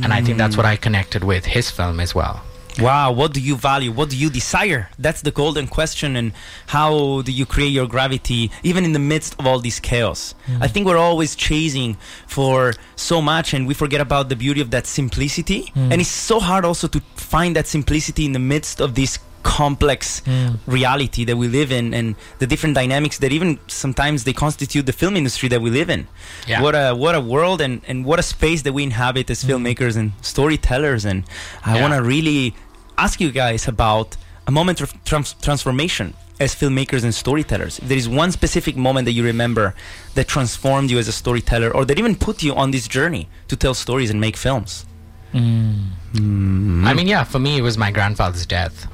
And 0.04 0.14
i 0.14 0.22
think 0.22 0.38
that's 0.38 0.58
what 0.58 0.66
i 0.66 0.76
connected 0.76 1.24
with 1.24 1.46
his 1.46 1.72
film 1.72 2.00
as 2.00 2.14
well 2.14 2.42
Wow, 2.80 3.12
what 3.12 3.34
do 3.34 3.42
you 3.42 3.56
value? 3.56 3.92
What 3.92 4.10
do 4.10 4.18
you 4.18 4.30
desire? 4.30 4.90
That's 4.98 5.22
the 5.22 5.32
golden 5.32 5.68
question. 5.68 6.16
And 6.16 6.34
how 6.68 7.22
do 7.22 7.32
you 7.32 7.46
create 7.46 7.70
your 7.70 7.88
gravity 7.88 8.52
even 8.64 8.86
in 8.86 8.94
the 8.94 9.00
midst 9.00 9.36
of 9.40 9.48
all 9.48 9.60
this 9.60 9.80
chaos? 9.80 10.36
Hmm. 10.46 10.64
I 10.64 10.68
think 10.68 10.86
we're 10.88 10.98
always 10.98 11.36
chasing 11.36 11.98
for 12.28 12.74
so 12.96 13.22
much 13.22 13.54
and 13.54 13.68
we 13.68 13.74
forget 13.74 14.02
about 14.02 14.30
the 14.30 14.36
beauty 14.36 14.62
of 14.62 14.72
that 14.72 14.88
simplicity. 14.88 15.72
Hmm. 15.74 15.92
And 15.92 16.02
it's 16.02 16.10
so 16.10 16.40
hard 16.40 16.66
also 16.66 16.88
to 16.88 17.00
find 17.16 17.56
that 17.56 17.68
simplicity 17.68 18.26
in 18.26 18.32
the 18.32 18.40
midst 18.40 18.80
of 18.80 18.96
this 18.96 19.20
complex 19.44 20.22
mm. 20.22 20.58
reality 20.68 21.26
that 21.26 21.38
we 21.38 21.48
live 21.48 21.72
in 21.72 21.94
and 21.94 22.16
the 22.40 22.48
different 22.48 22.76
dynamics 22.76 23.18
that 23.20 23.32
even 23.32 23.60
sometimes 23.68 24.24
they 24.24 24.34
constitute 24.34 24.86
the 24.86 24.94
film 24.94 25.16
industry 25.16 25.50
that 25.50 25.62
we 25.62 25.70
live 25.70 25.90
in. 25.90 26.08
Yeah. 26.48 26.62
What 26.62 26.76
a 26.76 26.94
what 26.96 27.16
a 27.16 27.22
world 27.22 27.62
and, 27.62 27.82
and 27.88 28.06
what 28.06 28.20
a 28.20 28.24
space 28.24 28.62
that 28.64 28.74
we 28.74 28.84
inhabit 28.84 29.30
as 29.30 29.44
mm. 29.44 29.50
filmmakers 29.50 29.96
and 29.98 30.14
storytellers 30.22 31.06
and 31.06 31.24
I 31.66 31.76
Yeah. 31.76 31.82
want 31.82 31.94
to 31.94 32.02
really 32.02 32.56
ask 32.98 33.20
you 33.20 33.32
guys 33.32 33.68
about 33.68 34.18
a 34.48 34.52
moment 34.52 34.82
of 34.82 34.94
trans- 35.06 35.36
transformation 35.42 36.14
as 36.40 36.56
filmmakers 36.56 37.04
and 37.04 37.14
storytellers. 37.14 37.78
If 37.80 37.88
there 37.88 37.98
is 37.98 38.10
one 38.10 38.32
specific 38.32 38.76
moment 38.76 39.06
that 39.06 39.12
you 39.12 39.24
remember 39.24 39.76
that 40.16 40.28
transformed 40.28 40.90
you 40.90 40.98
as 40.98 41.08
a 41.08 41.12
storyteller 41.12 41.70
or 41.70 41.86
that 41.86 42.00
even 42.00 42.16
put 42.16 42.42
you 42.42 42.56
on 42.56 42.72
this 42.72 42.88
journey 42.88 43.30
to 43.48 43.56
tell 43.56 43.74
stories 43.76 44.10
and 44.10 44.20
make 44.20 44.36
films. 44.36 44.86
Mm. 45.34 45.92
I 46.14 46.94
mean 46.94 47.08
yeah 47.08 47.24
for 47.24 47.40
me 47.40 47.58
it 47.58 47.62
was 47.62 47.78
my 47.78 47.90
grandfather's 47.92 48.46
death 48.46 48.88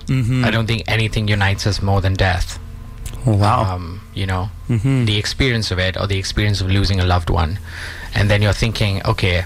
i 0.46 0.52
don't 0.52 0.68
think 0.68 0.84
anything 0.88 1.28
unites 1.28 1.66
us 1.68 1.82
more 1.82 2.02
than 2.02 2.14
death 2.14 2.60
Wow. 3.26 3.64
um, 3.76 4.02
you 4.14 4.26
know, 4.26 4.50
the 5.06 5.18
experience 5.18 5.70
of 5.72 5.80
it 5.80 5.98
or 5.98 6.08
the 6.08 6.18
experience 6.18 6.62
of 6.62 6.68
losing 6.72 7.02
a 7.02 7.06
loved 7.06 7.30
one. 7.30 7.60
And 8.16 8.30
then 8.32 8.42
you're 8.42 8.54
thinking, 8.54 9.02
okay, 9.06 9.44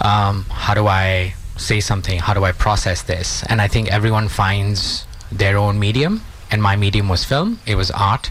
um, 0.00 0.44
how 0.48 0.72
do 0.72 0.86
I 0.86 1.34
say 1.58 1.80
something? 1.80 2.18
How 2.18 2.32
do 2.32 2.44
I 2.44 2.52
process 2.52 3.02
this? 3.02 3.42
And 3.50 3.60
I 3.60 3.68
think 3.68 3.88
everyone 3.92 4.28
finds 4.28 5.04
their 5.30 5.58
own 5.58 5.78
medium. 5.78 6.22
And 6.50 6.62
my 6.62 6.76
medium 6.76 7.10
was 7.10 7.24
film, 7.26 7.60
it 7.66 7.74
was 7.74 7.90
art. 7.90 8.30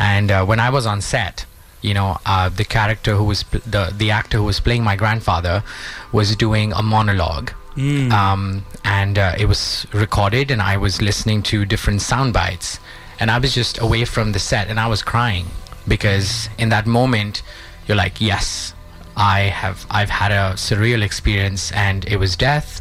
And 0.00 0.32
uh, 0.32 0.44
when 0.44 0.58
I 0.58 0.70
was 0.70 0.84
on 0.84 1.00
set, 1.00 1.46
you 1.80 1.94
know, 1.94 2.18
uh, 2.26 2.48
the 2.48 2.64
character 2.64 3.14
who 3.14 3.22
was, 3.22 3.44
pl- 3.44 3.60
the, 3.66 3.94
the 3.96 4.10
actor 4.10 4.38
who 4.38 4.44
was 4.44 4.58
playing 4.58 4.82
my 4.82 4.96
grandfather 4.96 5.62
was 6.10 6.34
doing 6.34 6.72
a 6.72 6.82
monologue. 6.82 7.52
Um, 8.12 8.64
and 8.84 9.18
uh, 9.18 9.34
it 9.38 9.46
was 9.46 9.86
recorded, 9.92 10.50
and 10.50 10.60
I 10.60 10.76
was 10.76 11.00
listening 11.00 11.42
to 11.44 11.64
different 11.64 12.02
sound 12.02 12.32
bites. 12.32 12.78
And 13.20 13.30
I 13.30 13.38
was 13.38 13.54
just 13.54 13.80
away 13.80 14.04
from 14.04 14.32
the 14.32 14.38
set 14.38 14.68
and 14.68 14.78
I 14.78 14.86
was 14.86 15.02
crying 15.02 15.46
because 15.88 16.48
in 16.56 16.68
that 16.68 16.86
moment 16.86 17.42
you're 17.88 17.96
like 17.96 18.20
yes 18.20 18.74
I 19.16 19.40
have 19.40 19.84
I've 19.90 20.08
had 20.10 20.30
a 20.30 20.54
surreal 20.54 21.02
experience 21.02 21.72
and 21.72 22.04
it 22.06 22.16
was 22.18 22.36
death 22.36 22.80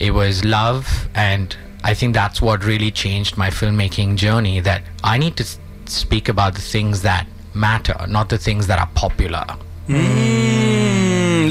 it 0.00 0.10
was 0.10 0.44
love. 0.44 1.08
And 1.14 1.56
I 1.84 1.94
think 1.94 2.14
that's 2.14 2.42
what 2.42 2.64
really 2.64 2.90
changed 2.90 3.36
my 3.36 3.48
filmmaking 3.50 4.16
journey 4.16 4.58
that 4.60 4.82
I 5.04 5.18
need 5.18 5.36
to 5.36 5.44
s- 5.44 5.58
speak 5.84 6.28
about 6.28 6.54
the 6.56 6.60
things 6.62 7.02
that 7.02 7.28
matter 7.54 7.96
not 8.08 8.28
the 8.28 8.38
things 8.38 8.66
that 8.66 8.80
are 8.80 8.90
popular. 8.96 9.44
Mm, 9.86 10.35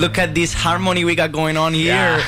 look 0.05 0.19
at 0.19 0.35
this 0.35 0.53
harmony 0.53 1.03
we 1.03 1.15
got 1.15 1.31
going 1.31 1.57
on 1.57 1.73
here. 1.73 2.21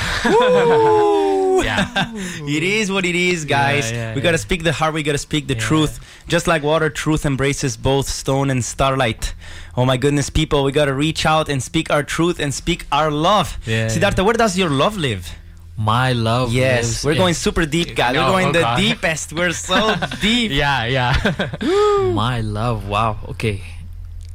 yeah. 1.64 2.14
it 2.58 2.64
is 2.64 2.92
what 2.92 3.06
it 3.06 3.16
is, 3.16 3.46
guys. 3.46 3.92
yeah, 3.92 4.14
we 4.16 4.20
yeah. 4.20 4.24
gotta 4.24 4.38
speak 4.40 4.64
the 4.64 4.74
heart. 4.74 4.96
We 4.96 5.04
gotta 5.04 5.20
speak 5.30 5.46
the 5.46 5.54
truth. 5.54 6.00
Just 6.28 6.48
like 6.48 6.64
water, 6.64 6.90
truth 6.90 7.24
embraces 7.26 7.78
both 7.78 8.08
stone 8.08 8.50
and 8.50 8.66
starlight. 8.66 9.36
Oh 9.76 9.86
my 9.86 9.98
goodness, 9.98 10.32
people, 10.32 10.64
we 10.64 10.72
gotta 10.72 10.94
reach 10.94 11.24
out 11.26 11.50
and 11.50 11.62
speak 11.62 11.92
our 11.92 12.02
truth 12.02 12.40
and 12.40 12.52
speak 12.52 12.88
our 12.92 13.12
love. 13.12 13.58
Yeah, 13.66 13.88
Sidartha, 13.94 14.26
where 14.26 14.34
does 14.34 14.58
your 14.58 14.72
love 14.72 14.98
live? 14.98 15.30
My 15.78 16.14
love. 16.14 16.52
Yes, 16.52 16.84
lives 16.84 17.06
we're 17.06 17.12
in- 17.12 17.18
going 17.20 17.36
super 17.36 17.66
deep, 17.68 17.96
guys. 17.96 18.16
No, 18.16 18.26
we're 18.26 18.42
going 18.42 18.54
the 18.54 18.76
deepest. 18.84 19.34
We're 19.34 19.54
so 19.54 19.96
deep. 20.20 20.52
Yeah, 20.52 20.86
yeah. 20.86 21.14
my 22.26 22.42
love. 22.42 22.90
Wow. 22.90 23.20
Okay. 23.30 23.62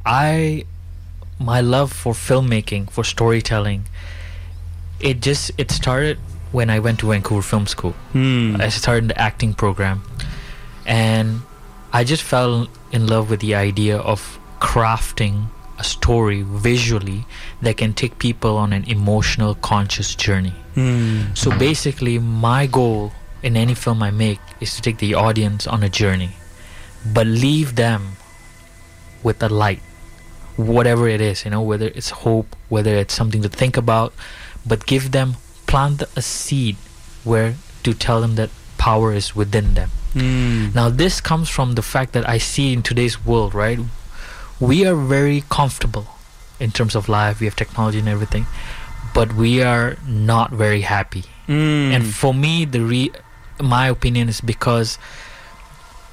I 0.06 0.64
my 1.42 1.60
love 1.60 1.92
for 1.92 2.12
filmmaking, 2.12 2.90
for 2.90 3.04
storytelling. 3.04 3.84
It 5.00 5.20
just 5.20 5.50
it 5.58 5.70
started 5.70 6.18
when 6.52 6.70
I 6.70 6.78
went 6.78 7.00
to 7.00 7.08
Vancouver 7.08 7.42
Film 7.42 7.66
School. 7.66 7.92
Hmm. 8.12 8.56
I 8.60 8.68
started 8.68 9.08
the 9.08 9.20
acting 9.20 9.54
program, 9.54 10.02
and 10.86 11.42
I 11.92 12.04
just 12.04 12.22
fell 12.22 12.68
in 12.92 13.06
love 13.06 13.30
with 13.30 13.40
the 13.40 13.54
idea 13.54 13.98
of 13.98 14.38
crafting 14.60 15.46
a 15.78 15.84
story 15.84 16.42
visually 16.42 17.26
that 17.62 17.76
can 17.76 17.92
take 17.92 18.18
people 18.18 18.56
on 18.56 18.72
an 18.72 18.84
emotional, 18.84 19.56
conscious 19.56 20.14
journey. 20.14 20.54
Hmm. 20.74 21.34
So 21.34 21.50
basically, 21.58 22.18
my 22.18 22.66
goal 22.66 23.12
in 23.42 23.56
any 23.56 23.74
film 23.74 24.02
I 24.02 24.10
make 24.10 24.38
is 24.60 24.76
to 24.76 24.82
take 24.82 24.98
the 24.98 25.14
audience 25.14 25.66
on 25.66 25.82
a 25.82 25.88
journey, 25.88 26.30
but 27.12 27.26
leave 27.26 27.74
them 27.74 28.16
with 29.22 29.42
a 29.42 29.48
light, 29.48 29.82
whatever 30.56 31.08
it 31.08 31.20
is, 31.20 31.44
you 31.44 31.50
know, 31.50 31.62
whether 31.62 31.88
it's 31.88 32.10
hope, 32.10 32.56
whether 32.68 32.94
it's 32.94 33.14
something 33.14 33.42
to 33.42 33.48
think 33.48 33.76
about, 33.76 34.12
but 34.66 34.86
give 34.86 35.12
them, 35.12 35.36
plant 35.66 36.02
a 36.16 36.22
seed 36.22 36.76
where 37.24 37.54
to 37.82 37.94
tell 37.94 38.20
them 38.20 38.34
that 38.36 38.50
power 38.78 39.12
is 39.12 39.34
within 39.34 39.74
them. 39.74 39.90
Hmm. 40.12 40.68
Now, 40.74 40.90
this 40.90 41.20
comes 41.20 41.48
from 41.48 41.74
the 41.74 41.82
fact 41.82 42.12
that 42.12 42.28
I 42.28 42.38
see 42.38 42.72
in 42.72 42.82
today's 42.82 43.24
world, 43.24 43.54
right? 43.54 43.78
We 44.60 44.86
are 44.86 44.94
very 44.94 45.44
comfortable 45.48 46.06
in 46.60 46.70
terms 46.70 46.94
of 46.94 47.08
life, 47.08 47.40
we 47.40 47.46
have 47.46 47.56
technology 47.56 47.98
and 47.98 48.08
everything, 48.08 48.46
but 49.14 49.34
we 49.34 49.62
are 49.62 49.96
not 50.06 50.50
very 50.50 50.82
happy. 50.82 51.24
Hmm. 51.46 51.90
And 51.92 52.06
for 52.06 52.32
me, 52.32 52.64
the 52.64 52.80
re- 52.80 53.12
my 53.60 53.88
opinion 53.88 54.28
is 54.28 54.40
because 54.40 54.98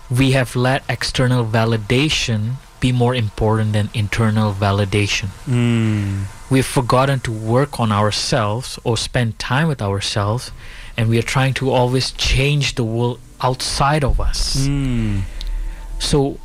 we 0.10 0.32
have 0.32 0.56
let 0.56 0.84
external 0.90 1.46
validation 1.46 2.56
be 2.80 2.92
more 2.92 3.14
important 3.16 3.74
than 3.74 3.90
internal 3.94 4.54
validation. 4.54 5.28
Hmm. 5.46 6.24
We've 6.50 6.66
forgotten 6.66 7.20
to 7.22 7.32
work 7.32 7.80
on 7.80 7.92
ourselves 7.92 8.80
or 8.84 8.98
spend 8.98 9.38
time 9.40 9.68
with 9.68 9.82
ourselves, 9.82 10.52
and 10.98 11.10
we 11.10 11.18
are 11.20 11.28
trying 11.36 11.54
to 11.56 11.72
always 11.72 12.12
change 12.12 12.76
the 12.76 12.84
world 12.84 13.20
outside 13.42 14.04
of 14.04 14.20
us. 14.20 14.66
Hmm. 14.66 15.20
So 16.00 16.40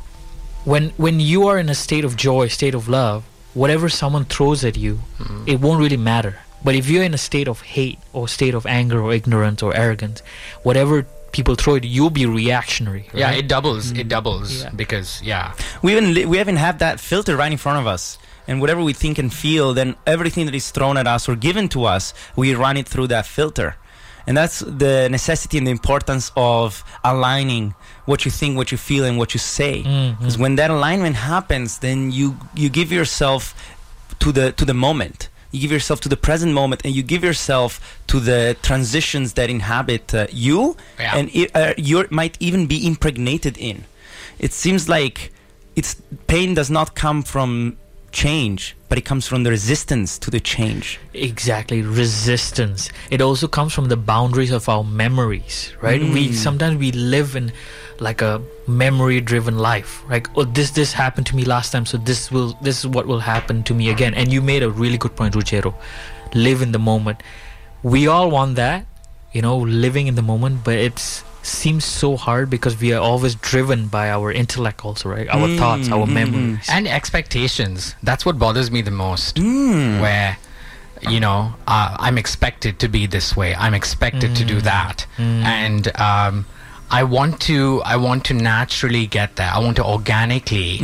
when 0.65 0.89
when 0.97 1.19
you 1.19 1.47
are 1.47 1.57
in 1.57 1.69
a 1.69 1.75
state 1.75 2.03
of 2.05 2.15
joy, 2.15 2.47
state 2.47 2.75
of 2.75 2.87
love, 2.87 3.23
whatever 3.53 3.89
someone 3.89 4.25
throws 4.25 4.63
at 4.63 4.77
you, 4.77 4.99
it 5.47 5.59
won't 5.61 5.79
really 5.79 5.97
matter. 5.97 6.39
But 6.63 6.75
if 6.75 6.89
you're 6.89 7.03
in 7.03 7.13
a 7.13 7.17
state 7.17 7.47
of 7.47 7.61
hate 7.61 7.99
or 8.11 8.27
state 8.27 8.55
of 8.55 8.65
anger 8.65 8.99
or 8.99 9.13
ignorance 9.13 9.61
or 9.61 9.75
arrogance, 9.75 10.21
whatever 10.63 11.05
people 11.35 11.55
throw 11.55 11.75
it, 11.75 11.83
you, 11.83 11.91
you'll 12.05 12.09
be 12.09 12.25
reactionary. 12.25 13.03
Yeah, 13.13 13.31
it 13.31 13.47
doubles. 13.47 13.91
It 13.91 14.05
mm. 14.07 14.09
doubles 14.15 14.63
Yeah. 14.63 14.69
because 14.81 15.09
yeah. 15.21 15.53
we 15.81 15.91
even 15.95 16.13
li- 16.15 16.25
we 16.31 16.39
even 16.39 16.55
have 16.55 16.79
that 16.85 16.99
filter 16.99 17.33
right 17.41 17.51
in 17.51 17.57
front 17.57 17.79
of 17.79 17.87
us 17.95 18.17
and 18.47 18.61
whatever 18.61 18.81
we 18.89 18.93
think 18.93 19.17
and 19.17 19.33
feel 19.33 19.73
then 19.73 19.95
everything 20.05 20.45
that 20.47 20.55
is 20.55 20.71
thrown 20.71 20.97
at 20.97 21.07
us 21.15 21.27
or 21.29 21.35
given 21.35 21.67
to 21.75 21.79
us 21.95 22.13
we 22.35 22.53
run 22.53 22.77
it 22.77 22.87
through 22.87 23.07
that 23.07 23.25
filter 23.25 23.75
and 24.27 24.35
that's 24.37 24.59
the 24.59 25.07
necessity 25.09 25.57
and 25.57 25.67
the 25.67 25.71
importance 25.71 26.31
of 26.35 26.83
aligning 27.03 27.73
what 28.05 28.19
you 28.25 28.31
think 28.39 28.55
what 28.55 28.71
you 28.71 28.77
feel 28.77 29.03
and 29.09 29.17
what 29.17 29.33
you 29.33 29.39
say 29.39 29.83
mm, 29.83 29.87
mm. 29.87 30.17
because 30.19 30.37
when 30.37 30.55
that 30.55 30.69
alignment 30.69 31.15
happens 31.15 31.79
then 31.79 32.11
you 32.11 32.37
you 32.53 32.69
give 32.69 32.91
yourself 32.91 33.41
to 34.19 34.31
the 34.31 34.51
to 34.59 34.63
the 34.65 34.73
moment 34.73 35.29
you 35.55 35.61
give 35.65 35.71
yourself 35.79 35.99
to 36.05 36.09
the 36.09 36.17
present 36.27 36.51
moment 36.61 36.79
and 36.85 36.91
you 36.97 37.03
give 37.13 37.23
yourself 37.29 37.69
to 38.11 38.17
the 38.29 38.55
transitions 38.61 39.27
that 39.37 39.49
inhabit 39.57 40.05
uh, 40.13 40.27
you 40.47 40.59
Yeah. 40.99 41.17
and 41.17 41.25
it, 41.39 41.47
uh, 41.55 41.73
you 41.89 41.97
might 42.21 42.35
even 42.47 42.61
be 42.67 42.77
impregnated 42.91 43.55
in 43.69 43.77
it 44.45 44.51
seems 44.63 44.83
like 44.97 45.17
it's 45.79 45.91
pain 46.27 46.49
does 46.59 46.69
not 46.77 46.87
come 47.03 47.19
from 47.33 47.49
change 48.11 48.61
but 48.89 48.97
it 48.97 49.05
comes 49.11 49.27
from 49.27 49.43
the 49.43 49.51
resistance 49.57 50.09
to 50.23 50.29
the 50.35 50.39
change 50.39 50.99
Exactly, 51.13 51.81
resistance. 51.81 52.89
It 53.09 53.21
also 53.21 53.47
comes 53.57 53.71
from 53.73 53.85
the 53.93 53.97
boundaries 54.13 54.51
of 54.51 54.67
our 54.69 54.83
memories, 54.83 55.73
right? 55.81 56.01
We 56.15 56.33
sometimes 56.33 56.75
we 56.77 56.91
live 56.91 57.35
in 57.41 57.51
like 57.99 58.21
a 58.21 58.41
memory-driven 58.67 59.57
life. 59.57 60.03
Like, 60.09 60.29
oh, 60.37 60.43
this 60.43 60.71
this 60.71 60.93
happened 60.93 61.27
to 61.27 61.35
me 61.35 61.43
last 61.45 61.71
time, 61.71 61.85
so 61.85 61.97
this 61.97 62.31
will 62.31 62.57
this 62.61 62.79
is 62.79 62.87
what 62.87 63.05
will 63.07 63.21
happen 63.21 63.63
to 63.63 63.73
me 63.73 63.89
again. 63.89 64.13
And 64.13 64.31
you 64.31 64.41
made 64.41 64.63
a 64.63 64.69
really 64.69 64.97
good 64.97 65.15
point, 65.15 65.33
Ruggero. 65.35 65.73
Live 66.33 66.61
in 66.61 66.71
the 66.71 66.79
moment. 66.79 67.21
We 67.83 68.07
all 68.07 68.29
want 68.31 68.55
that, 68.55 68.85
you 69.31 69.41
know, 69.41 69.57
living 69.57 70.07
in 70.07 70.15
the 70.15 70.21
moment, 70.21 70.63
but 70.63 70.75
it's 70.75 71.23
seems 71.43 71.85
so 71.85 72.17
hard 72.17 72.49
because 72.49 72.79
we 72.81 72.91
are 72.91 72.99
always 72.99 73.35
driven 73.35 73.85
by 73.87 74.09
our 74.09 74.31
intellect 74.31 74.83
also 74.83 75.09
right 75.09 75.29
our 75.29 75.47
thoughts 75.59 75.91
our 75.91 76.07
memories 76.07 76.67
and 76.73 76.87
expectations 76.87 77.93
that's 78.01 78.25
what 78.25 78.39
bothers 78.39 78.71
me 78.71 78.81
the 78.81 78.89
most 78.89 79.37
Hmm. 79.37 79.99
where 80.01 80.39
you 81.07 81.19
know 81.19 81.53
uh, 81.67 81.95
i'm 81.99 82.17
expected 82.17 82.79
to 82.79 82.87
be 82.87 83.05
this 83.05 83.37
way 83.37 83.53
i'm 83.53 83.75
expected 83.75 84.35
to 84.37 84.43
do 84.43 84.59
that 84.61 85.05
and 85.19 85.83
um, 86.01 86.47
i 86.91 87.03
want 87.03 87.41
to 87.41 87.81
i 87.83 87.95
want 87.95 88.23
to 88.25 88.33
naturally 88.33 89.07
get 89.07 89.35
there 89.37 89.49
i 89.51 89.59
want 89.59 89.75
to 89.75 89.83
organically 89.83 90.79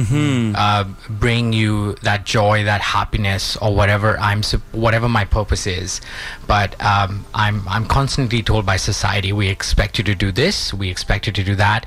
uh, 0.55 0.83
bring 1.09 1.53
you 1.53 1.93
that 2.01 2.25
joy 2.25 2.63
that 2.63 2.81
happiness 2.81 3.55
or 3.57 3.75
whatever 3.75 4.17
i'm 4.19 4.41
whatever 4.71 5.07
my 5.07 5.25
purpose 5.25 5.67
is. 5.67 6.01
But 6.47 6.69
um, 6.83 7.25
i'm 7.35 7.67
i'm 7.67 7.85
constantly 7.85 8.41
told 8.41 8.65
by 8.65 8.77
society 8.77 9.31
we 9.31 9.47
expect 9.47 9.97
you 9.99 10.03
to 10.05 10.15
do 10.15 10.31
this 10.31 10.73
we 10.73 10.89
expect 10.89 11.27
you 11.27 11.33
to 11.33 11.43
do 11.43 11.55
that. 11.55 11.85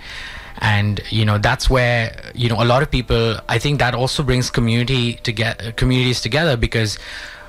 And 0.59 1.01
you 1.11 1.25
know 1.25 1.39
that's 1.39 1.69
where 1.69 2.31
you 2.35 2.49
know 2.49 2.63
a 2.63 2.65
lot 2.73 2.83
of 2.85 2.91
people 2.91 3.39
i 3.49 3.59
think 3.59 3.81
that 3.81 3.93
also 3.95 4.23
brings 4.23 4.51
community 4.51 5.15
to 5.27 5.33
get 5.33 5.77
communities 5.77 6.21
together 6.21 6.57
because 6.57 6.97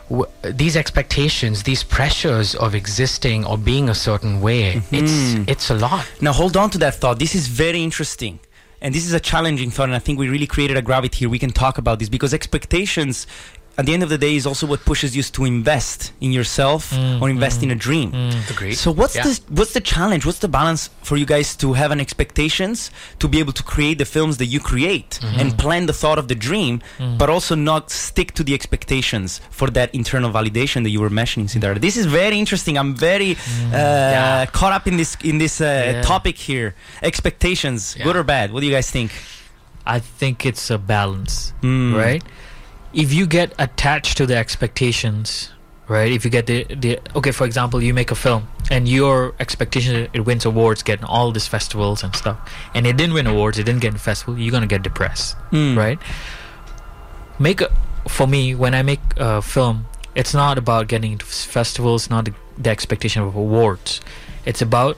w- 0.09 0.25
these 0.43 0.75
expectations 0.75 1.63
these 1.63 1.83
pressures 1.83 2.55
of 2.55 2.75
existing 2.75 3.45
or 3.45 3.57
being 3.57 3.89
a 3.89 3.95
certain 3.95 4.41
way 4.41 4.73
mm-hmm. 4.73 4.95
it's 4.95 5.49
it's 5.51 5.69
a 5.69 5.75
lot 5.75 6.05
Now 6.21 6.33
hold 6.33 6.57
on 6.57 6.69
to 6.71 6.77
that 6.79 6.95
thought. 6.95 7.19
This 7.19 7.35
is 7.35 7.47
very 7.47 7.83
interesting. 7.83 8.39
And 8.81 8.93
this 8.93 9.05
is 9.05 9.13
a 9.13 9.19
challenging 9.19 9.71
thought, 9.71 9.85
and 9.85 9.95
I 9.95 9.99
think 9.99 10.19
we 10.19 10.29
really 10.29 10.47
created 10.47 10.77
a 10.77 10.81
gravity 10.81 11.17
here. 11.19 11.29
We 11.29 11.39
can 11.39 11.51
talk 11.51 11.77
about 11.77 11.99
this 11.99 12.09
because 12.09 12.33
expectations, 12.33 13.25
at 13.77 13.85
the 13.85 13.93
end 13.93 14.03
of 14.03 14.09
the 14.09 14.17
day, 14.17 14.35
is 14.35 14.45
also 14.45 14.65
what 14.65 14.79
pushes 14.85 15.15
you 15.17 15.23
to 15.23 15.43
invest 15.45 16.11
in 16.21 16.31
yourself 16.31 16.93
or 17.21 17.29
invest 17.29 17.61
in 17.63 17.71
a 17.71 17.75
dream. 17.87 18.09
Agreed. 18.49 18.75
So 18.75 18.89
what's 18.91 19.15
Yeah. 19.15 19.23
the 19.27 19.33
what's 19.57 19.73
the 19.73 19.81
challenge? 19.93 20.25
What's 20.25 20.39
the 20.39 20.47
balance 20.47 20.89
for 21.03 21.15
you 21.17 21.25
guys 21.25 21.55
to 21.57 21.73
have 21.73 21.91
an 21.91 21.99
expectations 21.99 22.77
to 23.19 23.27
be 23.27 23.37
able 23.43 23.53
to 23.53 23.63
create 23.63 23.97
the 24.03 24.05
films 24.15 24.37
that 24.37 24.45
you 24.53 24.59
create 24.71 25.19
and 25.39 25.47
plan 25.63 25.85
the 25.91 25.93
thought 26.01 26.17
of 26.23 26.27
the 26.31 26.35
dream, 26.49 26.73
but 27.21 27.27
also 27.29 27.53
not 27.55 27.91
stick 27.91 28.29
to 28.37 28.43
the 28.47 28.53
expectations 28.53 29.41
for 29.59 29.67
that 29.77 29.89
internal 29.93 30.31
validation 30.31 30.79
that 30.85 30.91
you 30.95 31.01
were 31.05 31.09
mentioning, 31.21 31.47
Sidartha. 31.47 31.79
This 31.81 31.97
is 31.97 32.05
very 32.21 32.37
interesting. 32.43 32.77
I'm 32.77 32.93
very 32.95 33.31
uh, 33.33 33.35
Yeah. 33.75 34.45
caught 34.57 34.73
up 34.77 34.85
in 34.87 34.95
this 35.01 35.11
in 35.31 35.37
this 35.43 35.55
uh, 35.59 35.65
Yeah. 35.65 36.01
topic 36.13 36.37
here. 36.49 36.69
Expectations, 37.11 37.95
good 38.05 38.15
or 38.15 38.23
bad? 38.23 38.51
What 38.53 38.59
do 38.61 38.67
you 38.67 38.75
guys 38.77 38.89
think? 38.91 39.11
I 39.87 39.99
think 40.19 40.45
it's 40.45 40.69
a 40.71 40.77
balance, 40.77 41.53
Mm. 41.61 41.93
right? 42.05 42.23
If 42.95 43.13
you 43.13 43.27
get 43.27 43.53
attached 43.59 44.17
to 44.17 44.25
the 44.25 44.37
expectations, 44.37 45.51
right? 45.87 46.11
If 46.11 46.23
you 46.25 46.31
get 46.31 46.45
the, 46.47 46.63
the 46.63 46.99
okay, 47.15 47.31
for 47.31 47.45
example, 47.45 47.83
you 47.83 47.93
make 47.93 48.09
a 48.09 48.15
film 48.15 48.47
and 48.71 48.87
your 48.87 49.35
expectation 49.39 50.07
it 50.13 50.21
wins 50.21 50.45
awards, 50.45 50.81
getting 50.81 51.05
all 51.05 51.31
these 51.31 51.45
festivals 51.47 52.03
and 52.03 52.15
stuff, 52.15 52.37
and 52.73 52.87
it 52.87 52.95
didn't 52.97 53.13
win 53.13 53.27
awards, 53.27 53.59
it 53.59 53.65
didn't 53.65 53.81
get 53.81 53.91
in 53.93 53.99
festival, 53.99 54.39
you're 54.39 54.51
gonna 54.51 54.65
get 54.75 54.81
depressed, 54.81 55.35
Mm. 55.51 55.75
right? 55.77 55.99
Make 57.37 57.59
a, 57.61 57.69
for 58.07 58.27
me 58.27 58.55
when 58.55 58.73
I 58.73 58.81
make 58.81 59.01
a 59.17 59.41
film, 59.41 59.85
it's 60.15 60.33
not 60.33 60.57
about 60.57 60.87
getting 60.87 61.11
into 61.11 61.25
festivals, 61.25 62.09
not 62.09 62.25
the, 62.25 62.33
the 62.57 62.69
expectation 62.69 63.21
of 63.23 63.35
awards. 63.35 63.99
It's 64.45 64.61
about 64.61 64.97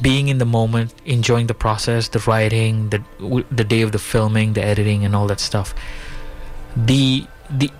being 0.00 0.28
in 0.28 0.38
the 0.38 0.46
moment, 0.46 0.94
enjoying 1.04 1.46
the 1.48 1.54
process, 1.54 2.08
the 2.08 2.18
writing, 2.20 2.88
the 2.90 3.00
the 3.50 3.64
day 3.64 3.82
of 3.82 3.92
the 3.92 3.98
filming, 3.98 4.54
the 4.54 4.62
editing, 4.64 5.04
and 5.04 5.14
all 5.14 5.26
that 5.26 5.40
stuff. 5.40 5.74
The 6.76 7.26
the 7.50 7.70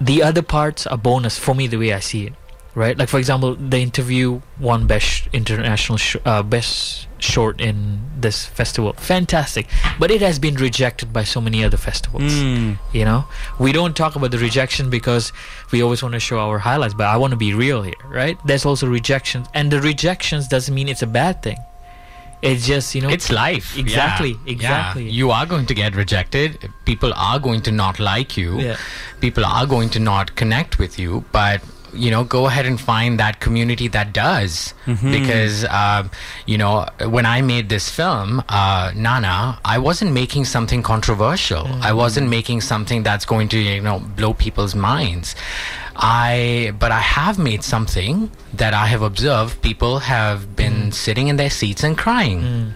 the 0.00 0.22
other 0.22 0.42
parts 0.42 0.86
are 0.86 0.98
bonus 0.98 1.38
for 1.38 1.54
me. 1.54 1.66
The 1.66 1.76
way 1.76 1.92
I 1.92 2.00
see 2.00 2.26
it, 2.26 2.32
right? 2.74 2.96
Like 2.96 3.08
for 3.08 3.18
example, 3.18 3.54
the 3.54 3.78
interview 3.78 4.40
won 4.58 4.86
best 4.86 5.28
international 5.32 5.98
sh- 5.98 6.16
uh, 6.24 6.42
best 6.42 7.06
short 7.18 7.60
in 7.60 8.00
this 8.18 8.46
festival. 8.46 8.94
Fantastic, 8.94 9.66
but 9.98 10.10
it 10.10 10.20
has 10.22 10.38
been 10.38 10.54
rejected 10.56 11.12
by 11.12 11.22
so 11.22 11.40
many 11.40 11.62
other 11.62 11.76
festivals. 11.76 12.32
Mm. 12.32 12.78
You 12.92 13.04
know, 13.04 13.26
we 13.58 13.72
don't 13.72 13.94
talk 13.94 14.16
about 14.16 14.30
the 14.30 14.38
rejection 14.38 14.90
because 14.90 15.32
we 15.70 15.82
always 15.82 16.02
want 16.02 16.14
to 16.14 16.20
show 16.20 16.38
our 16.38 16.58
highlights, 16.58 16.94
but 16.94 17.06
I 17.06 17.16
want 17.18 17.32
to 17.32 17.36
be 17.36 17.54
real 17.54 17.82
here, 17.82 17.94
right? 18.06 18.38
There's 18.46 18.64
also 18.64 18.86
rejections, 18.88 19.46
and 19.54 19.70
the 19.70 19.80
rejections 19.80 20.48
doesn't 20.48 20.74
mean 20.74 20.88
it's 20.88 21.02
a 21.02 21.06
bad 21.06 21.42
thing. 21.42 21.58
It's 22.42 22.66
just 22.66 22.94
you 22.94 23.02
know, 23.02 23.08
It's 23.10 23.30
life. 23.30 23.76
Yeah. 23.76 23.82
Exactly, 23.82 24.30
Yeah. 24.44 24.52
exactly. 24.52 25.08
You 25.10 25.30
are 25.30 25.46
going 25.46 25.66
to 25.66 25.74
get 25.74 25.94
rejected. 25.94 26.70
People 26.84 27.12
are 27.14 27.38
going 27.38 27.60
to 27.62 27.70
not 27.72 27.98
like 27.98 28.36
you. 28.36 28.60
Yeah. 28.60 28.76
People 29.20 29.44
are 29.44 29.66
going 29.66 29.90
to 29.90 29.98
not 30.00 30.34
connect 30.36 30.78
with 30.78 30.98
you. 30.98 31.24
But 31.32 31.60
you 31.92 32.08
know, 32.08 32.22
go 32.22 32.46
ahead 32.46 32.66
and 32.66 32.80
find 32.80 33.18
that 33.18 33.40
community 33.40 33.88
that 33.88 34.12
does. 34.12 34.74
Because 34.86 35.64
um, 35.66 36.10
you 36.46 36.56
know, 36.56 36.86
when 37.08 37.26
I 37.26 37.42
made 37.42 37.68
this 37.68 37.90
film, 37.90 38.42
uh, 38.48 38.92
Nana, 38.94 39.58
I 39.64 39.78
wasn't 39.78 40.12
making 40.12 40.44
something 40.44 40.82
controversial. 40.84 41.66
I 41.82 41.92
wasn't 41.92 42.28
making 42.28 42.60
something 42.60 43.02
that's 43.02 43.24
going 43.24 43.48
to 43.48 43.58
you 43.58 43.80
know 43.82 43.98
blow 43.98 44.34
people's 44.34 44.74
minds. 44.76 45.34
I 46.02 46.72
but 46.78 46.90
I 46.92 47.00
have 47.00 47.38
made 47.38 47.62
something 47.62 48.30
that 48.54 48.74
I 48.74 48.86
have 48.86 49.02
observed. 49.02 49.60
People 49.62 49.98
have 50.00 50.56
been 50.56 50.90
sitting 50.92 51.28
in 51.28 51.36
their 51.36 51.50
seats 51.50 51.84
and 51.84 51.96
crying. 51.96 52.72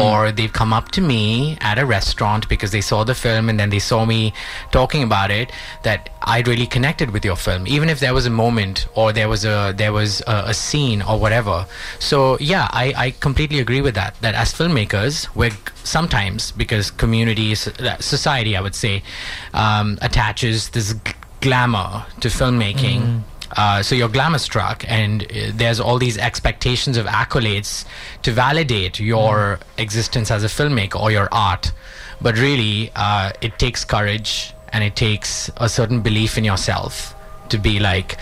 Or 0.00 0.32
they've 0.32 0.52
come 0.52 0.72
up 0.72 0.90
to 0.92 1.00
me 1.00 1.58
at 1.60 1.78
a 1.78 1.84
restaurant 1.84 2.48
because 2.48 2.70
they 2.70 2.80
saw 2.80 3.04
the 3.04 3.14
film 3.14 3.48
and 3.48 3.58
then 3.60 3.68
they 3.70 3.78
saw 3.80 4.04
me 4.06 4.32
talking 4.70 5.02
about 5.02 5.30
it 5.30 5.52
that 5.82 6.08
I 6.22 6.40
really 6.40 6.66
connected 6.66 7.10
with 7.10 7.24
your 7.24 7.36
film 7.36 7.66
even 7.66 7.88
if 7.88 8.00
there 8.00 8.14
was 8.14 8.26
a 8.26 8.30
moment 8.30 8.86
or 8.94 9.12
there 9.12 9.28
was 9.28 9.44
a 9.44 9.74
there 9.76 9.92
was 9.92 10.22
a, 10.26 10.44
a 10.46 10.54
scene 10.54 11.02
or 11.02 11.18
whatever. 11.18 11.66
So 11.98 12.38
yeah 12.40 12.68
I, 12.70 12.94
I 12.96 13.10
completely 13.10 13.58
agree 13.58 13.80
with 13.82 13.94
that 13.96 14.14
that 14.20 14.34
as 14.34 14.52
filmmakers 14.54 15.28
we're 15.34 15.52
sometimes 15.84 16.52
because 16.52 16.90
community 16.90 17.52
uh, 17.52 17.96
society 17.98 18.56
I 18.56 18.60
would 18.60 18.74
say 18.74 19.02
um, 19.52 19.98
attaches 20.00 20.70
this 20.70 20.94
g- 20.94 21.12
glamour 21.40 22.04
to 22.20 22.28
filmmaking 22.28 23.22
uh, 23.56 23.82
so 23.82 23.94
you're 23.94 24.08
glamour 24.08 24.38
struck, 24.38 24.84
and 24.88 25.22
uh, 25.22 25.50
there's 25.54 25.80
all 25.80 25.98
these 25.98 26.18
expectations 26.18 26.96
of 26.96 27.06
accolades 27.06 27.84
to 28.22 28.30
validate 28.30 29.00
your 29.00 29.58
existence 29.78 30.30
as 30.30 30.44
a 30.44 30.48
filmmaker 30.48 31.00
or 31.00 31.10
your 31.10 31.28
art. 31.32 31.72
But 32.20 32.36
really, 32.36 32.90
uh, 32.94 33.32
it 33.40 33.58
takes 33.58 33.84
courage 33.84 34.52
and 34.72 34.84
it 34.84 34.96
takes 34.96 35.50
a 35.56 35.68
certain 35.68 36.02
belief 36.02 36.36
in 36.36 36.44
yourself 36.44 37.14
to 37.48 37.58
be 37.58 37.78
like, 37.78 38.18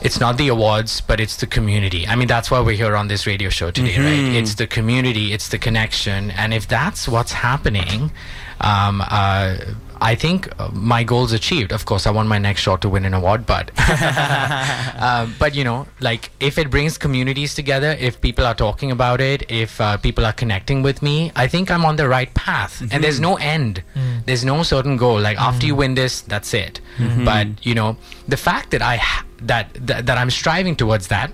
it's 0.00 0.20
not 0.20 0.36
the 0.36 0.48
awards, 0.48 1.00
but 1.00 1.20
it's 1.20 1.36
the 1.36 1.46
community. 1.46 2.06
I 2.06 2.14
mean, 2.14 2.28
that's 2.28 2.50
why 2.50 2.60
we're 2.60 2.76
here 2.76 2.96
on 2.96 3.08
this 3.08 3.26
radio 3.26 3.48
show 3.50 3.70
today, 3.70 3.98
right? 3.98 4.36
It's 4.36 4.56
the 4.56 4.66
community, 4.66 5.32
it's 5.32 5.48
the 5.48 5.58
connection. 5.58 6.30
And 6.32 6.52
if 6.52 6.68
that's 6.68 7.08
what's 7.08 7.32
happening, 7.32 8.12
um, 8.60 9.02
uh, 9.08 9.56
I 10.04 10.14
think 10.16 10.48
uh, 10.58 10.68
my 10.72 11.04
goal's 11.04 11.32
achieved. 11.32 11.70
Of 11.72 11.84
course, 11.84 12.06
I 12.08 12.10
want 12.10 12.28
my 12.28 12.38
next 12.38 12.60
shot 12.62 12.80
to 12.82 12.88
win 12.88 13.04
an 13.04 13.14
award, 13.14 13.46
but 13.46 13.70
um, 15.00 15.34
but 15.38 15.54
you 15.54 15.64
know, 15.64 15.86
like 16.00 16.30
if 16.40 16.58
it 16.58 16.70
brings 16.70 16.98
communities 16.98 17.54
together, 17.54 17.96
if 17.98 18.20
people 18.20 18.44
are 18.44 18.54
talking 18.54 18.90
about 18.90 19.20
it, 19.20 19.44
if 19.50 19.80
uh, 19.80 19.96
people 19.96 20.24
are 20.24 20.32
connecting 20.32 20.82
with 20.82 21.02
me, 21.02 21.30
I 21.36 21.46
think 21.48 21.70
I'm 21.70 21.84
on 21.84 21.96
the 21.96 22.08
right 22.08 22.32
path. 22.34 22.80
And 22.92 23.02
there's 23.04 23.20
no 23.20 23.36
end. 23.36 23.82
There's 24.26 24.44
no 24.44 24.62
certain 24.62 24.96
goal. 24.96 25.20
Like 25.20 25.38
after 25.38 25.66
you 25.66 25.74
win 25.76 25.94
this, 25.94 26.20
that's 26.22 26.52
it. 26.54 26.80
But 27.24 27.64
you 27.66 27.74
know, 27.74 27.96
the 28.28 28.36
fact 28.36 28.70
that 28.72 28.82
I 28.82 28.96
ha- 28.96 29.24
that, 29.42 29.72
that 29.86 30.06
that 30.06 30.18
I'm 30.18 30.30
striving 30.30 30.76
towards 30.76 31.08
that 31.08 31.30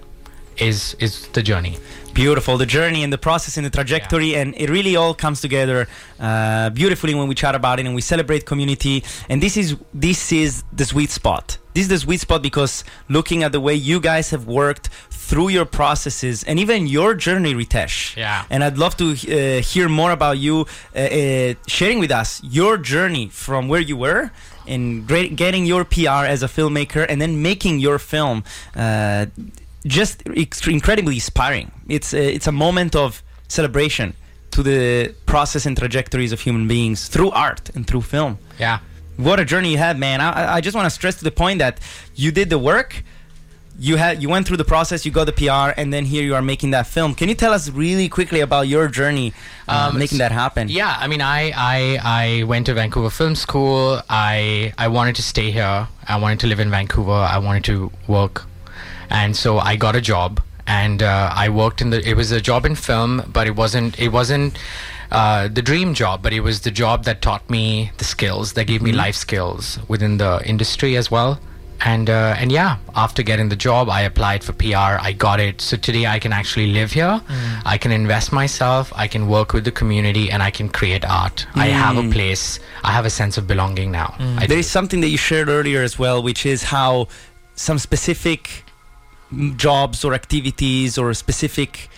is 0.56 0.94
is 0.98 1.28
the 1.28 1.42
journey. 1.42 1.78
Beautiful, 2.18 2.58
the 2.58 2.66
journey 2.66 3.04
and 3.04 3.12
the 3.12 3.16
process 3.16 3.56
and 3.56 3.64
the 3.64 3.70
trajectory, 3.70 4.34
and 4.34 4.52
it 4.56 4.68
really 4.70 4.96
all 4.96 5.14
comes 5.14 5.40
together 5.40 5.86
uh, 6.18 6.68
beautifully 6.70 7.14
when 7.14 7.28
we 7.28 7.34
chat 7.36 7.54
about 7.54 7.78
it 7.78 7.86
and 7.86 7.94
we 7.94 8.00
celebrate 8.00 8.44
community. 8.44 9.04
And 9.28 9.40
this 9.40 9.56
is 9.56 9.76
this 9.94 10.32
is 10.32 10.64
the 10.72 10.84
sweet 10.84 11.10
spot. 11.10 11.58
This 11.74 11.84
is 11.84 11.90
the 11.90 11.98
sweet 11.98 12.20
spot 12.20 12.42
because 12.42 12.82
looking 13.08 13.44
at 13.44 13.52
the 13.52 13.60
way 13.60 13.74
you 13.74 14.00
guys 14.00 14.30
have 14.30 14.48
worked 14.48 14.88
through 15.10 15.50
your 15.50 15.64
processes 15.64 16.42
and 16.42 16.58
even 16.58 16.88
your 16.88 17.14
journey, 17.14 17.54
Ritesh. 17.54 18.16
Yeah. 18.16 18.46
And 18.50 18.64
I'd 18.64 18.78
love 18.78 18.96
to 18.96 19.12
uh, 19.12 19.62
hear 19.62 19.88
more 19.88 20.10
about 20.10 20.38
you 20.38 20.66
uh, 20.96 20.98
uh, 20.98 21.54
sharing 21.68 22.00
with 22.00 22.10
us 22.10 22.42
your 22.42 22.78
journey 22.78 23.28
from 23.28 23.68
where 23.68 23.80
you 23.80 23.96
were 23.96 24.32
and 24.66 25.06
great, 25.06 25.36
getting 25.36 25.66
your 25.66 25.84
PR 25.84 26.26
as 26.26 26.42
a 26.42 26.48
filmmaker 26.48 27.06
and 27.08 27.22
then 27.22 27.42
making 27.42 27.78
your 27.78 28.00
film. 28.00 28.42
Just 29.86 30.22
incredibly 30.66 31.14
inspiring. 31.16 31.70
It's 31.88 32.12
a, 32.12 32.34
it's 32.34 32.46
a 32.46 32.52
moment 32.52 32.94
of 32.96 33.22
celebration 33.48 34.14
to 34.50 34.62
the 34.62 35.14
process 35.26 35.66
and 35.66 35.76
trajectories 35.76 36.32
of 36.32 36.40
human 36.40 36.66
beings 36.68 37.08
through 37.08 37.30
art 37.30 37.70
and 37.74 37.86
through 37.86 38.02
film. 38.02 38.38
Yeah. 38.58 38.80
What 39.16 39.40
a 39.40 39.44
journey 39.44 39.72
you 39.72 39.78
had, 39.78 39.98
man! 39.98 40.20
I, 40.20 40.54
I- 40.56 40.60
just 40.60 40.76
want 40.76 40.86
to 40.86 40.90
stress 40.90 41.16
to 41.18 41.24
the 41.24 41.30
point 41.32 41.58
that 41.58 41.80
you 42.14 42.30
did 42.32 42.50
the 42.50 42.58
work. 42.58 43.02
You 43.80 43.96
had 43.96 44.20
you 44.22 44.28
went 44.28 44.46
through 44.48 44.56
the 44.56 44.64
process, 44.64 45.06
you 45.06 45.12
got 45.12 45.26
the 45.26 45.32
PR, 45.32 45.72
and 45.80 45.92
then 45.92 46.04
here 46.04 46.24
you 46.24 46.34
are 46.34 46.42
making 46.42 46.70
that 46.72 46.86
film. 46.88 47.14
Can 47.14 47.28
you 47.28 47.34
tell 47.36 47.52
us 47.52 47.70
really 47.70 48.08
quickly 48.08 48.40
about 48.40 48.66
your 48.66 48.88
journey 48.88 49.32
uh, 49.68 49.90
Um, 49.92 49.98
making 49.98 50.18
that 50.18 50.32
happen? 50.32 50.68
Yeah, 50.68 50.96
I 50.98 51.06
mean, 51.06 51.20
I, 51.20 51.52
I 51.56 51.98
I 52.02 52.42
went 52.44 52.66
to 52.66 52.74
Vancouver 52.74 53.10
Film 53.10 53.34
School. 53.36 54.00
I 54.10 54.72
I 54.78 54.88
wanted 54.88 55.14
to 55.16 55.22
stay 55.22 55.50
here. 55.52 55.86
I 56.08 56.16
wanted 56.16 56.40
to 56.40 56.46
live 56.48 56.58
in 56.58 56.70
Vancouver. 56.70 57.12
I 57.12 57.38
wanted 57.38 57.64
to 57.64 57.90
work, 58.08 58.46
and 59.10 59.36
so 59.36 59.58
I 59.58 59.76
got 59.76 59.96
a 59.96 60.00
job. 60.00 60.40
And 60.66 61.02
uh, 61.02 61.32
I 61.34 61.48
worked 61.48 61.80
in 61.80 61.88
the. 61.90 62.06
It 62.06 62.14
was 62.14 62.30
a 62.30 62.42
job 62.42 62.66
in 62.66 62.74
film, 62.74 63.22
but 63.32 63.46
it 63.46 63.56
wasn't. 63.56 63.98
It 63.98 64.08
wasn't 64.08 64.58
uh, 65.10 65.48
the 65.48 65.62
dream 65.62 65.94
job, 65.94 66.22
but 66.22 66.34
it 66.34 66.40
was 66.40 66.60
the 66.60 66.70
job 66.70 67.04
that 67.04 67.22
taught 67.22 67.48
me 67.48 67.90
the 67.96 68.04
skills, 68.04 68.52
that 68.52 68.66
gave 68.66 68.82
me 68.82 68.92
life 68.92 69.14
skills 69.16 69.78
within 69.88 70.18
the 70.18 70.42
industry 70.44 70.96
as 70.98 71.10
well. 71.10 71.40
And 71.80 72.10
uh, 72.10 72.34
and 72.38 72.52
yeah, 72.52 72.76
after 72.94 73.22
getting 73.22 73.48
the 73.48 73.56
job, 73.56 73.88
I 73.88 74.02
applied 74.02 74.44
for 74.44 74.52
PR. 74.52 75.00
I 75.00 75.12
got 75.16 75.40
it. 75.40 75.62
So 75.62 75.78
today 75.78 76.04
I 76.06 76.18
can 76.18 76.34
actually 76.34 76.66
live 76.74 76.92
here. 76.92 77.22
I 77.64 77.78
can 77.78 77.90
invest 77.90 78.30
myself. 78.32 78.92
I 78.94 79.06
can 79.08 79.26
work 79.26 79.54
with 79.54 79.64
the 79.64 79.72
community, 79.72 80.30
and 80.30 80.42
I 80.42 80.50
can 80.50 80.68
create 80.68 81.02
art. 81.06 81.46
I 81.54 81.68
have 81.68 81.96
a 81.96 82.10
place. 82.10 82.60
I 82.84 82.92
have 82.92 83.06
a 83.06 83.10
sense 83.10 83.38
of 83.38 83.46
belonging 83.46 83.90
now. 83.90 84.14
I 84.18 84.40
There 84.46 84.48
do. 84.48 84.58
is 84.58 84.68
something 84.68 85.00
that 85.00 85.08
you 85.08 85.16
shared 85.16 85.48
earlier 85.48 85.82
as 85.82 85.98
well, 85.98 86.22
which 86.22 86.44
is 86.44 86.64
how 86.64 87.08
some 87.54 87.78
specific 87.78 88.40
mm, 88.48 88.67
jobs 89.56 90.04
or 90.04 90.14
activities 90.14 90.98
or 90.98 91.12
specific 91.14 91.88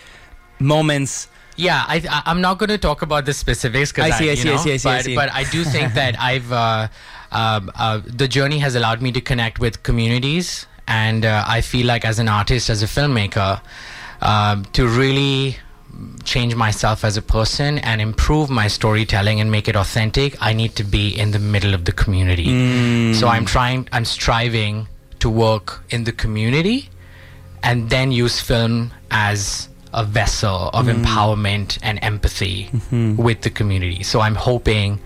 moments 0.59 1.27
Yeah, 1.57 1.83
I, 1.87 2.01
I 2.09 2.21
I'm 2.25 2.41
not 2.41 2.57
going 2.59 2.69
to 2.69 2.77
talk 2.77 3.01
about 3.01 3.25
the 3.25 3.33
specifics 3.33 3.91
because 3.91 4.11
I 4.11 4.17
see, 4.17 4.31
I 4.31 4.35
see, 4.35 4.51
I 4.51 4.55
see, 4.57 4.73
I 4.73 4.77
see, 4.77 4.89
I 4.89 4.95
but, 4.95 5.05
see. 5.05 5.15
but 5.15 5.29
I 5.33 5.43
do 5.43 5.63
think 5.63 5.93
that 5.99 6.19
I've 6.19 6.51
uh, 6.51 6.87
um, 7.31 7.71
uh, 7.75 8.01
the 8.05 8.27
journey 8.27 8.59
has 8.59 8.75
allowed 8.75 9.01
me 9.01 9.11
to 9.11 9.21
connect 9.21 9.59
with 9.59 9.83
communities, 9.83 10.65
and 10.87 11.25
uh, 11.25 11.43
I 11.47 11.61
feel 11.61 11.85
like 11.87 12.03
as 12.05 12.19
an 12.19 12.27
artist, 12.27 12.69
as 12.69 12.83
a 12.83 12.87
filmmaker, 12.87 13.61
um, 14.21 14.65
to 14.73 14.87
really 14.87 15.57
change 16.23 16.55
myself 16.55 17.03
as 17.03 17.17
a 17.17 17.21
person 17.21 17.77
and 17.79 18.01
improve 18.01 18.49
my 18.49 18.67
storytelling 18.67 19.39
and 19.41 19.51
make 19.51 19.67
it 19.67 19.75
authentic, 19.75 20.35
I 20.41 20.53
need 20.53 20.75
to 20.77 20.83
be 20.83 21.09
in 21.09 21.31
the 21.31 21.39
middle 21.39 21.73
of 21.73 21.83
the 21.85 21.91
community. 21.91 23.13
So 23.13 23.27
I'm 23.27 23.45
trying, 23.45 23.87
I'm 23.91 24.05
striving 24.05 24.87
to 25.19 25.29
work 25.29 25.83
in 25.89 26.05
the 26.05 26.13
community 26.13 26.89
and 27.63 27.89
then 27.89 28.11
use 28.11 28.39
film 28.39 28.91
as 29.09 29.69
a 29.93 30.03
vessel 30.03 30.69
of 30.73 30.85
mm. 30.85 31.03
empowerment 31.03 31.77
and 31.83 31.99
empathy 32.01 32.69
mm-hmm. 32.71 33.15
with 33.17 33.41
the 33.41 33.49
community. 33.49 34.03
So 34.03 34.21
I'm 34.21 34.35
hoping 34.35 34.99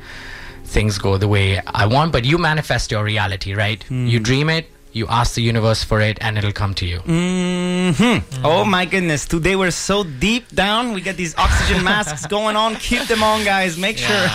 things 0.63 0.97
go 0.97 1.17
the 1.17 1.27
way 1.27 1.59
I 1.65 1.85
want, 1.85 2.11
but 2.11 2.25
you 2.25 2.37
manifest 2.37 2.91
your 2.91 3.03
reality, 3.03 3.53
right? 3.53 3.83
You 3.89 4.19
mm. 4.19 4.23
dream 4.23 4.49
it, 4.49 4.69
you 4.95 5.05
ask 5.09 5.35
the 5.35 5.41
universe 5.41 5.83
for 5.83 5.99
it, 5.99 6.17
and 6.21 6.37
it'll 6.37 6.53
come 6.53 6.73
to 6.75 6.85
you. 6.85 6.99
hmm 6.99 8.19
Oh 8.45 8.63
my 8.63 8.85
goodness! 8.85 9.25
Today 9.27 9.55
we're 9.57 9.71
so 9.71 10.05
deep 10.05 10.47
down. 10.55 10.93
We 10.93 11.01
got 11.01 11.17
these 11.17 11.35
oxygen 11.37 11.83
masks 11.91 12.25
going 12.25 12.55
on. 12.55 12.75
Keep 12.77 13.03
them 13.11 13.21
on, 13.21 13.43
guys. 13.43 13.77
Make 13.77 13.97
sure. 13.97 14.27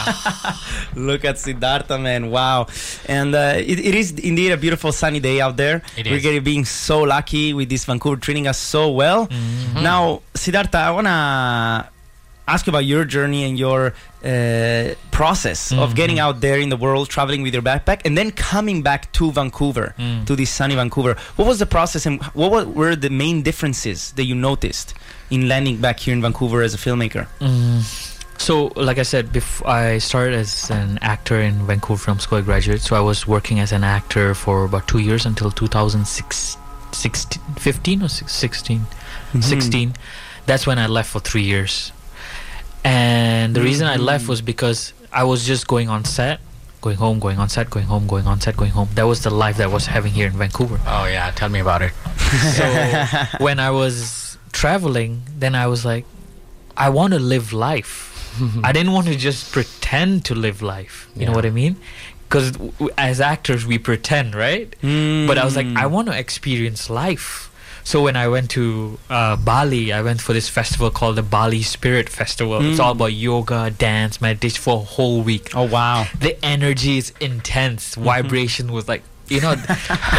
Look 0.94 1.24
at 1.24 1.36
Sidartha, 1.36 1.96
man! 2.00 2.30
Wow, 2.30 2.66
and 3.06 3.34
uh, 3.34 3.54
it, 3.56 3.80
it 3.80 3.94
is 3.94 4.12
indeed 4.12 4.52
a 4.52 4.58
beautiful 4.58 4.92
sunny 4.92 5.18
day 5.18 5.40
out 5.40 5.56
there. 5.56 5.80
It 5.96 6.06
we're 6.10 6.20
getting 6.20 6.44
being 6.44 6.66
so 6.66 7.00
lucky 7.02 7.54
with 7.54 7.70
this 7.70 7.86
Vancouver 7.86 8.16
treating 8.20 8.46
us 8.46 8.58
so 8.58 8.90
well. 8.90 9.28
Now, 9.74 10.20
Sidartha, 10.34 10.74
I 10.74 10.90
wanna 10.90 11.88
ask 12.52 12.66
you 12.66 12.70
about 12.70 12.84
your 12.84 13.04
journey 13.04 13.44
and 13.44 13.58
your 13.58 13.94
uh, 14.24 14.94
process 15.10 15.72
of 15.72 15.94
getting 15.94 16.18
out 16.18 16.40
there 16.40 16.58
in 16.58 16.68
the 16.68 16.76
world, 16.76 17.08
traveling 17.08 17.42
with 17.42 17.52
your 17.54 17.62
backpack, 17.62 18.00
and 18.04 18.16
then 18.18 18.30
coming 18.32 18.82
back 18.82 19.10
to 19.12 19.30
Vancouver, 19.32 19.94
to 20.26 20.36
this 20.36 20.50
sunny 20.50 20.74
Vancouver. 20.74 21.14
What 21.36 21.46
was 21.48 21.58
the 21.58 21.66
process, 21.66 22.06
and 22.06 22.22
what 22.34 22.66
were 22.74 22.94
the 22.96 23.10
main 23.10 23.42
differences 23.42 24.12
that 24.12 24.24
you 24.24 24.34
noticed 24.34 24.94
in 25.30 25.48
landing 25.48 25.76
back 25.80 26.00
here 26.00 26.12
in 26.14 26.22
Vancouver 26.22 26.62
as 26.62 26.74
a 26.74 26.78
filmmaker? 26.78 27.26
So, 28.38 28.72
like 28.74 28.98
I 28.98 29.02
said, 29.02 29.32
before 29.32 29.68
I 29.68 29.98
started 29.98 30.34
as 30.34 30.70
an 30.70 30.98
actor 31.02 31.38
in 31.40 31.66
Vancouver 31.66 32.02
Film 32.02 32.18
School, 32.18 32.38
I 32.38 32.40
graduated. 32.40 32.80
So 32.82 32.96
I 32.96 33.00
was 33.00 33.26
working 33.26 33.60
as 33.60 33.70
an 33.72 33.84
actor 33.84 34.34
for 34.34 34.64
about 34.64 34.88
two 34.88 34.98
years 34.98 35.26
until 35.26 35.50
2016, 35.50 36.58
16, 36.92 37.42
15 37.56 38.02
or 38.02 38.08
16, 38.08 38.80
Mm-hmm. 38.80 39.40
16. 39.42 39.94
That's 40.46 40.66
when 40.66 40.78
I 40.78 40.86
left 40.86 41.10
for 41.10 41.20
three 41.20 41.42
years. 41.44 41.92
And 42.84 43.54
the 43.54 43.62
reason 43.62 43.86
I 43.86 43.96
left 43.96 44.28
was 44.28 44.42
mm. 44.42 44.46
because 44.46 44.92
I 45.12 45.24
was 45.24 45.46
just 45.46 45.66
going 45.66 45.88
on 45.88 46.04
set, 46.04 46.40
going 46.80 46.96
home, 46.96 47.18
going 47.18 47.38
on 47.38 47.48
set, 47.48 47.68
going 47.70 47.86
home, 47.86 48.06
going 48.06 48.26
on 48.26 48.40
set, 48.40 48.56
going 48.56 48.70
home. 48.70 48.88
That 48.94 49.04
was 49.04 49.22
the 49.22 49.30
life 49.30 49.56
that 49.58 49.64
I 49.64 49.72
was 49.72 49.86
having 49.86 50.12
here 50.12 50.26
in 50.26 50.32
Vancouver. 50.32 50.80
Oh 50.86 51.06
yeah, 51.06 51.30
tell 51.32 51.48
me 51.48 51.60
about 51.60 51.82
it. 51.82 51.92
So 52.30 52.64
when 53.44 53.58
I 53.58 53.70
was 53.72 54.38
traveling, 54.52 55.22
then 55.36 55.56
I 55.56 55.66
was 55.66 55.84
like, 55.84 56.04
I 56.76 56.88
want 56.90 57.12
to 57.12 57.18
live 57.18 57.52
life. 57.52 58.06
I 58.64 58.70
didn't 58.72 58.92
want 58.92 59.08
to 59.08 59.16
just 59.16 59.52
pretend 59.52 60.24
to 60.26 60.34
live 60.36 60.62
life. 60.62 61.10
You 61.16 61.26
know 61.26 61.32
what 61.32 61.44
I 61.44 61.50
mean? 61.50 61.76
Because 62.28 62.56
as 62.96 63.20
actors, 63.20 63.66
we 63.66 63.78
pretend, 63.78 64.36
right? 64.36 64.70
Mm. 64.82 65.26
But 65.26 65.38
I 65.38 65.44
was 65.44 65.56
like, 65.56 65.66
I 65.66 65.86
want 65.86 66.06
to 66.06 66.16
experience 66.16 66.88
life. 66.88 67.49
So 67.90 68.00
when 68.02 68.14
I 68.14 68.28
went 68.28 68.50
to 68.50 69.00
uh, 69.10 69.34
Bali, 69.34 69.92
I 69.92 70.00
went 70.02 70.20
for 70.20 70.32
this 70.32 70.48
festival 70.48 70.92
called 70.92 71.16
the 71.16 71.24
Bali 71.24 71.62
Spirit 71.62 72.08
Festival. 72.08 72.64
It's 72.64 72.78
all 72.78 72.92
about 72.92 73.14
yoga, 73.14 73.70
dance, 73.70 74.20
meditation 74.20 74.62
for 74.62 74.74
a 74.76 74.84
whole 74.94 75.22
week. 75.22 75.50
Oh 75.56 75.64
wow. 75.64 76.06
The 76.20 76.38
energy 76.44 76.98
is 76.98 77.12
intense. 77.18 77.96
Vibration 77.96 78.70
was 78.70 78.86
like, 78.86 79.02
you 79.26 79.40
know, 79.40 79.56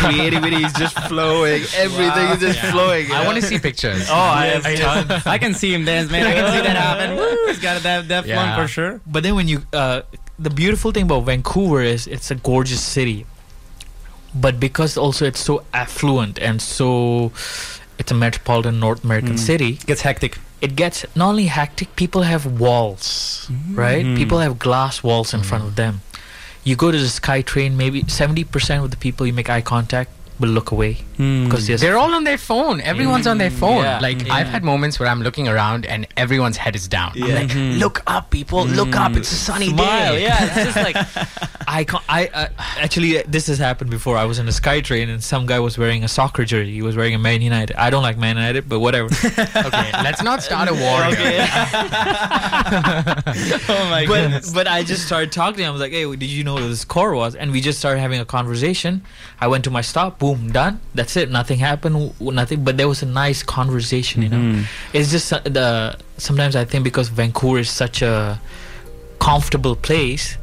creativity 0.04 0.58
is 0.58 0.74
just 0.74 1.00
flowing. 1.08 1.62
Everything 1.78 2.28
is 2.36 2.40
just 2.42 2.60
flowing. 2.74 3.08
you 3.08 3.14
I 3.14 3.26
want 3.26 3.38
to 3.40 3.42
see 3.42 3.58
pictures. 3.58 4.06
Oh, 4.10 4.16
I 4.16 4.48
have 4.48 5.08
tons. 5.08 5.26
I 5.36 5.38
can 5.38 5.54
see 5.54 5.74
him 5.74 5.86
dance, 5.86 6.12
man. 6.12 6.28
I 6.28 6.34
can 6.34 6.52
see 6.52 6.60
that 6.68 6.76
happen. 6.76 7.16
Woo, 7.16 7.46
he's 7.48 7.60
got 7.60 7.82
that 7.84 8.10
that 8.10 8.26
Yeah. 8.26 8.36
one 8.36 8.62
for 8.62 8.68
sure. 8.70 9.00
But 9.08 9.24
then 9.24 9.36
when 9.36 9.48
you, 9.48 9.64
uh, 9.72 10.02
the 10.38 10.50
beautiful 10.50 10.92
thing 10.92 11.04
about 11.04 11.22
Vancouver 11.24 11.82
is 11.82 12.06
it's 12.06 12.32
a 12.32 12.36
gorgeous 12.36 12.82
city. 12.84 13.26
But 14.34 14.60
because 14.60 14.98
also 14.98 15.26
it's 15.26 15.40
so 15.40 15.64
affluent 15.74 16.40
and 16.40 16.62
so, 16.62 17.32
it's 18.00 18.12
a 18.12 18.16
metropolitan 18.16 18.80
North 18.80 19.04
American 19.04 19.32
hmm. 19.32 19.38
city. 19.38 19.74
Gets 19.86 20.02
hectic. 20.02 20.38
It 20.62 20.76
gets 20.76 21.06
not 21.16 21.30
only 21.30 21.48
hectic. 21.48 21.96
People 21.96 22.22
have 22.24 22.60
walls, 22.60 23.48
hmm. 23.48 23.76
right? 23.76 24.06
People 24.16 24.40
have 24.40 24.58
glass 24.60 25.04
walls 25.04 25.34
in 25.34 25.44
front 25.44 25.64
of 25.64 25.72
hmm. 25.72 25.76
them. 25.76 26.02
You 26.64 26.76
go 26.76 26.92
to 26.92 26.98
the 26.98 27.06
SkyTrain, 27.06 27.74
maybe 27.74 28.04
seventy 28.08 28.44
percent 28.44 28.84
of 28.84 28.92
the 28.92 28.98
people 28.98 29.26
you 29.26 29.34
make 29.34 29.50
eye 29.50 29.62
contact 29.62 30.12
will 30.42 30.50
look 30.50 30.72
away 30.72 30.98
because 31.18 31.68
there's 31.68 31.80
They're 31.82 31.98
all 31.98 32.14
on 32.16 32.24
their 32.24 32.38
phone. 32.38 32.82
Everyone's 32.82 33.28
on 33.28 33.38
their 33.38 33.52
phone. 33.52 33.84
Yeah. 33.84 34.00
Like 34.00 34.26
Yeah. 34.26 34.34
I've 34.34 34.48
had 34.48 34.64
moments 34.64 35.00
where 35.00 35.08
I'm 35.08 35.22
looking 35.22 35.48
around 35.48 35.86
and 35.86 36.08
everyone's 36.18 36.58
head 36.58 36.76
is 36.76 36.88
down. 36.88 37.12
I'm 37.16 37.24
Yeah. 37.30 37.36
like, 37.42 37.54
look 37.84 38.02
up, 38.08 38.30
people, 38.32 38.66
look 38.66 38.96
up. 38.96 39.16
It's 39.16 39.32
a 39.32 39.36
sunny 39.36 39.70
smile. 39.70 40.14
day. 40.16 40.24
Yeah, 40.24 40.46
it's 40.46 40.74
just 40.74 40.78
like 40.88 40.98
I 41.68 41.84
can't. 41.86 42.04
I 42.10 42.28
uh, 42.34 42.48
actually 42.80 43.20
uh, 43.20 43.24
this 43.28 43.46
has 43.48 43.60
happened 43.60 43.92
before. 43.92 44.18
I 44.18 44.26
was 44.26 44.40
in 44.40 44.48
a 44.48 44.52
SkyTrain 44.52 45.08
and 45.14 45.24
some 45.24 45.46
guy 45.46 45.60
was 45.60 45.78
wearing 45.78 46.04
a 46.04 46.08
soccer 46.08 46.44
jersey. 46.44 46.74
He 46.74 46.82
was 46.82 46.96
wearing 46.98 47.14
a 47.16 47.20
Man 47.20 47.42
United. 47.42 47.76
I 47.78 47.90
don't 47.92 48.04
like 48.04 48.18
Man 48.18 48.36
United, 48.36 48.68
but 48.68 48.80
whatever. 48.80 49.08
okay, 49.68 49.92
let's 50.08 50.24
not 50.24 50.42
start 50.44 50.68
a 50.70 50.74
war. 50.74 51.04
here. 51.16 51.48
Oh 53.74 53.88
my 53.90 54.06
but 54.08 54.52
but 54.54 54.68
I 54.68 54.84
just 54.84 55.06
started 55.06 55.32
talking. 55.32 55.66
I 55.66 55.70
was 55.70 55.82
like, 55.82 55.92
"Hey, 55.92 56.06
did 56.16 56.30
you 56.30 56.44
know 56.44 56.54
what 56.56 56.64
the 56.68 56.76
score 56.76 57.14
was?" 57.16 57.36
And 57.36 57.52
we 57.52 57.62
just 57.62 57.80
started 57.80 58.00
having 58.00 58.20
a 58.20 58.26
conversation. 58.26 59.02
I 59.40 59.48
went 59.48 59.64
to 59.66 59.72
my 59.72 59.82
stop. 59.82 60.20
Boom, 60.20 60.31
done. 60.36 60.80
That's 60.96 61.16
it. 61.18 61.30
Nothing 61.30 61.60
happened. 61.60 62.14
Nothing. 62.20 62.64
But 62.64 62.78
there 62.78 62.88
was 62.88 63.02
a 63.02 63.06
nice 63.06 63.44
conversation. 63.44 64.22
You 64.22 64.30
know, 64.30 64.64
it's 64.94 65.12
just 65.12 65.32
uh, 65.34 65.40
the 65.44 65.98
sometimes 66.18 66.56
I 66.56 66.66
think 66.66 66.84
because 66.84 67.10
Vancouver 67.10 67.60
is 67.60 67.70
such 67.70 68.02
a 68.02 68.40
comfortable 69.20 69.76
place 69.76 70.38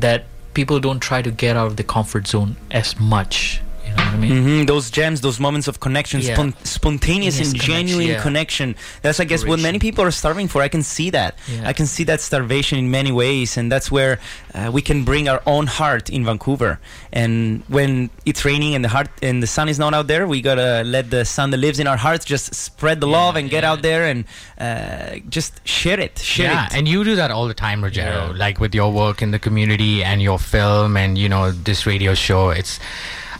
that 0.00 0.24
people 0.54 0.80
don't 0.80 1.00
try 1.00 1.22
to 1.22 1.30
get 1.30 1.56
out 1.56 1.66
of 1.66 1.76
the 1.76 1.84
comfort 1.84 2.26
zone 2.26 2.56
as 2.70 2.98
much. 3.00 3.60
You 3.98 4.04
know 4.04 4.10
I 4.12 4.16
mean? 4.16 4.42
hmm 4.60 4.64
Those 4.64 4.90
gems, 4.90 5.20
those 5.20 5.38
moments 5.40 5.68
of 5.68 5.80
connection, 5.80 6.20
Yeah. 6.20 6.34
spon- 6.34 6.54
spontaneous 6.64 7.38
and 7.38 7.48
connection, 7.48 7.72
genuine 7.74 8.08
yeah. 8.08 8.22
connection. 8.22 8.74
That's, 9.02 9.20
I 9.20 9.24
guess, 9.24 9.44
what 9.44 9.60
many 9.60 9.78
people 9.78 10.04
are 10.04 10.10
starving 10.10 10.48
for. 10.48 10.62
I 10.62 10.68
can 10.68 10.82
see 10.82 11.10
that. 11.10 11.38
Yeah. 11.48 11.68
I 11.68 11.72
can 11.72 11.86
see 11.86 12.04
that 12.04 12.20
starvation 12.20 12.78
in 12.78 12.90
many 12.90 13.12
ways, 13.12 13.56
and 13.56 13.70
that's 13.72 13.90
where 13.90 14.18
uh, 14.54 14.70
we 14.72 14.82
can 14.82 15.04
bring 15.04 15.28
our 15.28 15.42
own 15.46 15.66
heart 15.66 16.10
in 16.10 16.24
Vancouver. 16.24 16.78
And 17.12 17.62
when 17.68 18.10
it's 18.24 18.44
raining 18.44 18.74
and 18.74 18.84
the 18.84 18.88
heart 18.88 19.08
and 19.22 19.42
the 19.42 19.46
sun 19.46 19.68
is 19.68 19.78
not 19.78 19.94
out 19.94 20.06
there, 20.06 20.26
we 20.26 20.40
gotta 20.42 20.82
let 20.84 21.10
the 21.10 21.24
sun 21.24 21.50
that 21.50 21.58
lives 21.58 21.78
in 21.78 21.86
our 21.86 21.96
hearts 21.96 22.24
just 22.24 22.54
spread 22.54 23.00
the 23.00 23.06
love 23.08 23.36
and 23.36 23.50
get 23.50 23.64
out 23.64 23.82
there 23.82 24.04
and 24.06 24.24
uh, 24.58 25.18
just 25.28 25.66
share 25.66 26.00
it. 26.00 26.18
Share 26.18 26.50
yeah, 26.50 26.66
it. 26.66 26.74
and 26.74 26.88
you 26.88 27.04
do 27.04 27.16
that 27.16 27.30
all 27.30 27.46
the 27.48 27.54
time, 27.54 27.82
Ruggero. 27.82 28.36
Like 28.36 28.60
with 28.60 28.74
your 28.74 28.92
work 28.92 29.22
in 29.22 29.30
the 29.30 29.38
community 29.38 30.02
and 30.04 30.22
your 30.22 30.38
film 30.38 30.96
and 30.96 31.16
you 31.18 31.28
know 31.28 31.50
this 31.52 31.86
radio 31.86 32.14
show. 32.14 32.50
It's, 32.50 32.78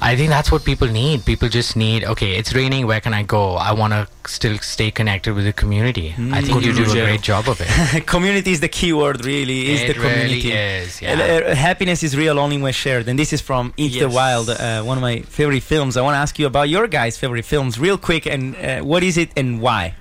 I 0.01 0.15
think 0.17 0.31
that's 0.31 0.53
what 0.53 0.65
people 0.65 0.87
need. 0.89 1.25
People 1.25 1.49
just 1.49 1.77
need. 1.77 2.05
Okay, 2.05 2.37
it's 2.37 2.55
raining. 2.55 2.87
Where 2.87 3.01
can 3.01 3.13
I 3.13 3.25
go? 3.25 3.55
I 3.55 3.73
want 3.73 3.93
to 3.95 4.07
still 4.31 4.57
stay 4.59 4.91
connected 4.93 5.35
with 5.35 5.45
the 5.45 5.53
community. 5.53 6.15
I 6.33 6.41
think 6.41 6.55
Good 6.63 6.67
you 6.67 6.85
do 6.85 6.91
a 6.91 6.95
great 6.95 7.21
job 7.21 7.49
of 7.49 7.61
it. 7.61 8.07
community 8.07 8.53
is 8.53 8.61
the 8.61 8.69
key 8.69 8.93
word, 8.93 9.25
really. 9.25 9.71
Is 9.73 9.83
It 9.83 9.95
the 9.97 10.01
really 10.01 10.41
community. 10.41 10.53
is, 10.53 11.03
yeah. 11.03 11.15
Uh, 11.51 11.55
happiness 11.55 12.03
is 12.03 12.17
real 12.17 12.39
only 12.39 12.59
when 12.59 12.73
shared. 12.73 13.09
And 13.09 13.19
this 13.19 13.33
is 13.33 13.41
from 13.41 13.75
Into 13.77 13.99
the 13.99 14.09
Wild, 14.09 14.49
uh, 14.51 14.83
one 14.83 14.99
of 14.99 15.03
my 15.03 15.21
favorite 15.23 15.63
films. 15.65 15.97
I 15.97 16.03
want 16.03 16.15
to 16.15 16.19
ask 16.19 16.39
you 16.39 16.47
about 16.47 16.69
your 16.69 16.87
guys' 16.87 17.17
favorite 17.19 17.45
films, 17.45 17.79
real 17.79 17.99
quick. 17.99 18.25
And 18.27 18.55
uh, 18.57 18.81
what 18.83 19.03
is 19.03 19.17
it 19.19 19.31
and 19.37 19.61
why? 19.61 19.95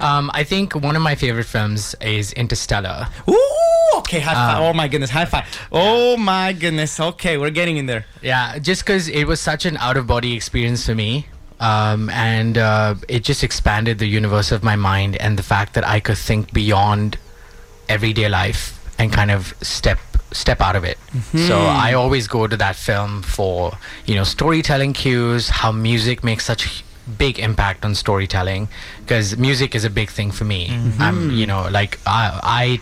Um, 0.00 0.30
I 0.34 0.42
think 0.42 0.74
one 0.74 0.96
of 0.96 1.02
my 1.02 1.14
favorite 1.14 1.44
films 1.46 1.94
is 2.00 2.32
Interstellar. 2.32 3.06
Ooh, 3.28 3.53
okay, 4.04 4.20
high 4.20 4.34
five. 4.34 4.58
Um, 4.58 4.62
oh 4.64 4.72
my 4.72 4.88
goodness, 4.88 5.10
high 5.10 5.24
five. 5.24 5.46
Oh 5.72 6.16
my 6.16 6.52
goodness. 6.52 7.00
Okay, 7.00 7.36
we're 7.38 7.50
getting 7.50 7.76
in 7.76 7.86
there. 7.86 8.06
Yeah, 8.22 8.58
just 8.58 8.82
because 8.82 9.08
it 9.08 9.24
was 9.24 9.40
such 9.40 9.66
an 9.66 9.76
out 9.78 9.96
of 9.96 10.06
body 10.06 10.34
experience 10.34 10.86
for 10.86 10.94
me. 10.94 11.26
Um, 11.60 12.10
and 12.10 12.58
uh, 12.58 12.96
it 13.08 13.22
just 13.24 13.42
expanded 13.44 13.98
the 13.98 14.06
universe 14.06 14.52
of 14.52 14.62
my 14.62 14.76
mind 14.76 15.16
and 15.16 15.38
the 15.38 15.42
fact 15.42 15.74
that 15.74 15.86
I 15.86 16.00
could 16.00 16.18
think 16.18 16.52
beyond 16.52 17.16
everyday 17.88 18.28
life 18.28 18.78
and 18.98 19.12
kind 19.12 19.30
of 19.30 19.54
step 19.62 19.98
step 20.32 20.60
out 20.60 20.74
of 20.76 20.84
it. 20.84 20.98
So 21.36 21.56
I 21.56 21.92
always 21.94 22.26
go 22.26 22.46
to 22.48 22.56
that 22.56 22.76
film 22.76 23.22
for 23.22 23.78
you 24.04 24.14
know 24.16 24.24
storytelling 24.24 24.92
cues, 24.92 25.48
how 25.48 25.70
music 25.72 26.24
makes 26.24 26.44
such 26.44 26.84
big 27.18 27.38
impact 27.38 27.84
on 27.84 27.94
storytelling 27.94 28.68
because 29.00 29.36
music 29.36 29.74
is 29.74 29.84
a 29.84 29.90
big 29.90 30.10
thing 30.10 30.30
for 30.30 30.44
me. 30.44 30.68
Mm-hmm. 30.68 31.02
I'm 31.02 31.30
you 31.30 31.46
know 31.46 31.68
like 31.70 31.98
I, 32.06 32.40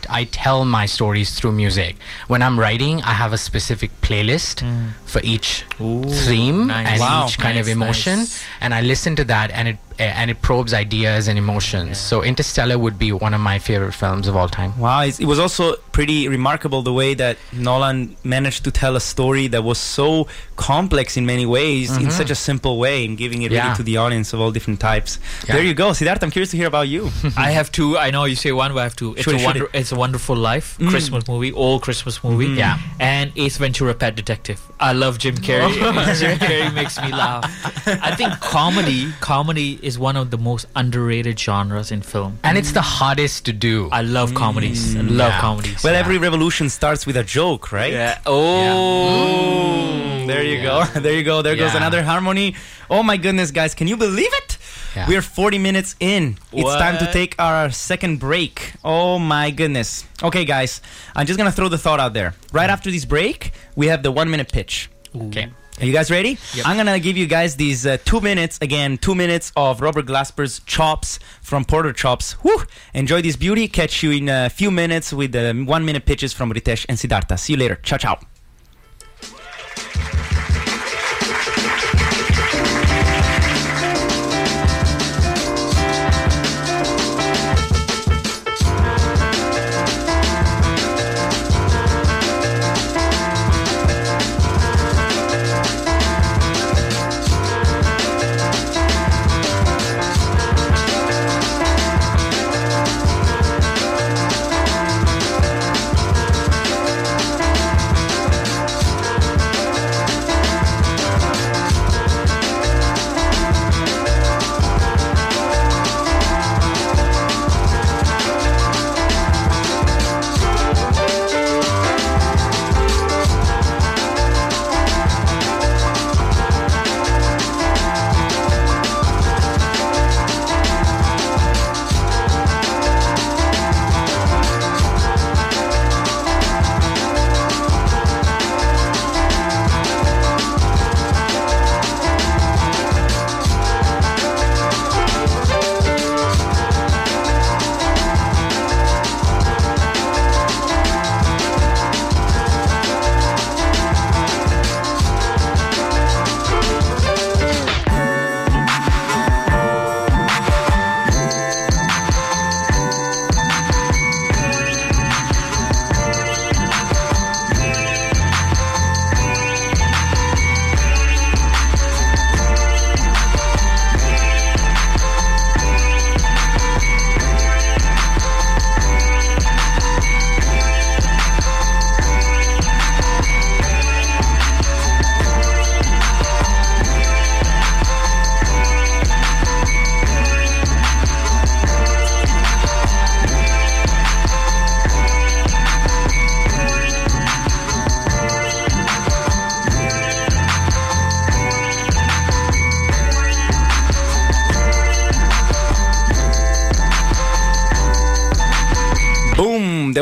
I 0.09 0.21
I 0.21 0.25
tell 0.25 0.65
my 0.65 0.87
stories 0.87 1.35
through 1.39 1.53
music. 1.53 1.97
When 2.29 2.43
I'm 2.43 2.59
writing, 2.59 3.03
I 3.03 3.13
have 3.13 3.33
a 3.33 3.39
specific 3.39 3.91
playlist 4.01 4.63
mm. 4.63 4.93
for 5.05 5.21
each 5.23 5.65
theme 5.79 6.67
nice. 6.69 6.89
and 6.89 7.01
Wow. 7.01 7.27
each 7.27 7.39
kind 7.39 7.59
of 7.59 7.69
emotion 7.69 8.19
nice. 8.21 8.43
and 8.61 8.73
I 8.75 8.81
listen 8.81 9.17
to 9.17 9.25
that 9.25 9.51
and 9.51 9.69
it 9.69 9.77
and 10.09 10.31
it 10.31 10.43
probes 10.43 10.75
ideas 10.75 11.29
and 11.29 11.39
emotions. 11.39 11.99
So 11.99 12.23
Interstellar 12.23 12.79
would 12.79 12.99
be 12.99 13.13
one 13.13 13.35
of 13.35 13.41
my 13.41 13.59
favorite 13.59 13.93
films 13.93 14.29
of 14.29 14.37
all 14.37 14.49
time. 14.49 14.79
Wow, 14.79 15.03
it 15.03 15.25
was 15.25 15.39
also 15.39 15.77
pretty 15.93 16.29
remarkable 16.29 16.83
the 16.83 16.93
way 16.93 17.15
that 17.15 17.37
Nolan 17.53 18.17
managed 18.25 18.65
to 18.65 18.71
tell 18.71 18.97
a 18.97 19.01
story 19.01 19.47
that 19.49 19.63
was 19.63 19.79
so 19.79 20.27
complex 20.57 21.17
in 21.17 21.27
many 21.27 21.45
ways 21.45 21.91
in 21.91 22.05
mm-hmm. 22.05 22.11
such 22.11 22.31
a 22.31 22.35
simple 22.35 22.79
way 22.79 23.05
and 23.05 23.19
giving 23.19 23.43
it 23.43 23.51
really 23.51 23.75
to 23.75 23.83
the 23.83 23.97
audience 23.97 24.33
of 24.33 24.41
all 24.41 24.51
different 24.51 24.81
types. 24.81 25.19
Yeah. 25.47 25.55
There 25.55 25.65
you 25.65 25.75
go. 25.75 25.91
Siddharth, 25.91 26.23
I'm 26.23 26.31
curious 26.31 26.51
to 26.53 26.57
hear 26.57 26.67
about 26.67 26.89
you. 26.89 27.11
I 27.37 27.51
have 27.51 27.71
two. 27.73 27.99
I 27.99 28.11
know 28.11 28.25
you 28.25 28.37
say 28.37 28.53
one, 28.53 28.73
but 28.73 28.81
I 28.81 28.85
have 28.85 28.97
two. 28.97 29.15
It's 29.15 29.25
Shoot 29.25 29.41
a 29.41 29.45
wonder. 29.45 29.65
it. 29.65 29.71
It's 29.75 29.93
a 29.93 29.97
Wonderful 29.97 30.37
Life 30.37 30.79
mm. 30.79 30.89
Christmas 30.89 31.27
movie, 31.29 31.53
old 31.53 31.83
Christmas 31.83 32.23
movie. 32.25 32.47
Mm-hmm. 32.47 32.59
Yeah. 32.59 32.79
And 33.01 33.33
Ace 33.37 33.57
Ventura: 33.57 33.95
Pet 33.95 34.15
Detective. 34.17 34.61
I 34.81 34.93
love 34.93 35.19
Jim 35.19 35.37
Carrey. 35.37 35.73
Jim 36.21 36.39
Carrey 36.39 36.73
makes 36.75 37.01
me 37.01 37.11
laugh. 37.11 37.45
I 37.87 38.15
think 38.15 38.33
comedy, 38.41 39.13
comedy 39.21 39.79
is 39.83 39.92
one 39.99 40.17
of 40.17 40.31
the 40.31 40.39
most 40.39 40.67
underrated 40.75 41.39
genres 41.39 41.91
in 41.91 42.03
film. 42.03 42.39
And 42.45 42.59
it's 42.59 42.73
the 42.73 42.83
hardest 42.83 43.45
to 43.47 43.53
do. 43.53 43.89
I 43.93 44.03
love 44.03 44.33
mm. 44.33 44.37
comedies. 44.37 44.97
I 44.97 45.01
love 45.01 45.33
Yeah. 45.33 45.41
comedies. 45.41 45.85
Well, 45.85 45.93
Yeah. 45.93 46.01
every 46.01 46.19
revolution 46.19 46.69
starts 46.69 47.07
with 47.07 47.17
a 47.17 47.25
joke, 47.25 47.73
right? 47.73 47.93
yeah. 47.93 48.19
Oh. 48.27 50.27
There 50.27 50.43
you 50.43 50.63
go. 50.63 50.85
There 50.95 51.15
you 51.15 51.23
go. 51.23 51.43
There 51.43 51.57
goes 51.57 51.75
another 51.75 52.03
harmony. 52.03 52.55
Oh 52.89 53.03
my 53.03 53.17
goodness, 53.17 53.51
guys. 53.51 53.75
Can 53.75 53.89
you 53.89 53.97
believe 53.97 54.33
it? 54.33 54.59
Yeah. 54.95 55.09
We're 55.09 55.23
40 55.23 55.59
minutes 55.59 55.97
in. 56.01 56.37
It's 56.53 56.75
time 56.75 56.99
to 56.99 57.11
take 57.13 57.35
our 57.39 57.71
second 57.71 58.21
break. 58.21 58.75
Oh 58.85 59.19
my 59.19 59.51
goodness. 59.51 60.05
Okay, 60.23 60.45
guys. 60.45 60.81
I'm 61.17 61.27
just 61.27 61.39
going 61.39 61.51
to 61.51 61.57
throw 61.57 61.69
the 61.69 61.79
thought 61.79 61.99
out 62.01 62.13
there. 62.13 62.35
Right 62.53 62.69
mm. 62.69 62.73
after 62.73 62.91
this 62.91 63.05
break, 63.05 63.53
we 63.75 63.87
have 63.89 64.03
the 64.03 64.13
one 64.13 64.31
minute 64.31 64.53
pitch. 64.53 64.91
okay. 65.17 65.51
Are 65.81 65.87
you 65.87 65.93
guys 65.93 66.11
ready? 66.11 66.39
I'm 66.65 66.77
gonna 66.77 67.01
give 67.01 67.17
you 67.17 67.27
guys 67.27 67.57
these 67.57 67.87
uh, 67.87 67.97
two 68.05 68.21
minutes 68.21 68.59
again, 68.61 68.99
two 68.99 69.15
minutes 69.15 69.53
of 69.57 69.81
Robert 69.81 70.07
Glasper's 70.07 70.61
chops 70.61 71.19
from 71.41 71.65
Porter 71.65 71.93
Chops. 71.93 72.33
Whew! 72.43 72.63
Enjoy 72.95 73.21
this 73.23 73.37
beauty. 73.37 73.67
Catch 73.69 74.03
you 74.03 74.11
in 74.13 74.29
a 74.29 74.49
few 74.51 74.71
minutes 74.71 75.13
with 75.13 75.33
the 75.33 75.53
one 75.67 75.85
minute 75.85 76.05
pitches 76.07 76.33
from 76.33 76.53
Ritesh 76.53 76.87
and 76.89 76.99
Sidartha. 76.99 77.39
See 77.39 77.55
you 77.55 77.59
later. 77.59 77.77
Ciao, 77.83 77.97
ciao. 77.97 78.32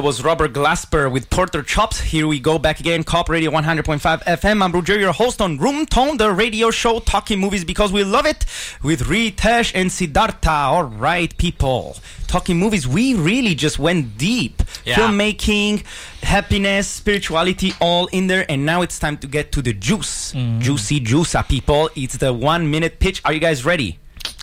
That 0.01 0.07
was 0.07 0.25
Robert 0.25 0.55
Glasper 0.55 1.13
with 1.13 1.29
Porter 1.29 1.63
Chops. 1.63 2.01
Here 2.01 2.27
we 2.27 2.41
go 2.41 2.59
back 2.59 2.81
again. 2.81 3.05
Co-op 3.05 3.29
Radio 3.29 3.51
100.5 3.51 4.25
FM. 4.25 4.63
I'm 4.63 4.73
Roger, 4.73 4.99
your 4.99 5.13
host 5.13 5.43
on 5.43 5.59
Room 5.59 5.85
Tone, 5.85 6.17
the 6.17 6.33
radio 6.33 6.71
show 6.71 7.01
talking 7.01 7.39
movies 7.39 7.67
because 7.67 7.93
we 7.93 8.03
love 8.03 8.25
it 8.25 8.47
with 8.83 9.03
Ritesh 9.03 9.73
and 9.75 9.91
Sidartha. 9.91 10.49
All 10.49 10.85
right, 10.85 11.37
people. 11.37 11.99
Talking 12.27 12.57
movies, 12.57 12.89
we 12.89 13.13
really 13.13 13.55
just 13.55 13.79
went 13.79 14.17
deep. 14.17 14.63
Yeah. 14.87 14.95
Filmmaking, 14.95 15.85
happiness, 16.23 16.89
spirituality, 16.89 17.75
all 17.79 18.07
in 18.07 18.27
there. 18.27 18.51
And 18.51 18.65
now 18.65 18.81
it's 18.81 18.99
time 18.99 19.19
to 19.19 19.27
get 19.27 19.53
to 19.53 19.61
the 19.61 19.75
juice. 19.75 20.33
Mm. 20.33 20.61
Juicy 20.61 21.01
juice, 21.01 21.37
people. 21.47 21.91
It's 21.95 22.17
the 22.17 22.33
one 22.33 22.71
minute 22.71 23.01
pitch. 23.01 23.21
Are 23.27 23.35
you 23.35 23.41
guys 23.41 23.67
ready? 23.67 23.99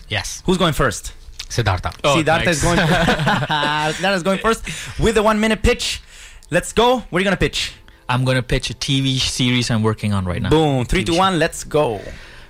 Yes. 0.06 0.40
Who's 0.46 0.56
going 0.56 0.74
first? 0.74 1.14
Sidartha. 1.48 1.92
Sidartha 2.02 2.48
is 2.48 2.62
going. 2.62 2.78
Sidartha 3.96 4.16
is 4.16 4.22
going 4.22 4.38
first 4.38 4.64
with 4.98 5.14
the 5.14 5.22
one 5.22 5.40
minute 5.40 5.62
pitch. 5.62 6.02
Let's 6.50 6.72
go. 6.72 6.98
What 6.98 7.18
are 7.18 7.20
you 7.20 7.24
gonna 7.24 7.36
pitch? 7.36 7.74
I'm 8.08 8.24
gonna 8.24 8.42
pitch 8.42 8.70
a 8.70 8.74
TV 8.74 9.18
series 9.18 9.70
I'm 9.70 9.82
working 9.82 10.12
on 10.12 10.24
right 10.24 10.40
now. 10.40 10.50
Boom. 10.50 10.84
Three, 10.84 11.02
TV 11.02 11.06
two, 11.06 11.12
show. 11.14 11.18
one. 11.18 11.38
Let's 11.38 11.64
go. 11.64 12.00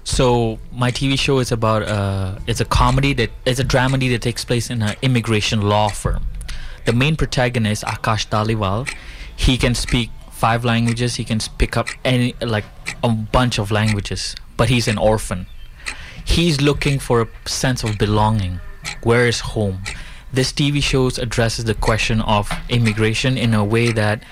So 0.05 0.59
my 0.73 0.91
TV 0.91 1.19
show 1.19 1.39
is 1.39 1.53
about 1.53 1.83
uh, 1.83 2.39
it's 2.47 2.61
a 2.61 2.65
comedy 2.65 3.13
that 3.15 3.31
it's 3.45 3.61
a 3.61 3.65
dramedy 3.65 4.09
that 4.11 4.23
takes 4.23 4.45
place 4.45 4.71
in 4.71 4.83
an 4.83 4.97
immigration 5.03 5.61
law 5.63 5.89
firm. 5.89 6.25
The 6.87 6.93
main 6.93 7.17
protagonist 7.17 7.85
Akash 7.85 8.29
Taliwal, 8.29 8.89
he 9.37 9.59
can 9.59 9.75
speak 9.75 10.11
five 10.31 10.65
languages. 10.65 11.17
He 11.17 11.25
can 11.25 11.41
pick 11.59 11.77
up 11.77 11.89
any 12.05 12.35
like 12.41 12.65
a 13.05 13.11
bunch 13.11 13.59
of 13.59 13.71
languages, 13.71 14.35
but 14.57 14.69
he's 14.69 14.89
an 14.89 14.97
orphan. 14.97 15.47
He's 16.25 16.61
looking 16.61 16.99
for 16.99 17.23
a 17.23 17.49
sense 17.49 17.85
of 17.85 17.99
belonging. 17.99 18.61
Where 19.03 19.27
is 19.27 19.41
home? 19.41 19.83
This 20.33 20.53
TV 20.53 20.83
show 20.83 21.07
addresses 21.23 21.65
the 21.65 21.75
question 21.75 22.21
of 22.21 22.51
immigration 22.69 23.39
in 23.39 23.55
a 23.55 23.65
way 23.65 23.93
that 23.93 24.23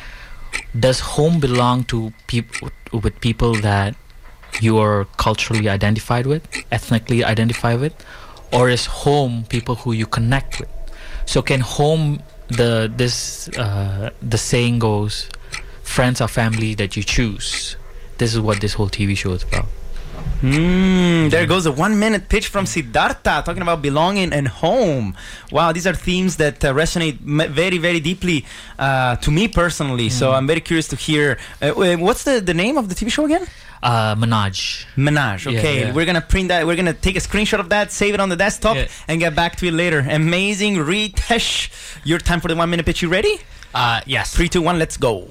does 0.79 1.01
home 1.01 1.41
belong 1.41 1.85
to 1.85 2.13
people 2.27 2.71
with 2.93 3.21
people 3.21 3.55
that 3.55 3.97
you 4.61 4.79
are 4.79 5.07
culturally 5.17 5.69
identified 5.69 6.27
with, 6.27 6.47
ethnically 6.71 7.25
identified 7.25 7.81
with, 7.81 7.95
or 8.53 8.69
is 8.69 8.87
home 8.87 9.45
people 9.49 9.75
who 9.77 9.93
you 9.93 10.07
connect 10.07 10.61
with? 10.61 10.69
So 11.27 11.43
can 11.43 11.61
home 11.61 12.23
the 12.49 12.93
this 12.95 13.49
uh, 13.57 14.11
the 14.23 14.39
saying 14.39 14.79
goes, 14.79 15.29
friends 15.83 16.21
are 16.21 16.29
family 16.29 16.75
that 16.75 16.97
you 16.97 17.03
choose. 17.03 17.77
This 18.19 18.35
is 18.35 18.41
what 18.41 18.61
this 18.61 18.75
whole 18.75 18.89
TV 18.89 19.17
show 19.17 19.33
is 19.33 19.43
about. 19.43 19.67
Mm, 20.43 21.31
there 21.31 21.47
goes 21.47 21.65
a 21.67 21.73
one 21.73 21.99
minute 21.99 22.29
pitch 22.29 22.49
from 22.49 22.67
Sidartha 22.67 23.43
talking 23.45 23.63
about 23.63 23.81
belonging 23.81 24.33
and 24.33 24.47
home. 24.47 25.17
Wow, 25.51 25.73
these 25.73 25.87
are 25.87 25.95
themes 25.95 26.37
that 26.37 26.63
uh, 26.65 26.75
resonate 26.75 27.19
m- 27.27 27.51
very, 27.53 27.79
very 27.79 28.01
deeply 28.01 28.45
uh, 28.79 29.17
to 29.17 29.31
me 29.31 29.49
personally. 29.49 30.11
So 30.11 30.33
I'm 30.33 30.47
very 30.47 30.61
curious 30.61 30.89
to 30.89 30.97
hear. 30.97 31.39
Uh, 31.63 31.73
what's 31.97 32.25
the, 32.25 32.41
the 32.41 32.53
name 32.55 32.77
of 32.77 32.89
the 32.91 32.95
TV 32.95 33.11
show 33.11 33.25
again? 33.25 33.47
Uh. 33.83 34.15
Menage. 34.19 34.87
Yeah, 34.97 35.59
Okay, 35.59 35.81
yeah. 35.81 35.93
we're 35.93 36.07
gonna 36.07 36.21
print 36.21 36.49
that. 36.49 36.67
We're 36.67 36.77
gonna 36.77 36.93
take 36.95 37.17
a 37.17 37.21
screenshot 37.21 37.61
of 37.61 37.71
that, 37.71 37.91
save 37.93 38.15
it 38.15 38.21
on 38.21 38.29
the 38.29 38.37
desktop, 38.37 38.77
Yeah. 38.77 38.89
and 39.09 39.19
get 39.21 39.35
back 39.35 39.57
to 39.57 39.67
it 39.67 39.73
later. 39.73 40.01
Amazing, 40.01 40.77
Ritesh. 40.77 41.71
Your 42.05 42.19
time 42.19 42.41
for 42.41 42.49
the 42.49 42.57
one 42.57 42.69
minute 42.71 42.85
pitch. 42.87 43.01
You 43.03 43.09
ready? 43.09 43.39
Uh, 43.75 44.01
yes. 44.07 44.35
Three, 44.35 44.49
two, 44.49 44.63
one. 44.63 44.79
Let's 44.79 44.97
go. 44.97 45.29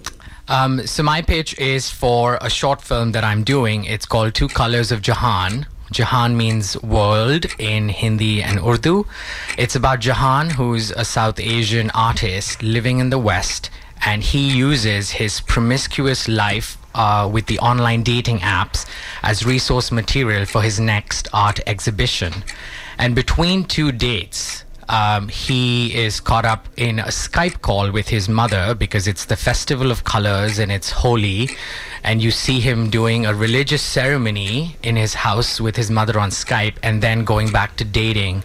Um, 0.48 0.86
so 0.86 1.02
my 1.02 1.22
pitch 1.22 1.58
is 1.58 1.90
for 1.90 2.38
a 2.40 2.50
short 2.50 2.82
film 2.82 3.14
that 3.14 3.24
I'm 3.24 3.44
doing. 3.44 3.86
It's 3.86 4.06
called 4.06 4.36
Two 4.36 4.48
Colors 4.48 4.92
of 4.92 5.02
Jahan. 5.02 5.66
Jahan 5.92 6.38
means 6.38 6.82
world 6.84 7.46
in 7.58 7.90
Hindi 7.90 8.44
and 8.44 8.60
Urdu. 8.60 9.06
It's 9.58 9.76
about 9.76 10.02
Jahan, 10.02 10.52
who's 10.52 10.92
a 10.92 11.06
South 11.06 11.40
Asian 11.40 11.90
artist 11.92 12.62
living 12.62 13.00
in 13.00 13.10
the 13.10 13.18
West, 13.18 13.70
and 14.06 14.24
he 14.24 14.56
uses 14.56 15.12
his 15.12 15.42
promiscuous 15.42 16.28
life 16.28 16.78
uh, 16.94 17.30
with 17.32 17.48
the 17.48 17.60
online 17.60 18.04
dating 18.04 18.40
apps 18.40 18.86
as 19.24 19.46
resource 19.46 19.92
material 19.92 20.46
for 20.46 20.62
his 20.62 20.80
next 20.80 21.28
art 21.34 21.60
exhibition. 21.66 22.34
And 22.98 23.16
between 23.16 23.66
two 23.66 23.92
dates, 23.92 24.65
um, 24.90 25.30
he 25.30 25.96
is 25.96 26.20
caught 26.20 26.46
up 26.46 26.68
in 26.78 27.00
a 27.00 27.06
Skype 27.06 27.62
call 27.62 27.92
with 27.92 28.10
his 28.10 28.30
mother 28.30 28.76
because 28.76 29.08
it's 29.08 29.26
the 29.26 29.36
festival 29.36 29.92
of 29.92 30.04
colors 30.04 30.60
and 30.60 30.72
it's 30.72 30.92
holy. 30.92 31.50
And 32.04 32.22
you 32.22 32.32
see 32.32 32.60
him 32.60 32.90
doing 32.90 33.26
a 33.26 33.34
religious 33.34 33.82
ceremony 33.82 34.78
in 34.84 34.96
his 34.96 35.16
house 35.16 35.60
with 35.60 35.76
his 35.76 35.90
mother 35.90 36.20
on 36.20 36.30
Skype 36.30 36.76
and 36.84 37.02
then 37.02 37.24
going 37.24 37.52
back 37.52 37.78
to 37.78 37.84
dating, 37.84 38.44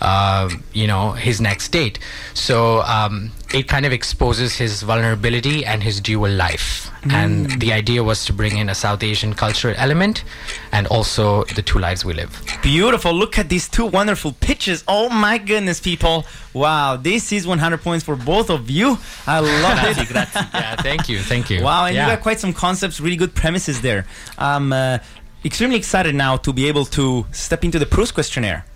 um, 0.00 0.62
you 0.72 0.86
know, 0.86 1.12
his 1.12 1.40
next 1.40 1.68
date. 1.68 1.98
So 2.34 2.82
um, 2.82 3.30
it 3.52 3.68
kind 3.68 3.86
of 3.86 3.92
exposes 3.92 4.56
his 4.56 4.82
vulnerability 4.82 5.64
and 5.64 5.82
his 5.82 6.00
dual 6.00 6.30
life. 6.30 6.90
And 7.10 7.60
the 7.60 7.72
idea 7.72 8.04
was 8.04 8.26
to 8.26 8.32
bring 8.32 8.58
in 8.58 8.68
a 8.68 8.74
South 8.74 9.02
Asian 9.02 9.32
cultural 9.32 9.74
element 9.78 10.24
and 10.72 10.86
also 10.88 11.44
the 11.44 11.62
two 11.62 11.78
lives 11.78 12.04
we 12.04 12.12
live. 12.12 12.42
Beautiful. 12.62 13.14
Look 13.14 13.38
at 13.38 13.48
these 13.48 13.68
two 13.68 13.86
wonderful 13.86 14.32
pictures. 14.32 14.84
Oh 14.86 15.08
my 15.08 15.38
goodness, 15.38 15.80
people. 15.80 16.26
Wow, 16.52 16.96
this 16.96 17.32
is 17.32 17.46
100 17.46 17.80
points 17.80 18.04
for 18.04 18.16
both 18.16 18.50
of 18.50 18.68
you. 18.68 18.98
I 19.26 19.40
love 19.40 19.98
it. 19.98 20.10
yeah, 20.14 20.76
thank 20.76 21.08
you, 21.08 21.20
thank 21.20 21.48
you. 21.48 21.62
Wow, 21.62 21.86
and 21.86 21.94
yeah. 21.94 22.06
you 22.06 22.12
got 22.16 22.22
quite 22.22 22.40
some 22.40 22.52
concepts, 22.52 23.00
really 23.00 23.16
good 23.16 23.34
premises 23.34 23.80
there. 23.80 24.04
I'm 24.36 24.72
uh, 24.72 24.98
extremely 25.44 25.76
excited 25.76 26.14
now 26.14 26.36
to 26.38 26.52
be 26.52 26.68
able 26.68 26.84
to 26.86 27.26
step 27.32 27.64
into 27.64 27.78
the 27.78 27.86
Proust 27.86 28.12
questionnaire. 28.12 28.66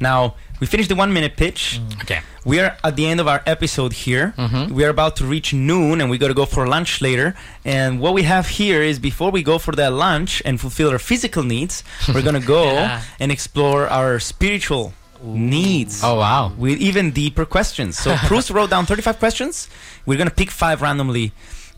Now, 0.00 0.34
we 0.60 0.66
finished 0.66 0.88
the 0.88 0.94
one 0.96 1.12
minute 1.12 1.36
pitch. 1.36 1.80
Okay. 2.02 2.20
We 2.44 2.60
are 2.60 2.76
at 2.82 2.96
the 2.96 3.06
end 3.06 3.20
of 3.20 3.28
our 3.28 3.42
episode 3.46 3.92
here. 3.92 4.32
Mhm. 4.38 4.70
We 4.70 4.84
are 4.84 4.88
about 4.88 5.16
to 5.16 5.24
reach 5.24 5.52
noon 5.52 6.00
and 6.00 6.08
we 6.10 6.18
got 6.18 6.28
to 6.28 6.34
go 6.34 6.46
for 6.46 6.66
lunch 6.66 7.00
later. 7.00 7.34
And 7.64 8.00
what 8.00 8.14
we 8.14 8.22
have 8.22 8.46
here 8.48 8.80
is 8.82 8.98
before 8.98 9.30
we 9.30 9.42
go 9.42 9.58
for 9.58 9.72
that 9.76 9.92
lunch 9.92 10.40
and 10.44 10.60
fulfill 10.60 10.90
our 10.90 10.98
physical 10.98 11.42
needs, 11.42 11.82
we're 12.14 12.22
going 12.22 12.40
to 12.40 12.46
go 12.46 12.64
Yeah. 12.72 13.02
and 13.20 13.30
explore 13.32 13.86
our 13.88 14.18
spiritual 14.18 14.92
needs 15.22 16.00
Oh 16.02 16.14
wow. 16.16 16.52
with 16.56 16.78
even 16.80 17.10
deeper 17.10 17.44
questions. 17.44 17.98
So 17.98 18.16
Proust 18.28 18.50
wrote 18.50 18.70
down 18.70 18.86
35 18.86 19.18
questions. 19.18 19.68
We're 20.06 20.16
going 20.16 20.28
to 20.28 20.34
pick 20.34 20.50
five 20.50 20.80
randomly 20.80 21.32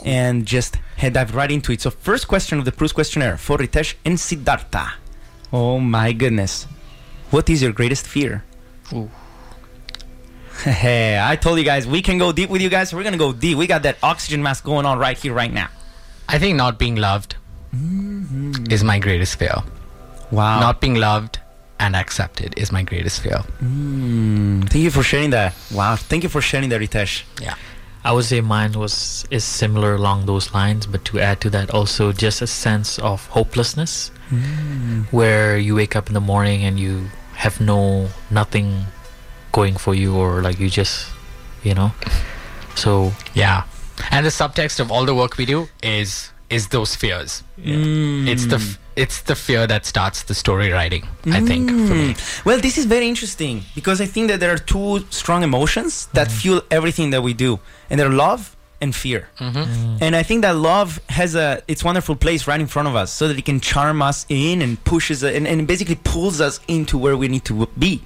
and 0.05 0.47
just 0.47 0.77
head 0.97 1.15
dive 1.15 1.35
right 1.35 1.51
into 1.51 1.73
it. 1.73 1.81
So 1.81 1.91
first 1.91 2.29
question 2.29 2.59
of 2.59 2.65
the 2.65 2.73
Proust 2.73 2.95
questionnaire 2.95 3.37
for 3.37 3.59
Ritesh 3.59 3.95
and 4.05 4.17
Sidartha. 4.19 4.93
Oh 5.53 5.81
my 5.81 6.13
goodness. 6.13 6.67
What 7.31 7.49
is 7.49 7.63
your 7.63 7.73
greatest 7.73 8.07
fear? 8.07 8.45
Ooh. 8.93 9.11
Hey, 10.65 11.19
I 11.19 11.37
told 11.37 11.59
you 11.59 11.65
guys 11.65 11.87
we 11.87 12.03
can 12.03 12.19
go 12.19 12.33
deep 12.33 12.51
with 12.51 12.61
you 12.61 12.69
guys. 12.69 12.91
So 12.91 12.97
we're 12.99 13.03
going 13.03 13.15
to 13.15 13.19
go 13.19 13.33
deep. 13.33 13.57
We 13.57 13.67
got 13.67 13.83
that 13.85 13.97
oxygen 14.03 14.43
mask 14.43 14.63
going 14.63 14.85
on 14.85 14.99
right 14.99 15.17
here 15.17 15.33
right 15.33 15.51
now. 15.51 15.69
I 16.29 16.39
think 16.39 16.57
not 16.57 16.79
being 16.79 16.97
loved 16.97 17.37
is 18.71 18.85
my 18.85 18.99
greatest 18.99 19.39
fear. 19.39 19.55
Wow. 20.31 20.61
Not 20.61 20.83
being 20.83 20.97
loved 20.97 21.39
and 21.79 21.97
accepted 21.97 22.53
is 22.59 22.71
my 22.73 22.83
greatest 22.83 23.23
fear. 23.23 23.43
Mm, 23.63 24.69
thank 24.69 24.85
you 24.85 24.91
for 24.91 25.03
sharing 25.03 25.31
that. 25.31 25.55
Wow. 25.73 25.97
Thank 25.97 26.25
you 26.25 26.29
for 26.29 26.43
sharing 26.43 26.69
that, 26.69 26.81
Ritesh. 26.83 27.23
Yeah. 27.41 27.55
I 28.05 28.13
would 28.13 28.25
say 28.25 28.41
mine 28.43 28.73
was 28.73 29.27
is 29.31 29.45
similar 29.45 29.95
along 29.95 30.27
those 30.27 30.53
lines, 30.55 30.87
but 30.87 31.05
to 31.07 31.21
add 31.21 31.41
to 31.43 31.51
that, 31.51 31.71
also 31.71 32.13
just 32.13 32.41
a 32.43 32.47
sense 32.47 32.99
of 32.99 33.27
hopelessness, 33.29 34.11
where 35.11 35.59
you 35.59 35.75
wake 35.75 35.97
up 35.97 36.09
in 36.09 36.15
the 36.15 36.21
morning 36.21 36.65
and 36.65 36.79
you 36.81 37.11
have 37.45 37.61
no 37.61 38.09
nothing 38.31 38.69
going 39.53 39.77
for 39.77 39.95
you, 39.95 40.15
or 40.15 40.43
like 40.43 40.59
you 40.61 40.71
just, 40.71 41.11
you 41.63 41.75
know. 41.75 41.93
So 42.75 43.13
Yeah. 43.35 43.65
And 44.11 44.25
the 44.25 44.31
subtext 44.31 44.81
of 44.81 44.91
all 44.91 45.05
the 45.05 45.15
work 45.15 45.37
we 45.37 45.47
do 45.47 45.69
is 45.83 46.31
is 46.49 46.69
those 46.69 46.97
fears. 46.97 47.43
Mm. 47.59 48.29
It's 48.29 48.47
the 48.47 48.57
f- 48.57 48.79
it's 48.97 49.23
the 49.23 49.37
fear 49.37 49.67
that 49.67 49.87
starts 49.87 50.25
the 50.25 50.35
story 50.35 50.71
writing, 50.71 51.05
I 51.27 51.41
mm. 51.41 51.47
think, 51.47 51.71
for 51.71 51.95
me. 51.95 52.17
Well, 52.45 52.61
this 52.61 52.77
is 52.77 52.87
very 52.87 53.09
interesting 53.09 53.63
because 53.75 54.01
I 54.01 54.07
think 54.07 54.29
that 54.31 54.41
there 54.41 54.53
are 54.53 54.63
two 54.75 55.07
strong 55.11 55.43
emotions 55.43 56.09
that 56.13 56.29
mm. 56.29 56.41
fuel 56.41 56.61
everything 56.71 57.11
that 57.11 57.23
we 57.23 57.33
do, 57.35 57.61
and 57.89 57.99
they're 57.99 58.17
love 58.27 58.57
and 58.81 58.95
fear. 58.95 59.29
Mm-hmm. 59.39 59.59
Mm. 59.59 59.99
And 60.01 60.17
I 60.17 60.23
think 60.23 60.43
that 60.43 60.57
love 60.57 61.01
has 61.09 61.35
a 61.35 61.63
its 61.69 61.85
wonderful 61.85 62.17
place 62.17 62.47
right 62.47 62.61
in 62.61 62.67
front 62.67 62.89
of 62.89 62.95
us, 62.97 63.13
so 63.13 63.29
that 63.29 63.37
it 63.39 63.45
can 63.45 63.61
charm 63.61 64.01
us 64.03 64.25
in 64.29 64.63
and 64.63 64.83
pushes 64.85 65.23
and, 65.23 65.47
and 65.47 65.67
basically 65.67 65.97
pulls 65.97 66.41
us 66.41 66.61
into 66.67 66.97
where 66.99 67.17
we 67.17 67.29
need 67.29 67.45
to 67.45 67.67
be. 67.79 68.03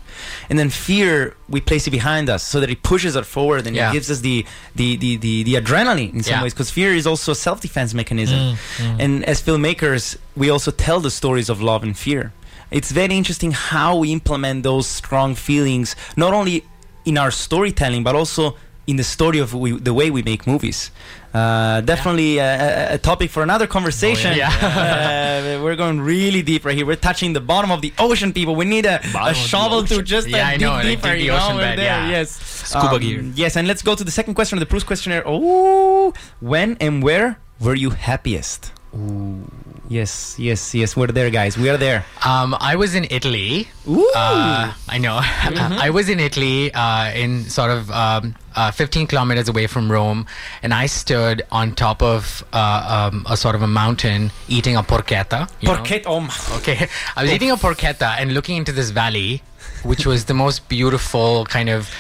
And 0.49 0.59
then 0.59 0.71
fear, 0.71 1.37
we 1.49 1.61
place 1.61 1.87
it 1.87 1.91
behind 1.93 2.29
us, 2.29 2.43
so 2.43 2.61
that 2.61 2.71
it 2.71 2.83
pushes 2.83 3.17
us 3.17 3.27
forward 3.27 3.67
and 3.67 3.75
Yeah. 3.77 3.91
it 3.91 3.93
gives 3.93 4.11
us 4.11 4.21
the 4.21 4.45
the 4.75 4.97
the 4.97 5.17
the, 5.17 5.43
the 5.45 5.55
adrenaline 5.55 6.13
in 6.13 6.23
some 6.23 6.33
Yeah. 6.35 6.43
ways, 6.43 6.55
because 6.55 6.71
fear 6.71 6.93
is 6.95 7.07
also 7.07 7.33
a 7.33 7.35
self 7.47 7.61
defense 7.61 7.95
mechanism. 7.95 8.39
Mm, 8.39 8.57
mm. 8.79 8.97
And 9.05 9.25
as 9.25 9.41
filmmakers, 9.43 10.17
we 10.37 10.51
also 10.51 10.71
tell 10.71 11.01
the 11.01 11.11
stories 11.11 11.49
of 11.49 11.61
love 11.63 11.83
and 11.83 11.97
fear. 11.97 12.33
It's 12.71 12.91
very 12.91 13.15
interesting 13.17 13.53
how 13.53 13.97
we 13.97 14.11
implement 14.13 14.63
those 14.65 14.87
strong 14.89 15.35
feelings, 15.37 15.95
not 16.17 16.33
only 16.33 16.65
in 17.05 17.17
our 17.19 17.31
storytelling, 17.31 18.03
but 18.03 18.15
also 18.17 18.57
in 18.87 18.97
the 18.97 19.05
story 19.05 19.39
of 19.39 19.55
we, 19.55 19.73
the 19.73 19.95
way 19.95 20.11
we 20.11 20.23
make 20.23 20.47
movies. 20.47 20.91
Uh, 21.33 21.81
definitely 21.81 22.39
a, 22.39 22.45
a- 22.45 22.95
a 22.95 22.99
topic 22.99 23.29
for 23.31 23.43
another 23.43 23.67
conversation. 23.67 24.33
Oh, 24.33 24.37
yeah. 24.37 24.53
Uh, 25.35 25.63
we're 25.63 25.77
going 25.77 26.01
really 26.01 26.43
deep 26.43 26.65
right 26.65 26.77
here. 26.77 26.87
We're 26.87 26.95
touching 27.11 27.33
the 27.33 27.41
bottom 27.41 27.71
of 27.73 27.81
the 27.83 27.93
ocean, 27.99 28.33
people. 28.33 28.55
We 28.55 28.65
need 28.65 28.87
a, 28.87 29.01
a 29.21 29.35
shovel 29.35 29.85
to 29.85 30.03
just 30.03 30.29
Yeah, 30.29 30.47
I 30.49 30.53
dig 30.53 30.61
know, 30.61 30.81
deeper. 30.83 31.09
dig 31.09 31.21
the 31.21 31.31
ocean 31.31 31.57
bed, 31.57 31.79
there. 31.79 31.85
yeah. 31.87 32.09
Yes. 32.11 32.31
Scuba 32.71 32.95
Um, 32.97 33.01
gear. 33.01 33.21
Yes, 33.35 33.57
and 33.57 33.67
let's 33.67 33.83
go 33.83 33.95
to 33.97 34.05
the 34.05 34.11
second 34.13 34.35
question 34.35 34.57
of 34.59 34.61
the 34.61 34.67
Proust 34.67 34.87
questionnaire. 34.87 35.23
Oh, 35.27 36.13
when 36.41 36.77
and 36.81 37.03
where 37.03 37.39
were 37.61 37.75
you 37.75 37.91
happiest? 37.91 38.71
Ooh. 38.97 39.51
Yes, 39.89 40.37
yes, 40.39 40.75
yes. 40.75 40.97
We're 40.97 41.09
there, 41.09 41.29
guys. 41.31 41.59
We 41.59 41.69
are 41.69 41.77
there. 41.77 42.07
Um, 42.25 42.57
I 42.59 42.75
was 42.75 42.95
in 42.95 43.07
Italy. 43.11 43.69
Ooh. 43.87 44.11
Uh, 44.17 44.73
I 44.89 44.97
know. 44.99 45.21
I 45.23 45.91
was 45.91 46.09
in 46.09 46.21
Italy, 46.21 46.73
uh, 46.73 47.13
in 47.13 47.45
sort 47.45 47.71
of 47.71 47.91
um, 47.91 48.35
uh, 48.57 48.71
15 48.71 49.07
kilometers 49.09 49.49
away 49.49 49.67
from 49.67 49.93
Rome, 49.93 50.25
and 50.63 50.73
I 50.73 50.87
stood 50.87 51.43
on 51.53 51.75
top 51.75 52.03
of 52.03 52.43
uh, 52.55 53.11
um, 53.13 53.27
a 53.29 53.37
sort 53.37 53.55
of 53.55 53.61
a 53.63 53.67
mountain 53.67 54.31
eating 54.49 54.75
a 54.77 54.83
porchetta. 54.83 55.51
Porquet? 55.61 56.03
Oh. 56.07 56.25
Okay, 56.59 56.89
I 57.15 57.23
was 57.23 57.33
eating 57.33 57.51
a 57.51 57.57
porchetta 57.57 58.17
and 58.19 58.33
looking 58.33 58.57
into 58.57 58.73
this 58.73 58.89
valley, 58.91 59.43
which 59.83 60.07
was 60.07 60.25
the 60.25 60.35
most 60.35 60.67
beautiful 60.71 61.45
kind 61.45 61.69
of, 61.69 61.91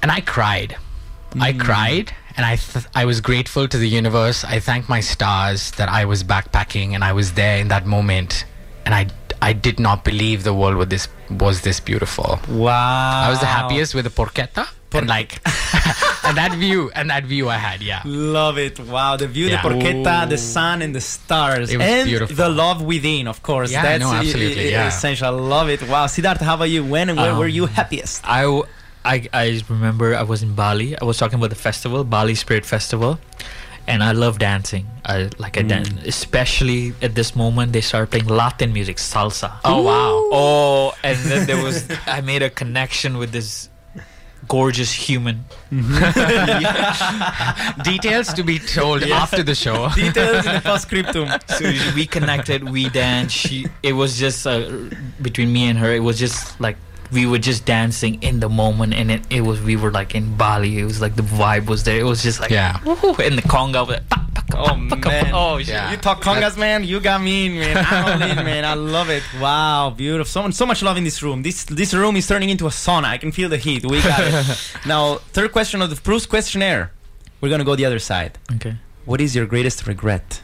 and 0.00 0.10
I 0.10 0.20
cried. 0.22 0.76
I 1.38 1.52
cried, 1.52 2.14
and 2.36 2.44
I 2.46 2.56
th- 2.56 2.86
I 2.94 3.04
was 3.04 3.20
grateful 3.20 3.68
to 3.68 3.78
the 3.78 3.88
universe. 3.88 4.44
I 4.44 4.58
thanked 4.60 4.88
my 4.88 5.00
stars 5.00 5.70
that 5.72 5.88
I 5.88 6.04
was 6.04 6.22
backpacking 6.24 6.94
and 6.94 7.02
I 7.04 7.12
was 7.12 7.32
there 7.34 7.58
in 7.58 7.68
that 7.68 7.86
moment, 7.86 8.44
and 8.84 8.94
I 8.94 9.06
I 9.42 9.52
did 9.52 9.78
not 9.78 10.04
believe 10.04 10.42
the 10.44 10.54
world 10.54 10.76
was 10.76 10.88
this 10.88 11.08
was 11.30 11.60
this 11.62 11.80
beautiful. 11.80 12.38
Wow. 12.48 13.26
I 13.26 13.30
was 13.30 13.40
the 13.40 13.46
happiest 13.46 13.94
with 13.94 14.04
the 14.04 14.10
porchetta. 14.10 14.66
And 14.94 15.08
like, 15.08 15.32
and 16.24 16.36
that 16.36 16.52
view, 16.56 16.88
and 16.94 17.10
that 17.10 17.24
view 17.24 17.48
I 17.48 17.56
had, 17.56 17.82
yeah. 17.82 18.00
Love 18.04 18.58
it. 18.58 18.78
Wow. 18.78 19.16
The 19.16 19.26
view, 19.26 19.46
Yeah. 19.48 19.60
the 19.60 19.68
porchetta, 19.68 20.28
the 20.28 20.38
sun, 20.38 20.82
and 20.82 20.94
the 20.94 21.00
stars. 21.00 21.72
It 21.72 21.78
was 21.78 21.86
and 21.86 22.08
beautiful. 22.08 22.36
the 22.36 22.48
love 22.48 22.80
within, 22.80 23.26
of 23.26 23.42
course. 23.42 23.72
Yeah, 23.72 23.82
That's 23.82 24.04
no, 24.04 24.12
absolutely, 24.12 24.66
i- 24.66 24.70
yeah. 24.70 24.86
essential. 24.86 25.36
Love 25.36 25.68
it. 25.68 25.82
Wow. 25.82 26.06
Sidartha, 26.06 26.42
how 26.42 26.54
about 26.54 26.70
you? 26.70 26.84
When 26.84 27.08
and 27.10 27.18
where 27.18 27.34
were 27.34 27.46
Um, 27.46 27.50
you 27.50 27.66
happiest? 27.66 28.22
I, 28.24 28.42
w- 28.42 28.62
I, 29.04 29.28
I 29.32 29.62
remember 29.68 30.14
I 30.14 30.22
was 30.22 30.42
in 30.42 30.54
Bali. 30.54 30.98
I 30.98 31.04
was 31.04 31.18
talking 31.18 31.38
about 31.38 31.50
the 31.50 31.56
festival, 31.56 32.04
Bali 32.04 32.34
Spirit 32.34 32.64
Festival, 32.64 33.18
and 33.86 34.02
I 34.02 34.12
love 34.12 34.38
dancing. 34.38 34.86
I 35.04 35.30
like 35.38 35.58
I 35.58 35.62
dance, 35.62 35.90
especially 36.06 36.94
at 37.02 37.14
this 37.14 37.36
moment 37.36 37.72
they 37.72 37.82
started 37.82 38.10
playing 38.10 38.28
Latin 38.28 38.72
music, 38.72 38.96
salsa. 38.96 39.52
Oh 39.64 39.82
wow. 39.82 40.28
Oh, 40.32 40.94
and 41.04 41.18
then 41.18 41.46
there 41.46 41.62
was 41.62 41.86
I 42.06 42.22
made 42.22 42.42
a 42.42 42.50
connection 42.50 43.18
with 43.18 43.32
this 43.32 43.68
gorgeous 44.48 44.92
human. 44.92 45.44
Details 47.82 48.32
to 48.34 48.42
be 48.42 48.58
told 48.58 49.02
after 49.02 49.42
the 49.42 49.54
show. 49.54 49.88
Details 49.94 50.46
in 50.46 50.54
the 50.54 50.60
postscriptum. 50.60 51.28
So 51.48 51.70
we 51.94 52.06
connected, 52.06 52.68
we 52.68 52.88
danced. 52.88 53.36
She, 53.36 53.66
it 53.82 53.92
was 53.92 54.18
just 54.18 54.46
uh, 54.46 54.70
between 55.20 55.52
me 55.52 55.68
and 55.68 55.78
her. 55.78 55.92
It 55.92 56.02
was 56.02 56.18
just 56.18 56.60
like 56.60 56.76
we 57.12 57.26
were 57.26 57.38
just 57.38 57.64
dancing 57.66 58.22
in 58.22 58.40
the 58.40 58.48
moment, 58.48 58.94
and 58.94 59.10
it, 59.10 59.22
it 59.30 59.40
was 59.42 59.60
we 59.60 59.76
were 59.76 59.90
like 59.90 60.14
in 60.14 60.36
Bali. 60.36 60.78
It 60.78 60.84
was 60.84 61.00
like 61.00 61.16
the 61.16 61.22
vibe 61.22 61.66
was 61.66 61.84
there. 61.84 61.98
It 62.00 62.04
was 62.04 62.22
just 62.22 62.40
like 62.40 62.50
Yeah. 62.50 62.78
woohoo, 62.84 63.18
and 63.24 63.36
the 63.38 63.42
conga 63.42 63.86
was 63.86 63.96
like, 63.96 64.08
pa, 64.08 64.26
pa, 64.34 64.42
pa, 64.50 64.62
Oh, 64.62 64.88
pa, 64.88 64.96
pa, 64.96 65.08
man. 65.08 65.30
oh 65.34 65.58
shit. 65.58 65.68
Yeah. 65.68 65.90
You 65.90 65.96
talk 65.96 66.22
congas, 66.22 66.56
man. 66.56 66.84
You 66.84 67.00
got 67.00 67.20
me 67.22 67.46
in, 67.46 67.58
man. 67.58 67.76
I'm 67.88 68.04
all 68.22 68.28
in, 68.30 68.36
man. 68.44 68.64
I 68.64 68.74
love 68.74 69.10
it. 69.10 69.22
Wow, 69.40 69.90
beautiful. 69.96 70.26
So, 70.30 70.50
so 70.50 70.66
much 70.66 70.82
love 70.82 70.96
in 70.96 71.04
this 71.04 71.22
room. 71.22 71.42
This 71.42 71.64
this 71.64 71.92
room 71.94 72.16
is 72.16 72.26
turning 72.26 72.50
into 72.50 72.66
a 72.66 72.70
sauna. 72.70 73.04
I 73.04 73.18
can 73.18 73.32
feel 73.32 73.48
the 73.48 73.58
heat. 73.58 73.84
We 73.84 74.02
got 74.02 74.20
it. 74.22 74.76
now, 74.86 75.16
third 75.32 75.52
question 75.52 75.82
of 75.82 75.90
the 75.90 75.96
Proust 75.96 76.28
questionnaire. 76.28 76.92
We're 77.40 77.50
gonna 77.50 77.64
go 77.64 77.76
the 77.76 77.84
other 77.84 77.98
side. 77.98 78.38
Okay. 78.56 78.76
What 79.04 79.20
is 79.20 79.34
your 79.36 79.46
greatest 79.46 79.86
regret? 79.86 80.40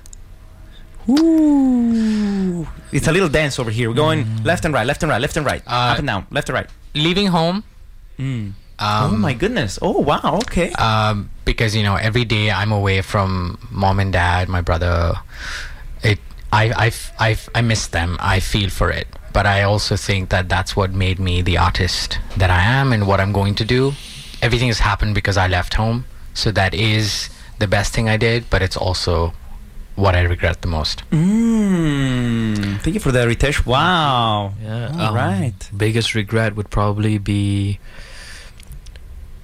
Ooh. 1.11 2.67
It's 2.93 3.07
a 3.07 3.13
little 3.13 3.29
dance 3.29 3.59
over 3.59 3.71
here. 3.71 3.89
We're 3.89 3.95
going 3.97 4.27
left 4.45 4.65
and 4.65 4.75
right, 4.75 4.87
left 4.87 5.03
and 5.03 5.11
right, 5.11 5.21
left 5.21 5.37
and 5.37 5.47
right, 5.47 5.63
Uh, 5.67 5.93
up 5.95 5.99
and 5.99 6.07
down, 6.07 6.27
left 6.31 6.49
and 6.49 6.55
right. 6.55 6.67
Leaving 6.95 7.29
home. 7.29 7.65
Mm. 8.19 8.53
Um, 8.79 9.15
oh 9.15 9.17
my 9.17 9.35
goodness. 9.35 9.79
Oh 9.83 10.01
wow. 10.01 10.41
Okay. 10.45 10.73
um, 10.73 11.31
because 11.45 11.77
you 11.77 11.83
know 11.83 11.97
every 11.97 12.25
day 12.25 12.51
I'm 12.51 12.73
away 12.73 13.03
from 13.03 13.59
mom 13.71 14.01
and 14.01 14.13
dad, 14.13 14.49
my 14.49 14.61
brother. 14.61 15.15
It, 16.03 16.19
I, 16.53 16.65
I, 16.87 16.93
I, 17.31 17.37
I 17.55 17.61
miss 17.61 17.87
them. 17.89 18.17
I 18.21 18.41
feel 18.41 18.71
for 18.71 18.91
it, 18.91 19.07
but 19.33 19.47
I 19.47 19.63
also 19.63 19.97
think 19.97 20.31
that 20.31 20.49
that's 20.49 20.75
what 20.75 20.93
made 20.93 21.19
me 21.21 21.43
the 21.43 21.59
artist 21.59 22.19
that 22.37 22.51
I 22.51 22.63
am 22.63 22.93
and 22.93 23.07
what 23.07 23.21
I'm 23.21 23.33
going 23.33 23.55
to 23.57 23.65
do. 23.65 23.93
Everything 24.43 24.69
has 24.69 24.79
happened 24.81 25.15
because 25.15 25.37
I 25.37 25.47
left 25.47 25.75
home, 25.75 26.07
so 26.35 26.51
that 26.53 26.75
is 26.75 27.29
the 27.59 27.67
best 27.69 27.93
thing 27.95 28.09
I 28.09 28.17
did, 28.17 28.49
but 28.49 28.63
it's 28.63 28.77
also 28.77 29.35
what 30.01 30.17
I 30.17 30.23
regret 30.23 30.63
the 30.63 30.69
most. 30.69 31.03
Mm. 31.11 32.81
Thank 32.81 32.95
you 32.95 33.01
for 33.01 33.13
that, 33.13 33.29
Ritesh. 33.29 33.67
Wow. 33.67 34.55
Yeah. 34.63 34.97
All 34.99 35.15
right. 35.15 35.55
Biggest 35.77 36.15
regret 36.15 36.57
would 36.57 36.71
probably 36.71 37.19
be. 37.19 37.79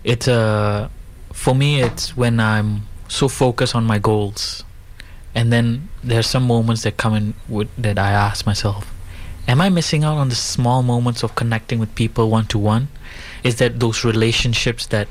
It's 0.02 0.28
a, 0.28 0.90
for 1.32 1.54
me. 1.54 1.82
It's 1.82 2.16
when 2.16 2.40
I'm 2.40 2.88
so 3.08 3.28
focused 3.28 3.74
on 3.74 3.84
my 3.84 3.98
goals, 3.98 4.64
and 5.34 5.52
then 5.52 5.88
there's 6.02 6.26
some 6.26 6.44
moments 6.44 6.82
that 6.82 6.96
come 6.96 7.14
in 7.14 7.34
with 7.48 7.68
that 7.76 7.98
I 7.98 8.10
ask 8.10 8.46
myself, 8.46 8.92
am 9.46 9.60
I 9.60 9.68
missing 9.68 10.02
out 10.04 10.16
on 10.16 10.28
the 10.28 10.34
small 10.34 10.82
moments 10.82 11.22
of 11.22 11.34
connecting 11.34 11.78
with 11.78 11.94
people 11.94 12.30
one 12.30 12.46
to 12.46 12.58
one? 12.58 12.88
Is 13.44 13.56
that 13.56 13.78
those 13.80 14.04
relationships 14.04 14.86
that, 14.86 15.08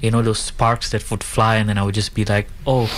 you 0.00 0.10
know, 0.10 0.22
those 0.22 0.38
sparks 0.38 0.90
that 0.90 1.10
would 1.10 1.24
fly, 1.24 1.56
and 1.56 1.68
then 1.68 1.78
I 1.78 1.82
would 1.82 1.94
just 1.94 2.14
be 2.14 2.24
like, 2.24 2.48
oh, 2.66 2.90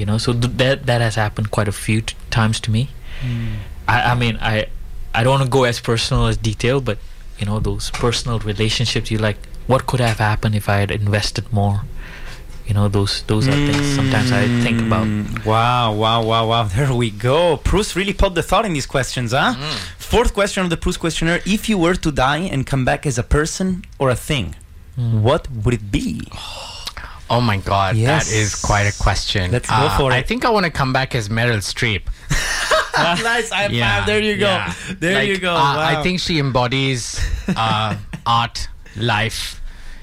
you 0.00 0.06
know. 0.06 0.18
So 0.18 0.32
th- 0.32 0.56
that 0.56 0.86
that 0.86 1.00
has 1.00 1.14
happened 1.14 1.50
quite 1.50 1.68
a 1.68 1.72
few 1.86 2.00
t- 2.00 2.16
times 2.30 2.58
to 2.60 2.70
me. 2.70 2.88
Hmm. 3.20 3.54
I, 3.86 4.12
I 4.12 4.14
mean, 4.14 4.38
I 4.40 4.66
I 5.14 5.22
don't 5.22 5.32
want 5.38 5.44
to 5.44 5.50
go 5.58 5.64
as 5.64 5.78
personal 5.80 6.26
as 6.26 6.36
detail, 6.36 6.80
but 6.80 6.98
you 7.38 7.46
know, 7.46 7.60
those 7.60 7.90
personal 7.90 8.38
relationships. 8.40 9.10
You 9.10 9.18
like, 9.18 9.38
what 9.66 9.86
could 9.86 10.00
have 10.00 10.18
happened 10.18 10.54
if 10.54 10.68
I 10.68 10.76
had 10.82 10.90
invested 10.90 11.52
more? 11.52 11.82
You 12.66 12.74
know, 12.74 12.86
those 12.88 13.22
those 13.26 13.48
are 13.48 13.58
things 13.68 13.84
sometimes 13.98 14.30
I 14.32 14.46
think 14.64 14.80
about. 14.80 15.06
Mm, 15.06 15.44
Wow, 15.44 15.92
wow, 15.92 16.22
wow, 16.22 16.44
wow. 16.48 16.64
There 16.76 16.94
we 16.94 17.10
go. 17.10 17.56
Proust 17.56 17.96
really 17.96 18.12
put 18.14 18.34
the 18.34 18.42
thought 18.44 18.64
in 18.64 18.72
these 18.72 18.86
questions, 18.86 19.32
huh? 19.32 19.54
Hmm. 19.54 19.76
Fourth 19.98 20.32
question 20.34 20.62
of 20.64 20.70
the 20.70 20.76
Proust 20.76 21.00
questionnaire. 21.00 21.40
If 21.44 21.68
you 21.68 21.76
were 21.78 21.94
to 22.06 22.10
die 22.12 22.42
and 22.52 22.66
come 22.66 22.84
back 22.84 23.06
as 23.06 23.18
a 23.18 23.24
person 23.24 23.84
or 23.98 24.08
a 24.10 24.14
thing, 24.30 24.54
hmm. 24.94 25.20
what 25.26 25.50
would 25.50 25.74
it 25.74 25.90
be? 25.90 26.22
Oh. 26.32 26.69
Oh 27.30 27.40
my 27.40 27.58
God, 27.58 27.96
Yes. 27.96 28.28
that 28.28 28.36
is 28.36 28.54
quite 28.56 28.86
a 28.86 29.02
question. 29.02 29.50
Uh, 29.50 29.52
Let's 29.52 29.70
go 29.70 29.88
for 29.96 30.10
it. 30.10 30.14
I 30.14 30.22
think 30.22 30.44
I 30.44 30.50
want 30.50 30.64
to 30.66 30.70
come 30.72 30.92
back 30.92 31.14
as 31.14 31.28
Meryl 31.28 31.58
Streep. 31.62 32.02
nice 33.22 33.50
high 33.50 33.68
five. 33.68 34.06
There 34.06 34.20
you 34.20 34.36
go. 34.36 34.46
yeah. 34.46 34.74
There 34.98 35.14
Like, 35.14 35.28
you 35.28 35.38
go. 35.38 35.52
uh, 35.52 35.58
wow. 35.58 35.98
I 36.00 36.02
think 36.02 36.18
she 36.20 36.38
embodies 36.40 37.20
uh, 37.48 37.96
art, 38.26 38.68
life, 38.96 39.59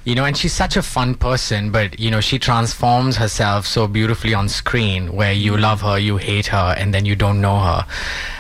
you 0.07 0.15
know, 0.15 0.25
and 0.29 0.35
she's 0.39 0.53
such 0.63 0.75
a 0.77 0.81
fun 0.95 1.09
person, 1.27 1.61
but, 1.77 1.99
you 1.99 2.09
know, 2.13 2.21
she 2.29 2.37
transforms 2.39 3.13
herself 3.23 3.61
so 3.75 3.81
beautifully 3.97 4.33
on 4.41 4.45
screen 4.61 5.01
where 5.19 5.33
you 5.45 5.51
Mm. 5.53 5.61
love 5.67 5.79
her, 5.87 5.97
you 6.09 6.15
hate 6.29 6.47
her, 6.57 6.67
and 6.79 6.87
then 6.93 7.03
you 7.09 7.15
don't 7.23 7.39
know 7.47 7.59
her. 7.69 7.81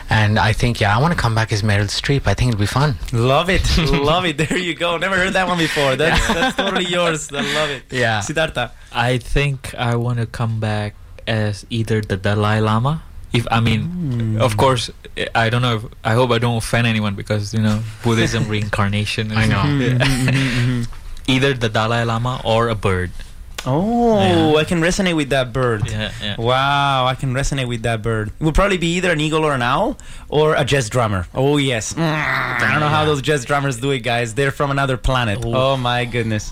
And 0.09 0.33
I 0.39 0.53
think, 0.53 0.79
yeah, 0.79 0.95
I 0.95 0.99
want 1.03 1.13
to 1.15 1.19
come 1.25 1.35
back 1.39 1.49
as 1.51 1.61
Meryl 1.69 1.89
Streep. 2.01 2.23
I 2.31 2.33
think 2.35 2.47
it'll 2.53 2.65
be 2.69 2.73
fun. 2.81 2.95
Love 3.11 3.49
it. 3.57 3.65
Love 4.11 4.23
it. 4.29 4.35
There 4.37 4.57
you 4.69 4.75
go. 4.85 4.89
Never 4.97 5.17
heard 5.21 5.33
that 5.33 5.47
one 5.51 5.57
before. 5.67 5.91
That's, 5.97 6.25
that's 6.37 6.55
totally 6.55 6.85
yours. 6.97 7.29
I 7.33 7.41
love 7.59 7.69
it. 7.77 7.83
Yeah. 7.91 8.21
Sidartha. 8.27 8.71
I 8.93 9.17
think 9.17 9.75
I 9.75 9.93
want 10.05 10.17
to 10.23 10.25
come 10.25 10.61
back 10.61 10.95
as 11.27 11.65
either 11.69 11.99
the 11.99 12.15
Dalai 12.15 12.61
Lama. 12.61 13.03
If 13.33 13.45
I 13.51 13.59
mean, 13.59 14.39
of 14.39 14.55
course, 14.55 14.89
I 15.35 15.49
don't 15.51 15.61
know. 15.61 15.75
If, 15.79 15.83
I 16.05 16.13
hope 16.13 16.31
I 16.31 16.39
don't 16.39 16.55
offend 16.63 16.87
anyone 16.87 17.13
because 17.21 17.53
you 17.53 17.61
know 17.67 17.77
Buddhism 18.03 18.47
reincarnation. 18.55 19.25
I 19.35 19.45
know. 19.51 19.63
Mm-hmm. 19.67 20.83
Either 21.27 21.53
the 21.53 21.69
Dalai 21.69 22.03
Lama 22.03 22.41
or 22.43 22.69
a 22.69 22.75
bird. 22.75 23.11
Oh, 23.65 24.17
Yeah. 24.19 24.55
I 24.59 24.63
can 24.63 24.79
resonate 24.81 25.15
with 25.15 25.29
that 25.29 25.51
bird. 25.51 25.89
Yeah, 25.89 26.11
yeah. 26.23 26.35
Wow, 26.37 27.05
I 27.05 27.15
can 27.15 27.33
resonate 27.33 27.67
with 27.67 27.81
that 27.83 28.01
bird. 28.01 28.29
It 28.39 28.43
would 28.43 28.55
probably 28.55 28.77
be 28.77 28.95
either 28.95 29.11
an 29.11 29.19
eagle 29.19 29.43
or 29.43 29.53
an 29.53 29.61
owl 29.61 29.97
or 30.29 30.55
a 30.55 30.63
jazz 30.63 30.89
drummer. 30.89 31.27
Oh, 31.33 31.57
yes. 31.57 31.93
Mm, 31.93 32.01
I 32.01 32.69
don't 32.71 32.79
know 32.79 32.87
how 32.87 33.03
those 33.03 33.21
jazz 33.21 33.43
drummers 33.43 33.77
do 33.77 33.91
it, 33.91 33.99
guys. 33.99 34.35
They're 34.35 34.51
from 34.51 34.71
another 34.71 34.95
planet. 34.95 35.39
Oh. 35.43 35.73
Oh, 35.73 35.77
my 35.77 36.05
goodness. 36.05 36.51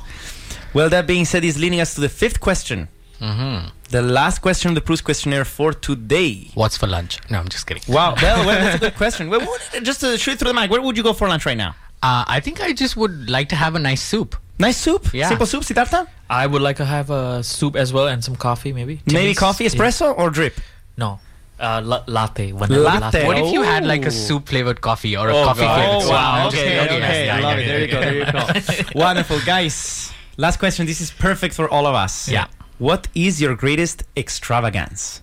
Well, 0.73 0.89
that 0.89 1.07
being 1.07 1.23
said, 1.23 1.45
is 1.45 1.57
leading 1.57 1.79
us 1.79 1.95
to 1.95 2.01
the 2.01 2.09
fifth 2.09 2.41
question. 2.41 2.89
hmm 3.19 3.59
The 3.91 4.01
last 4.01 4.39
question 4.41 4.69
of 4.71 4.75
the 4.75 4.81
Proust 4.81 5.05
questionnaire 5.05 5.45
for 5.45 5.71
today. 5.71 6.49
What's 6.53 6.75
for 6.75 6.87
lunch? 6.87 7.19
No, 7.29 7.39
I'm 7.39 7.47
just 7.47 7.65
kidding. 7.65 7.83
Wow, 7.87 8.15
well, 8.21 8.45
well 8.45 8.59
that's 8.61 8.75
a 8.75 8.79
good 8.79 8.95
question. 9.03 9.29
Well, 9.29 9.47
just 9.83 10.01
to 10.01 10.17
shoot 10.17 10.37
through 10.37 10.49
the 10.49 10.53
mic, 10.59 10.69
where 10.69 10.81
would 10.81 10.97
you 10.97 11.03
go 11.03 11.13
for 11.13 11.29
lunch 11.29 11.45
right 11.45 11.55
now? 11.57 11.75
Uh, 12.03 12.25
I 12.27 12.41
think 12.41 12.59
I 12.61 12.73
just 12.73 12.97
would 12.97 13.29
like 13.29 13.47
to 13.49 13.55
have 13.55 13.75
a 13.75 13.79
nice 13.79 14.01
soup. 14.01 14.35
Nice 14.57 14.77
soup? 14.77 15.13
Yeah. 15.13 15.27
Simple 15.27 15.45
soup, 15.45 15.63
Sidartha? 15.63 16.07
I 16.29 16.47
would 16.47 16.61
like 16.61 16.77
to 16.77 16.85
have 16.85 17.09
a 17.09 17.43
soup 17.43 17.75
as 17.75 17.91
well 17.91 18.07
and 18.07 18.23
some 18.23 18.35
coffee, 18.35 18.71
maybe. 18.73 19.01
Maybe 19.05 19.19
Timmy's? 19.19 19.39
coffee, 19.39 19.63
Yeah. 19.65 19.69
espresso, 19.71 20.17
or 20.17 20.29
drip? 20.29 20.59
No, 20.97 21.19
uh, 21.59 21.81
la- 21.83 22.03
latte. 22.07 22.51
Vanilla 22.51 22.99
Latte. 22.99 23.25
What 23.27 23.37
if 23.37 23.51
you 23.51 23.63
had 23.63 23.85
like 23.85 24.03
Oh. 24.05 24.07
a 24.07 24.11
soup 24.11 24.47
flavored 24.47 24.79
coffee 24.81 25.17
or 25.17 25.27
a 25.29 25.35
Oh, 25.35 25.43
coffee 25.45 25.61
God. 25.61 25.75
flavored 25.75 25.95
Oh, 25.95 25.99
soup? 26.01 26.11
wow. 26.11 26.33
I'm 26.33 26.47
Okay, 26.47 26.79
okay. 26.85 26.99
yes, 26.99 27.11
I 27.11 27.39
yeah, 27.39 27.47
love 27.47 27.57
yeah, 27.57 27.63
it. 27.63 27.67
There 27.67 27.79
you 27.81 27.87
go. 27.91 27.99
There 28.01 28.75
you 28.77 28.83
go. 28.83 28.89
Wonderful, 28.99 29.39
guys. 29.45 30.11
Last 30.37 30.57
question. 30.59 30.85
This 30.85 31.01
is 31.01 31.11
perfect 31.11 31.53
for 31.53 31.67
all 31.69 31.85
of 31.85 31.95
us. 31.95 32.29
Yeah. 32.29 32.45
What 32.77 33.07
is 33.13 33.41
your 33.41 33.55
greatest 33.55 34.03
extravagance? 34.17 35.21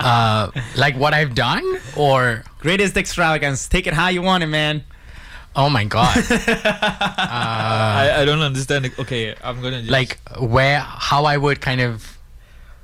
Uh, 0.00 0.50
like 0.76 0.96
what 0.96 1.12
I've 1.14 1.34
done, 1.34 1.64
or 1.96 2.44
Greatest 2.60 2.96
extravagance. 2.96 3.68
Take 3.68 3.86
it 3.86 3.94
how 3.94 4.08
you 4.08 4.20
want 4.22 4.42
it, 4.42 4.46
man. 4.48 4.84
Oh 5.58 5.68
my 5.68 5.84
god, 5.84 6.16
uh, 6.30 6.54
I, 6.56 8.04
I 8.18 8.24
don't 8.24 8.40
understand. 8.40 8.90
Okay, 8.98 9.34
I'm 9.42 9.60
gonna 9.60 9.80
just, 9.80 9.90
like 9.90 10.18
where 10.38 10.78
how 10.80 11.24
I 11.24 11.36
would 11.36 11.60
kind 11.60 11.80
of 11.80 12.16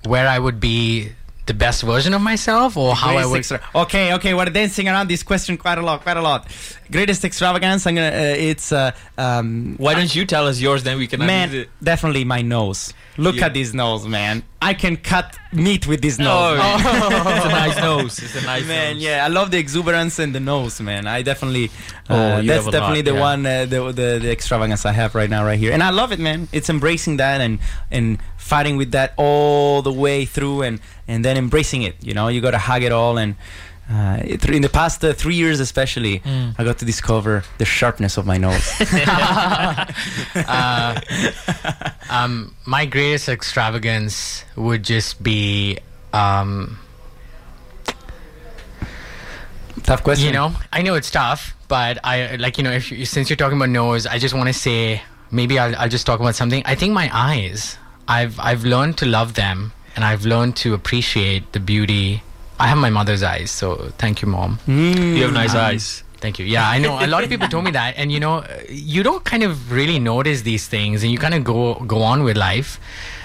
where 0.04 0.28
I 0.28 0.38
would 0.38 0.60
be 0.60 1.12
the 1.46 1.54
best 1.54 1.82
version 1.82 2.12
of 2.14 2.20
myself, 2.20 2.76
or 2.76 2.94
how 2.94 3.16
I 3.16 3.26
would. 3.26 3.38
extra- 3.38 3.60
okay, 3.74 4.14
okay. 4.14 4.34
We're 4.34 4.46
dancing 4.46 4.88
around 4.88 5.08
this 5.08 5.22
question 5.22 5.56
quite 5.56 5.78
a 5.78 5.82
lot, 5.82 6.02
quite 6.02 6.16
a 6.16 6.22
lot. 6.22 6.48
Greatest 6.90 7.24
extravagance. 7.24 7.86
I'm 7.86 7.94
gonna. 7.94 8.08
Uh, 8.08 8.34
it's 8.50 8.70
uh, 8.72 8.92
um, 9.18 9.74
Why 9.78 9.94
don't 9.94 10.14
you 10.14 10.24
tell 10.26 10.46
us 10.46 10.60
yours? 10.60 10.82
Then 10.82 10.98
we 10.98 11.06
can. 11.06 11.20
man. 11.20 11.54
it. 11.54 11.68
Definitely 11.82 12.24
my 12.24 12.42
nose. 12.42 12.92
Look 13.16 13.36
Yeah. 13.36 13.46
at 13.46 13.54
this 13.54 13.72
nose, 13.72 14.06
man. 14.08 14.42
I 14.60 14.74
can 14.74 14.96
cut 14.96 15.36
meat 15.52 15.86
with 15.86 16.02
this 16.02 16.18
nose. 16.18 16.58
Oh, 16.60 16.76
it's 17.36 17.44
a 17.46 17.48
nice 17.48 17.76
nose. 17.78 18.18
It's 18.18 18.34
a 18.34 18.44
nice 18.44 18.66
man, 18.66 18.94
nose. 18.94 19.02
yeah, 19.04 19.24
I 19.24 19.28
love 19.28 19.50
the 19.50 19.58
exuberance 19.58 20.18
and 20.18 20.34
the 20.34 20.40
nose, 20.40 20.80
man. 20.80 21.06
I 21.06 21.22
definitely, 21.22 21.70
Oh, 22.10 22.16
uh, 22.16 22.40
you 22.40 22.48
that's 22.48 22.64
definitely 22.64 23.02
lot, 23.02 23.04
the 23.04 23.14
yeah. 23.14 23.20
one, 23.20 23.46
uh, 23.46 23.66
the, 23.66 23.92
the 23.92 24.18
the 24.22 24.30
extravagance 24.32 24.84
I 24.84 24.92
have 24.92 25.14
right 25.14 25.30
now, 25.30 25.44
right 25.44 25.58
here, 25.58 25.72
and 25.72 25.82
I 25.82 25.90
love 25.90 26.12
it, 26.12 26.18
man. 26.18 26.48
It's 26.52 26.68
embracing 26.68 27.18
that 27.18 27.40
and 27.40 27.58
and 27.90 28.18
fighting 28.36 28.76
with 28.76 28.90
that 28.92 29.14
all 29.16 29.80
the 29.82 29.92
way 29.92 30.24
through, 30.24 30.62
and 30.62 30.80
and 31.06 31.24
then 31.24 31.36
embracing 31.36 31.82
it. 31.82 31.96
You 32.02 32.14
know, 32.14 32.28
you 32.28 32.40
got 32.40 32.50
to 32.52 32.58
hug 32.58 32.82
it 32.82 32.90
all, 32.92 33.16
and 33.18 33.36
uh, 33.94 34.18
in 34.58 34.62
the 34.62 34.68
past 34.68 35.04
uh, 35.04 35.12
three 35.12 35.36
years, 35.36 35.60
especially, 35.60 36.20
Mm. 36.20 36.54
I 36.58 36.64
got 36.64 36.78
to 36.78 36.84
discover 36.84 37.44
the 37.58 37.64
sharpness 37.64 38.16
of 38.18 38.26
my 38.26 38.38
nose. 38.38 38.66
uh, 40.36 41.00
um, 42.10 42.54
my 42.66 42.86
greatest 42.86 43.28
extravagance 43.28 44.44
would 44.56 44.82
just 44.82 45.22
be, 45.22 45.78
um, 46.12 46.78
Tough 49.84 50.02
question. 50.02 50.26
you 50.26 50.32
know, 50.32 50.52
I 50.72 50.80
know 50.82 50.94
it's 50.94 51.10
tough, 51.10 51.54
but 51.68 51.98
I 52.04 52.36
like 52.36 52.56
you 52.58 52.64
know, 52.64 52.70
if 52.72 52.90
you, 52.90 53.04
since 53.04 53.28
you're 53.28 53.36
talking 53.36 53.58
about 53.58 53.68
nose, 53.68 54.06
I 54.06 54.18
just 54.18 54.34
want 54.34 54.46
to 54.48 54.52
say 54.54 55.02
maybe 55.30 55.58
I'll, 55.58 55.74
I'll 55.76 55.88
just 55.90 56.06
talk 56.06 56.20
about 56.20 56.34
something. 56.34 56.62
I 56.64 56.74
think 56.74 56.92
my 56.94 57.10
eyes, 57.12 57.76
I've 58.08 58.38
I've 58.40 58.64
learned 58.64 58.96
to 58.98 59.06
love 59.06 59.34
them, 59.34 59.72
and 59.94 60.02
I've 60.04 60.24
learned 60.24 60.56
to 60.64 60.72
appreciate 60.74 61.52
the 61.52 61.60
beauty. 61.60 62.22
I 62.64 62.68
have 62.72 62.78
my 62.78 62.90
mother's 62.90 63.22
eyes, 63.22 63.50
so 63.60 63.68
thank 64.02 64.22
you, 64.22 64.28
mom. 64.34 64.58
Mm, 64.66 65.16
You 65.16 65.22
have 65.28 65.32
nice 65.36 65.54
Um, 65.54 65.64
eyes. 65.68 65.86
Thank 66.24 66.38
you. 66.40 66.46
Yeah, 66.52 66.66
I 66.74 66.78
know. 66.84 66.92
A 67.06 67.08
lot 67.14 67.22
of 67.24 67.28
people 67.32 67.48
told 67.54 67.64
me 67.64 67.72
that, 67.72 67.98
and 68.02 68.10
you 68.10 68.20
know, 68.24 68.34
you 68.92 69.02
don't 69.08 69.24
kind 69.32 69.42
of 69.48 69.70
really 69.78 69.98
notice 70.04 70.40
these 70.50 70.64
things, 70.74 71.02
and 71.02 71.12
you 71.12 71.18
kind 71.24 71.34
of 71.38 71.44
go 71.44 71.58
go 71.94 71.98
on 72.12 72.24
with 72.28 72.38
life. 72.44 72.70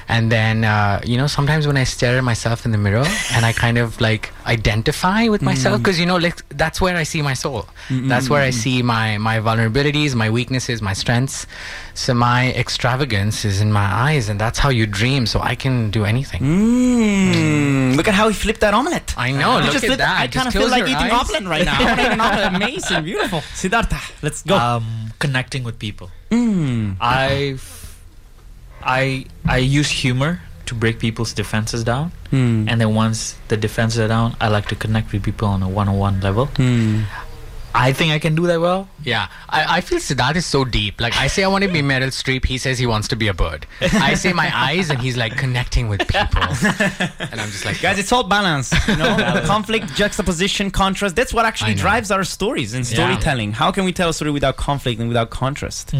And 0.10 0.32
then, 0.32 0.66
uh, 0.66 1.00
you 1.06 1.18
know, 1.18 1.28
sometimes 1.28 1.68
when 1.68 1.78
I 1.78 1.84
stare 1.84 2.18
at 2.18 2.24
myself 2.24 2.66
in 2.66 2.72
the 2.72 2.80
mirror 2.80 3.06
and 3.34 3.46
I 3.46 3.54
kind 3.54 3.78
of 3.78 4.02
like 4.02 4.32
identify 4.46 5.28
with 5.28 5.44
myself, 5.44 5.78
because 5.82 6.00
you 6.00 6.06
know, 6.08 6.18
like 6.18 6.38
that's 6.50 6.82
where 6.82 6.98
I 6.98 7.04
see 7.04 7.22
my 7.22 7.36
soul. 7.36 7.68
That's 7.90 8.30
where 8.30 8.42
I 8.42 8.50
see 8.50 8.82
my 8.82 9.18
my 9.20 9.38
vulnerabilities, 9.40 10.16
my 10.16 10.30
weaknesses, 10.30 10.82
my 10.82 10.94
strengths. 10.94 11.46
So 11.94 12.14
my 12.14 12.52
extravagance 12.54 13.46
is 13.46 13.62
in 13.62 13.72
my 13.72 13.86
eyes, 13.86 14.30
and 14.30 14.40
that's 14.40 14.58
how 14.58 14.70
you 14.70 14.86
dream. 14.88 15.26
So 15.28 15.40
I 15.42 15.56
can 15.56 15.92
do 15.92 16.06
anything. 16.06 16.42
Mm, 16.42 17.96
look 17.96 18.08
at 18.08 18.14
how 18.16 18.28
he 18.30 18.34
flipped 18.34 18.62
that 18.62 18.74
omelet. 18.74 19.14
I 19.18 19.32
know. 19.32 19.60
Look 19.60 19.74
just 19.74 19.86
at 19.86 19.98
that. 20.00 20.20
I 20.22 20.28
kind 20.28 20.48
of 20.48 20.54
feel 20.54 20.70
like 20.70 20.84
eating 20.84 20.96
eyes. 20.96 21.12
omelet 21.22 21.44
right 21.44 21.66
now. 21.66 21.78
I 21.80 21.84
wanna 21.86 22.02
eat 22.02 22.14
an 22.18 22.22
omelet. 22.22 22.48
Amazing, 22.56 23.04
beautiful. 23.04 23.40
Sidartha, 23.54 24.00
let's 24.24 24.42
go. 24.44 24.56
Um, 24.58 25.14
connecting 25.20 25.64
with 25.64 25.78
people. 25.78 26.10
Mm. 26.32 26.98
I, 27.02 27.58
I, 28.84 29.26
I 29.48 29.58
use 29.58 29.90
humor 29.90 30.42
to 30.66 30.76
break 30.76 31.00
people's 31.00 31.34
defenses 31.34 31.84
down, 31.84 32.12
Mm. 32.32 32.70
and 32.70 32.80
then 32.80 32.94
once 32.94 33.36
the 33.48 33.58
defenses 33.58 34.00
are 34.00 34.08
down, 34.08 34.36
I 34.40 34.50
like 34.50 34.68
to 34.70 34.76
connect 34.76 35.12
with 35.12 35.24
people 35.24 35.48
on 35.48 35.64
a 35.64 35.68
one-on-one 35.70 36.22
level. 36.22 36.46
Mm. 36.62 37.06
I 37.74 37.94
think 37.94 38.12
I 38.14 38.20
can 38.20 38.36
do 38.36 38.48
that 38.48 38.60
well. 38.60 38.88
Yeah, 39.04 39.28
I, 39.48 39.78
I 39.78 39.82
feel 39.82 40.00
Siddharth 40.00 40.36
is 40.36 40.46
so 40.46 40.66
deep. 40.66 41.00
Like 41.02 41.16
I 41.16 41.28
say, 41.28 41.44
I 41.44 41.48
want 41.48 41.64
to 41.64 41.70
be 41.72 41.82
Meryl 41.82 42.08
Streep. 42.08 42.46
He 42.46 42.58
says 42.58 42.78
he 42.80 42.86
wants 42.86 43.08
to 43.10 43.16
be 43.16 43.28
a 43.28 43.34
bird. 43.34 43.66
I 43.82 44.14
say 44.16 44.34
my 44.34 44.52
eyes, 44.54 44.90
and 44.90 45.00
he's 45.00 45.18
like 45.18 45.38
connecting 45.38 45.88
with 45.90 46.00
people. 46.08 46.42
And 47.32 47.40
I'm 47.42 47.50
just 47.50 47.66
like, 47.66 47.82
Guys, 47.82 47.98
it's 48.00 48.12
all 48.12 48.24
balance, 48.24 48.72
you 48.88 48.96
know. 48.98 49.42
conflict, 49.46 49.94
juxtaposition, 49.96 50.70
contrast. 50.72 51.16
That's 51.16 51.34
what 51.34 51.46
actually 51.46 51.74
drives 51.76 52.12
our 52.12 52.24
stories 52.24 52.74
and 52.74 52.86
Yeah. 52.90 52.96
storytelling. 52.96 53.54
How 53.54 53.72
can 53.72 53.84
we 53.86 53.94
tell 53.94 54.10
a 54.10 54.14
story 54.14 54.32
without 54.32 54.58
conflict 54.58 55.00
and 55.00 55.08
without 55.08 55.30
contrast? 55.32 55.94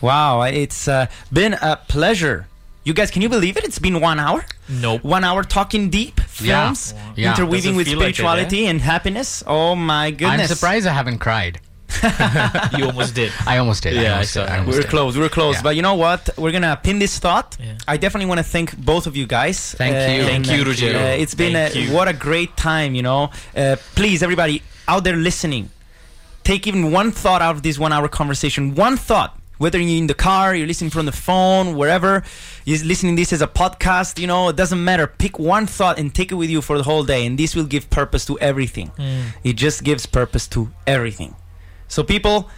Wow, 0.00 0.42
it's 0.42 0.88
uh, 0.88 1.06
been 1.32 1.54
a 1.54 1.76
pleasure. 1.88 2.46
You 2.88 2.94
guys, 2.94 3.10
can 3.10 3.20
you 3.20 3.28
believe 3.28 3.58
it? 3.58 3.64
It's 3.64 3.78
been 3.78 4.00
one 4.00 4.18
hour. 4.18 4.46
Nope. 4.66 5.04
One 5.04 5.22
hour 5.22 5.42
talking 5.44 5.90
deep 5.90 6.18
films, 6.20 6.94
Yeah. 7.16 7.32
interweaving 7.32 7.76
with 7.76 7.86
feel 7.86 7.98
like 7.98 8.06
it, 8.06 8.10
eh? 8.10 8.12
spirituality 8.14 8.66
and 8.66 8.80
happiness. 8.80 9.42
Oh 9.46 9.74
my 9.74 10.10
goodness! 10.10 10.50
I'm 10.50 10.56
surprised 10.56 10.86
I 10.86 10.94
haven't 10.94 11.18
cried. 11.18 11.60
you 12.78 12.86
almost 12.86 13.14
did. 13.14 13.30
I 13.46 13.58
almost 13.58 13.82
did. 13.82 13.92
Yeah, 13.92 14.00
I 14.00 14.10
almost 14.12 14.32
saw 14.32 14.44
did. 14.44 14.52
I 14.52 14.58
almost 14.60 14.76
We're 14.78 14.82
did. 14.84 14.90
close. 14.90 15.18
We're 15.18 15.28
close. 15.28 15.56
Yeah. 15.56 15.62
But 15.64 15.76
you 15.76 15.82
know 15.82 15.96
what? 15.96 16.30
We're 16.38 16.50
gonna 16.50 16.80
pin 16.82 16.98
this 16.98 17.18
thought. 17.18 17.58
Yeah. 17.60 17.76
I 17.86 17.98
definitely 17.98 18.28
want 18.32 18.38
to 18.38 18.44
thank 18.44 18.74
both 18.78 19.06
of 19.06 19.14
you 19.18 19.26
guys. 19.26 19.74
Thank 19.74 19.92
you. 19.94 20.24
Thank 20.24 20.46
you, 20.46 20.62
uh, 20.62 20.72
Ruggero. 20.72 20.94
uh, 20.94 21.22
it's 21.22 21.34
been 21.34 21.56
a, 21.56 21.68
what 21.92 22.08
a 22.08 22.14
great 22.14 22.56
time. 22.56 22.94
You 22.94 23.02
know, 23.02 23.30
uh, 23.54 23.76
please, 23.96 24.22
everybody 24.22 24.62
out 24.86 25.04
there 25.04 25.16
listening, 25.16 25.68
take 26.42 26.66
even 26.66 26.90
one 26.90 27.12
thought 27.12 27.42
out 27.42 27.54
of 27.56 27.62
this 27.62 27.78
one-hour 27.78 28.08
conversation. 28.08 28.74
One 28.74 28.96
thought. 28.96 29.37
Whether 29.58 29.78
you're 29.78 29.98
in 29.98 30.06
the 30.06 30.14
car, 30.14 30.54
you're 30.54 30.66
listening 30.66 30.90
from 30.90 31.06
the 31.06 31.12
phone, 31.12 31.76
wherever, 31.76 32.22
you're 32.64 32.84
listening 32.84 33.16
this 33.16 33.32
as 33.32 33.42
a 33.42 33.46
podcast, 33.46 34.18
you 34.18 34.26
know, 34.26 34.48
it 34.48 34.56
doesn't 34.56 34.82
matter. 34.82 35.06
Pick 35.06 35.38
one 35.38 35.66
thought 35.66 35.98
and 35.98 36.14
take 36.14 36.30
it 36.32 36.36
with 36.36 36.48
you 36.48 36.62
for 36.62 36.78
the 36.78 36.84
whole 36.84 37.04
day, 37.04 37.26
and 37.26 37.38
this 37.38 37.54
will 37.56 37.64
give 37.64 37.90
purpose 37.90 38.24
to 38.26 38.38
everything. 38.38 38.90
It 39.44 39.54
just 39.54 39.84
gives 39.84 40.06
purpose 40.06 40.46
to 40.48 40.70
everything. 40.86 41.34
So, 41.88 42.02
people, 42.04 42.48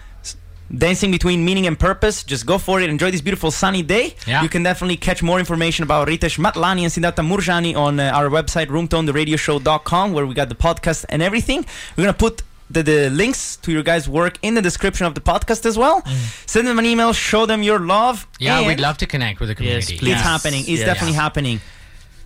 dancing 0.76 1.11
between 1.11 1.44
meaning 1.44 1.66
and 1.66 1.78
purpose, 1.78 2.22
just 2.22 2.46
go 2.46 2.59
for 2.59 2.80
it. 2.80 2.90
Enjoy 2.90 3.11
this 3.11 3.20
beautiful 3.20 3.51
sunny 3.51 3.82
day. 3.82 4.14
Yeah. 4.26 4.42
You 4.42 4.48
can 4.48 4.62
definitely 4.62 4.96
catch 4.96 5.22
more 5.22 5.38
information 5.38 5.82
about 5.82 6.09
Ritesh 6.09 6.38
Matlani 6.38 6.82
and 6.82 6.92
Sidartha 6.92 7.26
Murjani 7.26 7.76
on 7.76 7.98
uh, 7.98 8.11
our 8.14 8.28
website, 8.28 8.66
roomtonetheRadioshow.com, 8.66 10.12
where 10.12 10.26
we 10.26 10.34
got 10.34 10.48
the 10.48 10.55
podcast 10.55 11.05
and 11.09 11.22
everything. 11.22 11.64
We're 11.96 12.05
going 12.05 12.14
to 12.14 12.18
put 12.18 12.42
the, 12.70 12.82
the 12.82 13.10
links 13.10 13.56
to 13.56 13.72
your 13.72 13.82
guys' 13.82 14.08
work 14.08 14.38
in 14.42 14.54
the 14.54 14.62
description 14.62 15.04
of 15.06 15.14
the 15.14 15.20
podcast 15.20 15.66
as 15.66 15.76
well. 15.76 16.02
Mm. 16.02 16.48
Send 16.48 16.66
them 16.68 16.78
an 16.78 16.86
email, 16.86 17.12
show 17.12 17.44
them 17.46 17.62
your 17.62 17.80
love. 17.80 18.26
Yeah, 18.38 18.66
we'd 18.66 18.80
love 18.80 18.96
to 18.98 19.06
connect 19.06 19.40
with 19.40 19.48
the 19.48 19.54
Yes, 19.54 19.58
community. 19.86 19.98
please. 19.98 20.12
It's 20.12 20.20
Yes. 20.20 20.32
happening. 20.32 20.60
It's 20.60 20.68
Yes. 20.80 20.84
definitely 20.86 21.16
happening. 21.16 21.60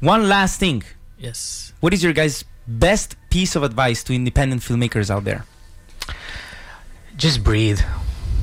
One 0.00 0.28
last 0.28 0.60
thing. 0.60 0.82
Yes. 1.18 1.72
What 1.80 1.94
is 1.94 2.02
your 2.04 2.12
guys' 2.12 2.44
best 2.66 3.16
piece 3.30 3.56
of 3.56 3.62
advice 3.62 4.02
to 4.04 4.14
independent 4.14 4.60
filmmakers 4.62 5.08
out 5.10 5.24
there? 5.24 5.44
Just 7.16 7.42
breathe. 7.44 7.80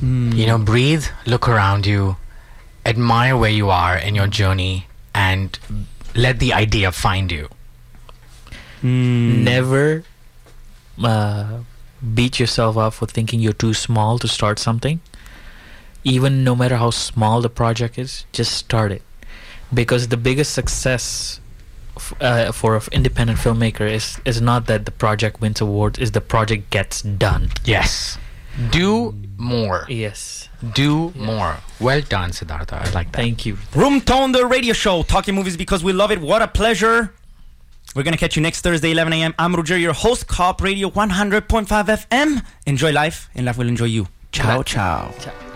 Mm. 0.02 0.34
You 0.36 0.46
know, 0.46 0.58
breathe, 0.58 1.04
look 1.26 1.48
around 1.48 1.86
you, 1.86 2.16
admire 2.84 3.36
where 3.36 3.50
you 3.50 3.70
are 3.70 3.96
in 3.96 4.14
your 4.16 4.26
journey, 4.26 4.86
and 5.14 5.56
let 6.16 6.40
the 6.40 6.52
idea 6.52 6.90
find 6.90 7.30
you. 7.30 7.48
Mm. 8.82 9.44
Never 9.44 10.02
uh, 11.02 11.58
beat 12.02 12.40
yourself 12.40 12.76
up 12.76 12.94
for 12.94 13.06
thinking 13.06 13.40
you're 13.40 13.52
too 13.52 13.74
small 13.74 14.18
to 14.18 14.28
start 14.28 14.58
something. 14.58 15.00
Even 16.04 16.42
no 16.42 16.56
matter 16.56 16.76
how 16.76 16.90
small 16.90 17.40
the 17.40 17.48
project 17.50 17.98
is, 17.98 18.24
just 18.32 18.52
start 18.52 18.90
it. 18.92 19.02
Because 19.72 20.08
the 20.08 20.16
biggest 20.16 20.52
success 20.52 21.40
f- 21.96 22.12
uh, 22.20 22.50
for 22.52 22.74
an 22.76 22.82
independent 22.92 23.38
filmmaker 23.38 23.88
is 23.88 24.18
is 24.24 24.40
not 24.40 24.66
that 24.66 24.84
the 24.84 24.90
project 24.90 25.40
wins 25.40 25.60
awards, 25.60 25.98
is 25.98 26.10
the 26.10 26.20
project 26.20 26.70
gets 26.70 27.02
done. 27.02 27.50
Yes. 27.64 28.18
Do 28.70 29.14
more. 29.38 29.86
Yes. 29.88 30.48
Do 30.74 31.12
more. 31.16 31.56
Well 31.80 32.02
done, 32.02 32.30
Sidartha. 32.32 32.74
I 32.74 32.90
like 32.90 33.12
that. 33.12 33.16
Thank 33.16 33.46
you. 33.46 33.56
Room 33.74 34.00
Tone, 34.00 34.32
the 34.32 34.44
radio 34.44 34.74
show, 34.74 35.02
talking 35.04 35.34
movies 35.34 35.56
because 35.56 35.82
we 35.82 35.92
love 35.92 36.10
it. 36.10 36.20
What 36.20 36.42
a 36.42 36.48
pleasure. 36.48 37.14
We're 37.94 38.02
going 38.02 38.12
to 38.12 38.18
catch 38.18 38.36
you 38.36 38.42
next 38.42 38.62
Thursday, 38.62 38.92
11 38.92 39.12
a.m. 39.12 39.34
I'm 39.38 39.54
Roger, 39.54 39.76
your 39.76 39.92
host, 39.92 40.26
Co-op 40.26 40.62
Radio 40.62 40.88
100.5 40.90 41.66
FM. 41.66 42.44
Enjoy 42.66 42.90
life, 42.90 43.28
and 43.34 43.44
life 43.44 43.58
will 43.58 43.68
enjoy 43.68 43.84
you. 43.84 44.08
Ciao, 44.32 44.62
ciao. 44.62 45.12
Ciao. 45.18 45.51